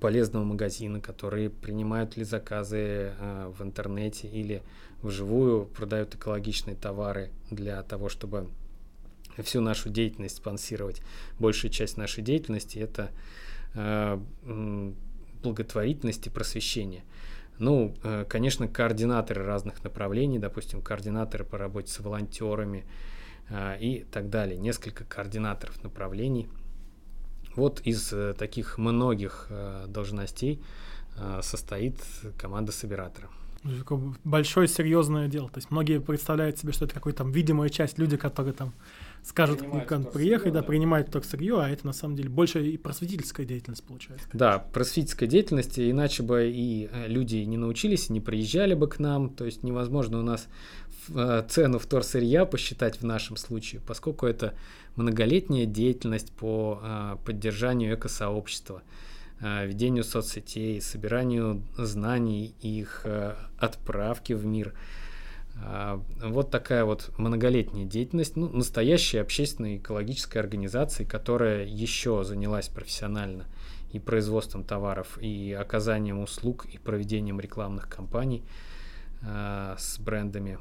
полезного 0.00 0.44
магазина, 0.44 1.00
которые 1.00 1.50
принимают 1.50 2.16
ли 2.16 2.24
заказы 2.24 3.12
в 3.58 3.62
интернете 3.62 4.28
или 4.28 4.62
вживую 5.02 5.66
продают 5.66 6.14
экологичные 6.14 6.76
товары 6.76 7.30
для 7.50 7.82
того, 7.82 8.08
чтобы 8.08 8.48
всю 9.38 9.60
нашу 9.60 9.90
деятельность 9.90 10.36
спонсировать. 10.36 11.02
Большая 11.38 11.70
часть 11.70 11.96
нашей 11.96 12.22
деятельности 12.22 12.78
это 12.78 13.10
Э, 13.74 14.18
благотворительности, 15.42 16.28
просвещения. 16.28 17.02
Ну, 17.58 17.96
э, 18.04 18.24
конечно, 18.28 18.68
координаторы 18.68 19.44
разных 19.44 19.82
направлений, 19.82 20.38
допустим, 20.38 20.80
координаторы 20.82 21.44
по 21.44 21.58
работе 21.58 21.90
с 21.90 21.98
волонтерами 21.98 22.78
э, 22.78 23.21
и 23.80 24.06
так 24.10 24.30
далее. 24.30 24.58
Несколько 24.58 25.04
координаторов 25.04 25.82
направлений. 25.84 26.48
Вот 27.54 27.80
из 27.80 28.14
таких 28.38 28.78
многих 28.78 29.48
должностей 29.86 30.62
состоит 31.42 31.96
команда 32.38 32.72
собиратора. 32.72 33.28
Большое 34.24 34.66
серьезное 34.66 35.28
дело. 35.28 35.48
То 35.50 35.58
есть 35.58 35.70
многие 35.70 36.00
представляют 36.00 36.58
себе, 36.58 36.72
что 36.72 36.86
это 36.86 36.94
какая-то 36.94 37.18
там 37.18 37.30
видимая 37.30 37.68
часть, 37.68 37.98
люди, 37.98 38.16
которые 38.16 38.54
там 38.54 38.72
скажут, 39.24 39.62
как 39.86 40.12
приехать, 40.12 40.52
да, 40.52 40.62
принимают 40.62 41.10
только 41.10 41.26
сырье, 41.26 41.60
а 41.60 41.68
это 41.68 41.86
на 41.86 41.92
самом 41.92 42.16
деле 42.16 42.28
больше 42.28 42.66
и 42.66 42.76
просветительская 42.76 43.46
деятельность 43.46 43.84
получается. 43.84 44.26
Да, 44.32 44.58
просветительская 44.58 45.28
деятельность, 45.28 45.78
иначе 45.78 46.22
бы 46.22 46.50
и 46.50 46.88
э, 46.92 47.06
люди 47.06 47.36
не 47.36 47.56
научились, 47.56 48.10
не 48.10 48.20
приезжали 48.20 48.74
бы 48.74 48.88
к 48.88 48.98
нам, 48.98 49.30
то 49.30 49.44
есть 49.44 49.62
невозможно 49.62 50.18
у 50.18 50.22
нас 50.22 50.48
э, 51.08 51.44
цену 51.48 51.78
вторсырья 51.78 52.44
посчитать 52.44 53.00
в 53.00 53.04
нашем 53.04 53.36
случае, 53.36 53.80
поскольку 53.86 54.26
это 54.26 54.54
многолетняя 54.96 55.66
деятельность 55.66 56.32
по 56.32 56.80
э, 56.82 57.16
поддержанию 57.24 57.94
экосообщества 57.94 58.82
ведению 59.40 60.04
соцсетей, 60.04 60.80
собиранию 60.80 61.64
знаний, 61.76 62.54
их 62.60 63.04
отправки 63.58 64.34
в 64.34 64.46
мир– 64.46 64.72
вот 65.54 66.50
такая 66.50 66.84
вот 66.84 67.10
многолетняя 67.18 67.86
деятельность, 67.86 68.36
ну, 68.36 68.48
настоящая 68.48 69.20
общественная 69.20 69.76
экологическая 69.76 70.40
организация, 70.40 71.06
которая 71.06 71.66
еще 71.66 72.24
занялась 72.24 72.68
профессионально 72.68 73.46
и 73.92 73.98
производством 73.98 74.64
товаров, 74.64 75.18
и 75.20 75.52
оказанием 75.52 76.20
услуг, 76.20 76.66
и 76.66 76.78
проведением 76.78 77.40
рекламных 77.40 77.88
кампаний 77.88 78.42
э, 79.20 79.76
с 79.78 79.98
брендами. 79.98 80.58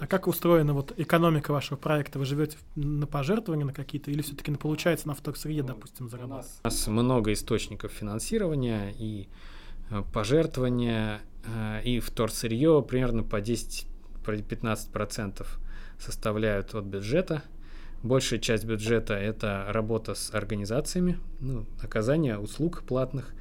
А 0.00 0.06
как 0.06 0.26
устроена 0.26 0.74
вот 0.74 0.92
экономика 0.96 1.52
вашего 1.52 1.76
проекта? 1.76 2.18
Вы 2.18 2.24
живете 2.24 2.56
на 2.74 3.06
пожертвования 3.06 3.64
на 3.64 3.72
какие-то 3.72 4.10
или 4.10 4.22
все-таки 4.22 4.50
на 4.50 4.58
получается 4.58 5.06
на 5.06 5.14
вторсырье, 5.14 5.62
допустим, 5.62 6.08
заработать? 6.08 6.50
У 6.64 6.66
нас 6.66 6.86
много 6.88 7.32
источников 7.32 7.92
финансирования 7.92 8.92
и 8.98 9.28
э, 9.90 10.02
пожертвования, 10.12 11.20
э, 11.44 11.82
и 11.84 12.00
вторсырье 12.00 12.84
примерно 12.86 13.22
по 13.22 13.40
10 13.40 13.86
15% 14.26 15.46
составляют 15.98 16.74
от 16.74 16.84
бюджета. 16.84 17.42
Большая 18.02 18.40
часть 18.40 18.64
бюджета– 18.64 19.14
это 19.14 19.66
работа 19.68 20.14
с 20.14 20.34
организациями, 20.34 21.18
ну, 21.40 21.66
оказание 21.80 22.38
услуг 22.38 22.82
платных. 22.82 23.32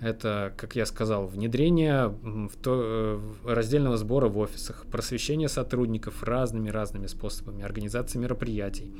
Это, 0.00 0.52
как 0.56 0.76
я 0.76 0.86
сказал, 0.86 1.26
внедрение 1.26 2.08
в 2.08 2.52
то, 2.62 3.18
э, 3.44 3.54
раздельного 3.54 3.96
сбора 3.96 4.28
в 4.28 4.38
офисах, 4.38 4.84
просвещение 4.90 5.48
сотрудников 5.48 6.22
разными-разными 6.22 7.06
способами, 7.06 7.64
организация 7.64 8.20
мероприятий. 8.20 8.92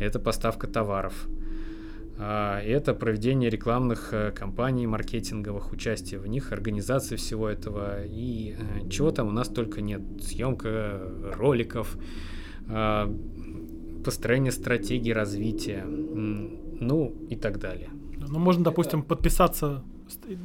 Это 0.00 0.18
поставка 0.18 0.66
товаров– 0.66 1.14
это 2.24 2.94
проведение 2.94 3.50
рекламных 3.50 4.12
э, 4.12 4.32
кампаний, 4.32 4.86
маркетинговых, 4.86 5.72
участие 5.72 6.18
в 6.18 6.26
них, 6.26 6.52
организация 6.52 7.18
всего 7.18 7.48
этого 7.48 8.04
и 8.04 8.56
э, 8.58 8.88
чего 8.88 9.10
там 9.10 9.28
у 9.28 9.32
нас 9.32 9.48
только 9.48 9.82
нет. 9.82 10.00
Съемка 10.22 11.00
роликов, 11.36 11.96
а, 12.68 13.12
построение 14.04 14.52
стратегии 14.52 15.12
развития, 15.12 15.84
ну 15.84 17.14
и 17.28 17.36
так 17.36 17.58
далее. 17.58 17.90
Ну, 18.16 18.38
можно, 18.38 18.64
допустим, 18.64 19.02
подписаться 19.02 19.84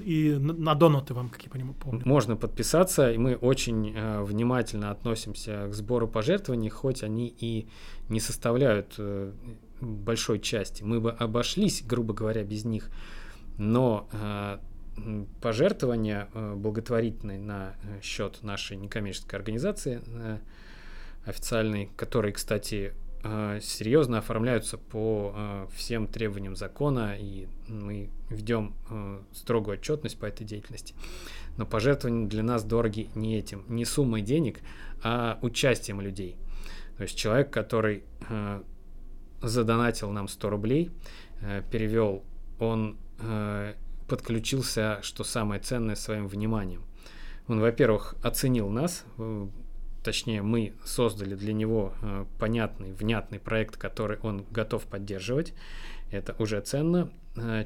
и 0.04 0.38
на 0.40 0.76
донаты 0.76 1.14
вам, 1.14 1.30
как 1.30 1.44
я 1.44 1.50
понимаю, 1.50 1.76
помню. 1.80 2.02
Можно 2.06 2.36
подписаться, 2.36 3.12
и 3.12 3.18
мы 3.18 3.36
очень 3.36 3.94
э, 3.96 4.24
внимательно 4.24 4.92
относимся 4.92 5.68
к 5.70 5.74
сбору 5.74 6.08
пожертвований, 6.08 6.70
хоть 6.70 7.04
они 7.04 7.28
и 7.28 7.68
не 8.10 8.20
составляют 8.20 8.96
э, 8.98 9.32
большой 9.82 10.40
части. 10.40 10.84
Мы 10.84 11.00
бы 11.02 11.12
обошлись, 11.12 11.84
грубо 11.84 12.14
говоря, 12.14 12.44
без 12.44 12.66
них. 12.66 12.90
Но 13.58 14.08
э, 14.12 14.58
пожертвования 15.42 16.30
э, 16.34 16.56
благотворительные 16.56 17.40
на 17.40 17.76
э, 17.84 18.02
счет 18.02 18.40
нашей 18.44 18.78
некоммерческой 18.78 19.38
организации 19.38 20.02
официальной, 21.26 21.92
которые, 21.98 22.34
кстати, 22.34 22.94
серьезно 23.22 24.18
оформляются 24.18 24.80
по 24.80 25.68
всем 25.76 26.08
требованиям 26.08 26.56
закона, 26.56 27.16
и 27.16 27.48
мы 27.68 28.10
ведем 28.32 28.74
строгую 29.32 29.78
отчетность 29.78 30.18
по 30.18 30.26
этой 30.26 30.44
деятельности. 30.44 30.96
Но 31.58 31.68
пожертвования 31.68 32.28
для 32.28 32.42
нас 32.42 32.64
дороги 32.64 33.12
не 33.14 33.38
этим, 33.38 33.64
не 33.68 33.86
суммой 33.86 34.24
денег, 34.24 34.62
а 35.04 35.38
участием 35.44 36.02
людей. 36.02 36.38
То 36.98 37.04
есть 37.04 37.16
человек, 37.16 37.52
который 37.52 38.04
задонатил 39.42 40.12
нам 40.12 40.28
100 40.28 40.50
рублей, 40.50 40.92
э, 41.42 41.64
перевел, 41.72 42.24
он 42.60 42.98
э, 43.20 43.74
подключился, 44.08 45.00
что 45.02 45.24
самое 45.24 45.62
ценное, 45.62 45.96
своим 45.96 46.28
вниманием. 46.28 46.84
Он, 47.48 47.60
во-первых, 47.60 48.16
оценил 48.22 48.70
нас, 48.70 49.04
э, 49.18 49.48
точнее, 50.04 50.42
мы 50.42 50.74
создали 50.84 51.36
для 51.36 51.54
него 51.54 51.94
понятный, 52.40 52.92
внятный 52.92 53.40
проект, 53.40 53.78
который 53.78 54.18
он 54.20 54.46
готов 54.50 54.86
поддерживать. 54.86 55.54
Это 56.10 56.36
уже 56.40 56.60
ценно. 56.62 57.12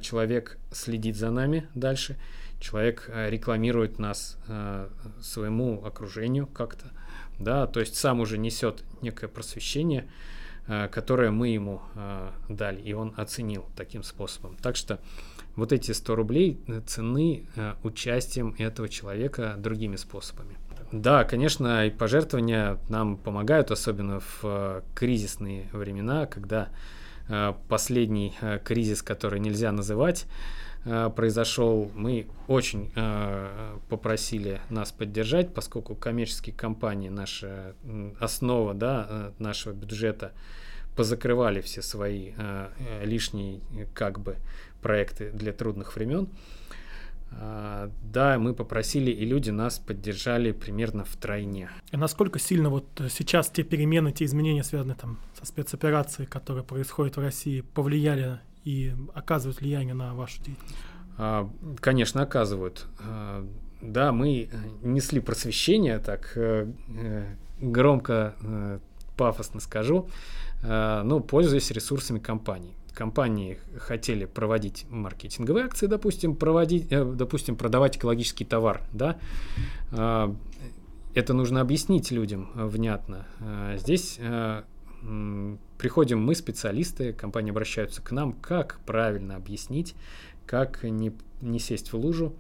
Человек 0.02 0.60
следит 0.72 1.16
за 1.16 1.32
нами 1.32 1.68
дальше, 1.74 2.18
человек 2.60 3.10
рекламирует 3.10 3.98
нас 4.00 4.38
своему 5.22 5.84
окружению 5.84 6.46
как-то, 6.46 6.92
да, 7.40 7.66
то 7.66 7.80
есть 7.80 7.96
сам 7.96 8.20
уже 8.20 8.38
несет 8.38 8.84
некое 9.02 9.28
просвещение, 9.28 10.04
Э, 10.04 10.35
которое 10.92 11.32
мы 11.32 11.50
ему 11.50 11.82
э, 11.96 12.32
дали, 12.50 12.82
и 12.82 12.94
он 12.94 13.14
оценил 13.18 13.66
таким 13.76 14.04
способом. 14.04 14.58
Так 14.62 14.76
что 14.76 15.00
вот 15.56 15.72
эти 15.72 15.92
100 15.92 16.16
рублей 16.16 16.60
цены 16.88 17.46
э, 17.56 17.74
участием 17.84 18.56
этого 18.58 18.90
человека 18.90 19.56
другими 19.58 19.96
способами. 19.96 20.58
Да, 20.92 21.24
конечно, 21.24 21.86
и 21.86 21.90
пожертвования 21.90 22.80
нам 22.90 23.18
помогают, 23.18 23.72
особенно 23.72 24.20
в 24.20 24.84
кризисные 24.94 25.68
времена, 25.74 26.26
когда 26.26 26.70
последний 27.68 28.36
кризис, 28.64 29.02
который 29.02 29.40
нельзя 29.40 29.72
называть, 29.72 30.28
произошел, 31.16 31.92
мы 31.96 32.28
очень 32.48 32.92
попросили 33.90 34.62
нас 34.70 34.92
поддержать, 34.92 35.54
поскольку 35.54 35.96
коммерческие 35.96 36.56
компании, 36.56 37.10
наша 37.10 37.76
основа 38.20 38.74
да, 38.74 39.34
нашего 39.40 39.74
бюджета, 39.74 40.32
позакрывали 40.96 41.62
все 41.62 41.82
свои 41.82 42.32
э, 42.38 42.70
э, 42.80 43.06
лишние 43.06 43.60
как 43.94 44.20
бы 44.20 44.38
проекты 44.82 45.32
для 45.32 45.52
трудных 45.52 45.96
времен. 45.96 46.30
Да, 47.32 48.38
мы 48.40 48.54
попросили, 48.54 49.12
и 49.12 49.26
люди 49.26 49.50
нас 49.50 49.80
поддержали 49.80 50.54
примерно 50.54 51.04
в 51.04 51.18
тройне. 51.18 51.70
И 51.92 51.98
насколько 51.98 52.40
сильно 52.40 52.70
вот 52.70 52.86
сейчас 53.10 53.50
те 53.50 53.64
перемены, 53.64 54.14
те 54.14 54.24
изменения, 54.24 54.64
связанные 54.64 54.96
там 54.96 55.20
со 55.38 55.46
спецоперацией, 55.46 56.28
которые 56.28 56.64
происходят 56.64 57.18
в 57.18 57.20
России, 57.20 57.60
повлияли 57.60 58.40
и 58.66 58.94
оказывают 59.14 59.62
влияние 59.62 59.94
на 59.94 60.14
вашу 60.14 60.44
деятельность? 60.44 60.76
Uh, 61.18 61.50
конечно, 61.80 62.24
оказывают. 62.24 62.88
Uh, 63.00 63.50
да, 63.82 64.12
мы 64.12 64.50
несли 64.82 65.22
просвещение, 65.22 66.00
так 66.00 66.38
громко, 67.62 68.82
пафосно 69.16 69.60
скажу, 69.60 70.10
ну, 70.64 71.20
пользуясь 71.20 71.70
ресурсами 71.72 72.20
компаний 72.20 72.76
компании 72.96 73.60
хотели 73.78 74.26
проводить 74.26 74.86
маркетинговые 74.90 75.66
акции, 75.66 75.86
допустим, 75.86 76.36
проводить, 76.36 76.88
э, 76.92 77.04
допустим, 77.04 77.56
продавать 77.56 77.98
экологический 77.98 78.46
товар, 78.46 78.82
да, 78.92 79.18
э, 79.92 80.34
это 81.14 81.34
нужно 81.34 81.62
объяснить 81.62 82.10
людям 82.12 82.50
э, 82.56 82.66
внятно. 82.66 83.28
Э, 83.40 83.78
здесь 83.78 84.18
э, 84.20 84.64
приходим 85.78 86.22
мы, 86.24 86.36
специалисты, 86.36 87.14
компании 87.14 87.52
обращаются 87.52 88.02
к 88.02 88.12
нам, 88.12 88.34
как 88.34 88.80
правильно 88.86 89.36
объяснить, 89.36 89.96
как 90.46 90.84
не, 90.84 91.12
не 91.42 91.60
сесть 91.60 91.94
в 91.94 91.98
лужу, 91.98 92.36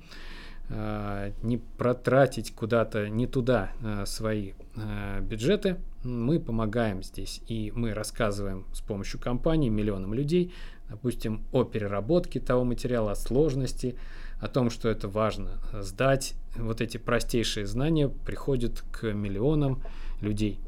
э, 0.70 1.32
не 1.43 1.57
протратить 1.57 2.53
куда-то 2.53 3.09
не 3.09 3.28
туда 3.28 3.72
э, 3.82 4.05
свои 4.05 4.53
э, 4.76 5.22
бюджеты, 5.22 5.78
мы 6.03 6.39
помогаем 6.39 7.03
здесь, 7.03 7.41
и 7.47 7.72
мы 7.76 7.93
рассказываем 7.93 8.66
с 8.74 8.82
помощью 8.82 9.20
компании 9.20 9.70
миллионам 9.70 10.13
людей, 10.13 10.53
допустим, 10.89 11.43
о 11.51 11.63
переработке 11.63 12.39
того 12.39 12.63
материала, 12.63 13.11
о 13.11 13.16
сложности, 13.16 13.95
о 14.39 14.47
том, 14.47 14.70
что 14.70 14.89
это 14.89 15.07
важно 15.07 15.59
сдать. 15.74 16.36
Вот 16.55 16.82
эти 16.82 16.97
простейшие 16.97 17.66
знания 17.66 18.07
приходят 18.09 18.84
к 18.91 19.11
миллионам 19.13 19.82
людей. 20.22 20.59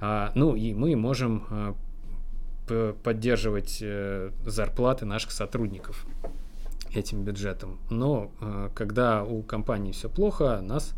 А, 0.00 0.32
ну 0.34 0.56
и 0.56 0.74
мы 0.74 0.96
можем 0.96 1.46
а, 1.50 1.74
поддерживать 3.02 3.80
а, 3.82 4.32
зарплаты 4.46 5.06
наших 5.06 5.30
сотрудников 5.30 6.06
этим 6.94 7.22
бюджетом. 7.22 7.78
Но 7.90 8.32
а, 8.40 8.70
когда 8.74 9.24
у 9.24 9.42
компании 9.42 9.92
все 9.92 10.08
плохо, 10.08 10.60
нас 10.60 10.94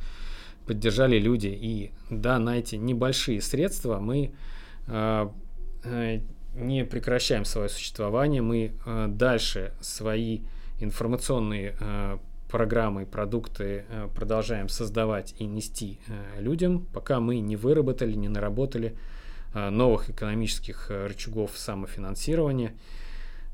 поддержали 0.66 1.18
люди. 1.18 1.48
И 1.48 1.90
да, 2.10 2.38
на 2.38 2.58
эти 2.58 2.76
небольшие 2.76 3.40
средства 3.40 3.98
мы 3.98 4.32
э, 4.86 5.28
э, 5.84 6.20
не 6.54 6.84
прекращаем 6.84 7.44
свое 7.44 7.68
существование, 7.68 8.42
мы 8.42 8.72
э, 8.84 9.06
дальше 9.08 9.72
свои 9.80 10.40
информационные 10.80 11.76
программы, 12.52 13.06
продукты 13.06 13.86
э, 13.88 14.08
продолжаем 14.14 14.68
создавать 14.68 15.34
и 15.38 15.46
нести 15.46 15.98
э, 16.06 16.40
людям, 16.40 16.86
пока 16.92 17.18
мы 17.18 17.40
не 17.40 17.56
выработали, 17.56 18.12
не 18.12 18.28
наработали 18.28 18.94
э, 19.54 19.70
новых 19.70 20.10
экономических 20.10 20.90
рычагов 20.90 21.52
самофинансирования, 21.56 22.74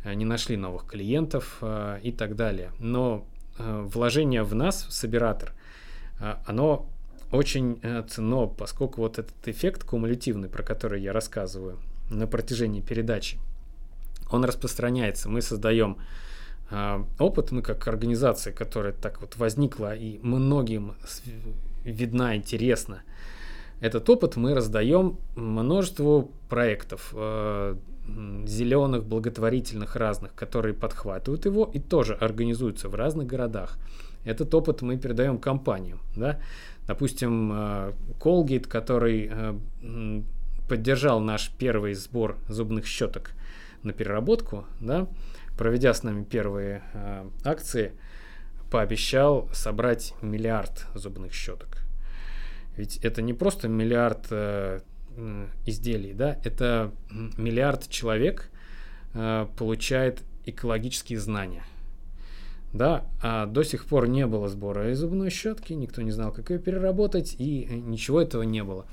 не 0.05 0.25
нашли 0.25 0.57
новых 0.57 0.87
клиентов 0.87 1.61
и 2.03 2.13
так 2.13 2.37
далее. 2.37 2.71
Но 2.79 3.27
вложение 3.59 4.45
в 4.45 4.55
нас, 4.55 4.85
в 4.85 4.93
Собиратор, 4.93 5.53
оно 6.47 6.87
очень 7.33 7.81
ценно, 8.09 8.47
поскольку 8.47 9.01
вот 9.01 9.19
этот 9.19 9.49
эффект 9.49 9.83
кумулятивный, 9.83 10.49
про 10.49 10.63
который 10.63 11.03
я 11.03 11.13
рассказываю 11.13 11.79
на 12.11 12.29
протяжении 12.29 12.81
передачи, 12.81 13.39
он 14.31 14.45
распространяется. 14.45 15.29
Мы 15.29 15.43
создаем 15.43 15.99
опыт, 17.19 17.51
мы 17.51 17.63
как 17.63 17.87
организация, 17.89 18.53
которая 18.53 18.93
так 18.93 19.21
вот 19.21 19.37
возникла 19.37 19.95
и 19.95 20.19
многим 20.23 20.95
видна, 21.85 22.37
интересна, 22.37 23.03
этот 23.81 24.09
опыт 24.11 24.37
мы 24.37 24.55
раздаем 24.55 25.19
множеству 25.37 26.31
проектов, 26.49 27.13
э, 27.15 27.77
зеленых, 28.47 29.05
благотворительных 29.05 29.97
разных, 29.97 30.35
которые 30.35 30.75
подхватывают 30.75 31.45
его 31.45 31.71
и 31.73 31.79
тоже 31.79 32.15
организуются 32.15 32.89
в 32.89 32.95
разных 32.95 33.27
городах. 33.27 33.79
Этот 34.25 34.53
опыт 34.55 34.83
мы 34.83 34.97
передаем 34.97 35.39
компаниям. 35.39 36.01
Да? 36.17 36.41
Допустим, 36.87 37.53
э, 37.53 37.93
Colgate, 38.19 38.67
который 38.67 39.31
поддержал 40.69 41.21
наш 41.21 41.51
первый 41.59 41.95
сбор 41.95 42.37
зубных 42.49 42.87
щеток 42.87 43.31
на 43.83 43.93
переработку, 43.93 44.67
да, 44.81 45.07
проведя 45.59 45.93
с 45.93 46.03
нами 46.03 46.25
первые 46.25 46.83
э, 46.95 47.29
акции, 47.45 47.93
пообещал 48.71 49.49
собрать 49.53 50.15
миллиард 50.23 50.87
зубных 50.95 51.35
щеток. 51.35 51.79
Ведь 52.77 52.99
это 52.99 53.21
не 53.21 53.35
просто 53.35 53.69
миллиард 53.69 54.27
э, 54.31 54.81
изделий, 55.67 56.15
да, 56.15 56.39
это 56.45 56.93
миллиард 57.11 57.89
человек 57.89 58.51
э, 59.15 59.47
получает 59.59 60.23
экологические 60.47 61.19
знания– 61.19 61.65
да, 62.73 63.07
а 63.23 63.47
до 63.47 63.63
сих 63.63 63.87
пор 63.87 64.09
не 64.09 64.27
было 64.27 64.49
сбора 64.49 64.91
из 64.91 64.99
зубной 64.99 65.31
щетки, 65.31 65.73
никто 65.73 66.03
не 66.03 66.11
знал, 66.11 66.33
как 66.33 66.51
ее 66.51 66.59
переработать, 66.59 67.35
и 67.39 67.65
ничего 67.65 68.21
этого 68.21 68.43
не 68.43 68.63
было. 68.63 68.87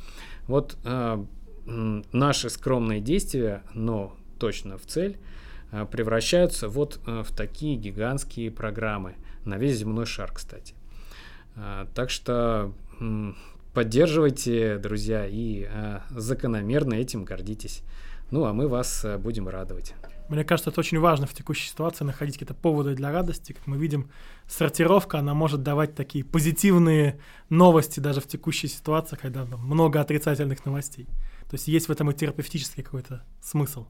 Вот 0.47 0.77
э, 0.85 1.25
наши 1.65 2.49
скромные 2.49 3.01
действия, 3.01 3.63
но 3.73 4.15
точно 4.39 4.77
в 4.77 4.85
цель, 4.85 5.17
э, 5.17 5.44
превращаются 5.91 6.69
вот 6.69 6.99
э, 7.05 7.23
в 7.23 7.31
такие 7.31 7.75
гигантские 7.75 8.51
программы 8.51 9.15
на 9.43 9.57
весь 9.57 9.77
земной 9.77 10.05
шар, 10.05 10.31
кстати. 10.31 10.75
Э, 11.55 11.85
так 11.93 12.09
что 12.09 12.73
э, 12.99 13.33
поддерживайте, 13.73 14.77
друзья, 14.77 15.25
и 15.27 15.67
э, 15.69 15.99
закономерно 16.09 16.93
этим 16.93 17.25
гордитесь. 17.25 17.83
Ну, 18.31 18.45
а 18.45 18.53
мы 18.53 18.67
вас 18.67 19.05
э, 19.05 19.17
будем 19.17 19.47
радовать. 19.47 19.93
Мне 20.29 20.43
кажется, 20.43 20.71
это 20.71 20.79
очень 20.79 20.99
важно 20.99 21.27
в 21.27 21.33
текущей 21.33 21.69
ситуации 21.69 22.03
находить 22.03 22.35
какие-то 22.35 22.55
поводы 22.55 22.95
для 22.95 23.11
радости. 23.11 23.53
Как 23.53 23.67
мы 23.67 23.77
видим, 23.77 24.09
сортировка, 24.47 25.19
она 25.19 25.35
может 25.35 25.61
давать 25.61 25.93
такие 25.93 26.23
позитивные 26.23 27.19
новости 27.49 27.99
даже 27.99 28.21
в 28.21 28.27
текущей 28.27 28.67
ситуации, 28.67 29.17
когда 29.17 29.45
много 29.45 30.01
отрицательных 30.01 30.65
новостей. 30.65 31.05
То 31.49 31.53
есть 31.53 31.67
есть 31.67 31.87
в 31.87 31.91
этом 31.91 32.09
и 32.09 32.13
терапевтический 32.15 32.81
какой-то 32.81 33.23
смысл. 33.39 33.85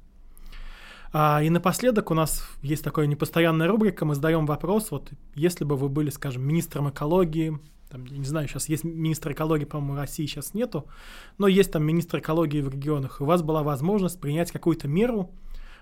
А, 1.17 1.41
и 1.41 1.49
напоследок 1.49 2.11
у 2.11 2.13
нас 2.13 2.43
есть 2.61 2.83
такая 2.83 3.05
непостоянная 3.05 3.69
рубрика, 3.69 4.03
мы 4.03 4.15
задаем 4.15 4.45
вопрос, 4.45 4.91
вот 4.91 5.11
если 5.33 5.63
бы 5.63 5.77
вы 5.77 5.87
были, 5.87 6.09
скажем, 6.09 6.45
министром 6.45 6.89
экологии, 6.89 7.57
там, 7.89 8.03
я 8.07 8.17
не 8.17 8.25
знаю, 8.25 8.49
сейчас 8.49 8.67
есть 8.67 8.83
министр 8.83 9.31
экологии, 9.31 9.63
по-моему, 9.63 9.95
России 9.95 10.25
сейчас 10.25 10.53
нету, 10.53 10.89
но 11.37 11.47
есть 11.47 11.71
там 11.71 11.85
министр 11.85 12.19
экологии 12.19 12.59
в 12.59 12.67
регионах, 12.67 13.21
и 13.21 13.23
у 13.23 13.27
вас 13.27 13.43
была 13.43 13.63
возможность 13.63 14.19
принять 14.19 14.51
какую-то 14.51 14.89
меру, 14.89 15.31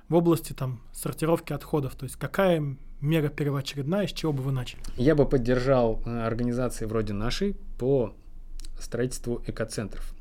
в 0.07 0.13
области 0.13 0.53
там 0.53 0.81
сортировки 0.93 1.51
отходов? 1.51 1.95
То 1.95 2.03
есть 2.03 2.15
какая 2.15 2.77
мера 3.01 3.29
первоочередная, 3.29 4.05
с 4.05 4.11
чего 4.11 4.33
бы 4.33 4.43
вы 4.43 4.51
начали? 4.51 4.83
Я 4.97 5.15
бы 5.15 5.25
поддержал 5.25 5.99
э, 6.05 6.27
организации 6.27 6.85
вроде 6.85 7.13
нашей 7.13 7.55
по 7.79 8.13
строительству 8.79 9.41
экоцентров, 9.47 10.13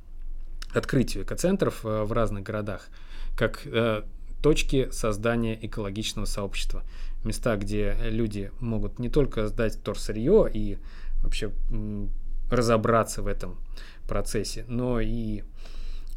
открытию 0.72 1.24
экоцентров 1.24 1.84
э, 1.84 2.04
в 2.04 2.12
разных 2.12 2.44
городах, 2.44 2.88
как 3.36 3.66
э, 3.66 4.04
точки 4.42 4.90
создания 4.90 5.58
экологичного 5.64 6.26
сообщества. 6.26 6.82
Места, 7.24 7.56
где 7.56 7.96
люди 8.02 8.50
могут 8.60 8.98
не 8.98 9.08
только 9.08 9.46
сдать 9.46 9.76
вторсырье 9.76 10.50
и 10.52 10.78
вообще 11.22 11.52
разобраться 12.50 13.22
в 13.22 13.26
этом 13.26 13.58
процессе, 14.06 14.64
но 14.68 15.00
и 15.00 15.42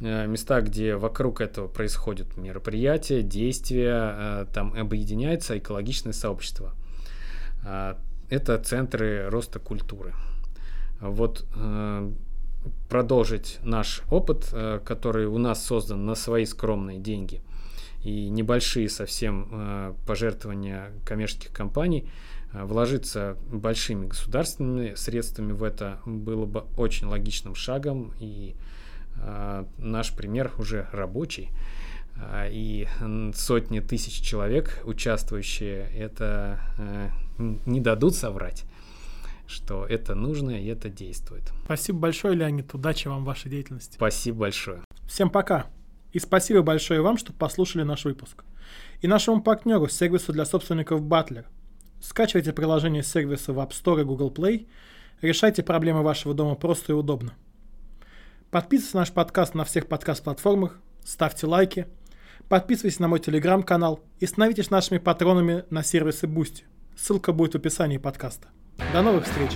Э, 0.02 0.28
места, 0.28 0.62
где 0.62 0.96
вокруг 0.96 1.40
этого 1.40 1.68
происходят 1.68 2.36
мероприятия, 2.36 3.22
действия, 3.22 4.16
э, 4.18 4.46
там 4.54 4.74
объединяется 4.74 5.58
экологичное 5.58 6.14
сообщество. 6.14 6.74
А, 7.64 7.98
это 8.30 8.58
центры 8.58 9.30
роста 9.30 9.60
культуры. 9.60 10.14
Вот 11.00 11.46
э, 11.56 12.12
продолжить 12.90 13.60
наш 13.64 14.02
опыт, 14.10 14.54
который 14.84 15.28
у 15.28 15.38
нас 15.38 15.64
создан 15.64 16.06
на 16.06 16.16
свои 16.16 16.46
скромные 16.46 17.00
деньги 17.00 17.42
и 18.06 18.30
небольшие 18.30 18.88
совсем 18.88 19.96
пожертвования 20.06 20.92
коммерческих 21.04 21.52
компаний, 21.52 22.08
вложиться 22.54 23.38
большими 23.52 24.08
государственными 24.08 24.96
средствами 24.96 25.52
в 25.52 25.64
это 25.64 26.00
было 26.06 26.46
бы 26.46 26.62
очень 26.78 27.08
логичным 27.08 27.56
шагом 27.56 28.14
и 28.20 28.56
а, 29.18 29.68
наш 29.78 30.14
пример 30.14 30.54
уже 30.58 30.88
рабочий, 30.94 31.50
и 32.50 32.88
сотни 33.34 33.82
тысяч 33.82 34.22
человек, 34.22 34.82
участвующие, 34.86 35.90
это 35.94 36.62
э, 36.78 37.10
не 37.66 37.82
дадут 37.82 38.16
соврать 38.16 38.66
что 39.48 39.86
это 39.86 40.16
нужно 40.16 40.52
и 40.52 40.66
это 40.66 40.90
действует. 40.90 41.44
Спасибо 41.66 42.00
большое, 42.00 42.36
Леонид. 42.36 42.74
Удачи 42.74 43.08
вам 43.08 43.24
в 43.24 43.26
вашей 43.26 43.52
деятельности. 43.52 43.96
Спасибо 43.96 44.40
большое. 44.40 44.82
Всем 45.08 45.30
пока. 45.30 45.68
И 46.16 46.20
спасибо 46.20 46.62
большое 46.62 47.02
вам, 47.02 47.18
что 47.18 47.34
послушали 47.34 47.84
наш 47.84 48.06
выпуск. 48.06 48.46
И 49.02 49.08
нашему 49.08 49.42
партнеру, 49.42 49.90
сервису 49.90 50.32
для 50.32 50.46
собственников 50.46 51.02
Butler. 51.02 51.44
Скачивайте 52.00 52.54
приложение 52.54 53.04
сервиса 53.04 53.52
в 53.52 53.60
App 53.60 53.72
Store 53.72 54.00
и 54.00 54.06
Google 54.06 54.32
Play. 54.32 54.66
Решайте 55.22 55.62
проблемы 55.62 56.04
вашего 56.04 56.34
дома 56.34 56.56
просто 56.56 56.94
и 56.94 56.96
удобно. 56.96 57.34
Подписывайтесь 58.50 58.94
на 58.94 59.00
наш 59.02 59.12
подкаст 59.12 59.56
на 59.56 59.66
всех 59.66 59.88
подкаст-платформах, 59.88 60.80
ставьте 61.04 61.48
лайки, 61.48 61.86
подписывайтесь 62.48 63.00
на 63.00 63.10
мой 63.10 63.20
телеграм-канал 63.20 64.00
и 64.22 64.26
становитесь 64.26 64.70
нашими 64.70 65.00
патронами 65.00 65.66
на 65.70 65.84
сервисе 65.84 66.28
Boosty. 66.28 66.64
Ссылка 66.96 67.34
будет 67.34 67.56
в 67.56 67.58
описании 67.58 67.98
подкаста. 67.98 68.48
До 68.94 69.02
новых 69.02 69.26
встреч! 69.26 69.52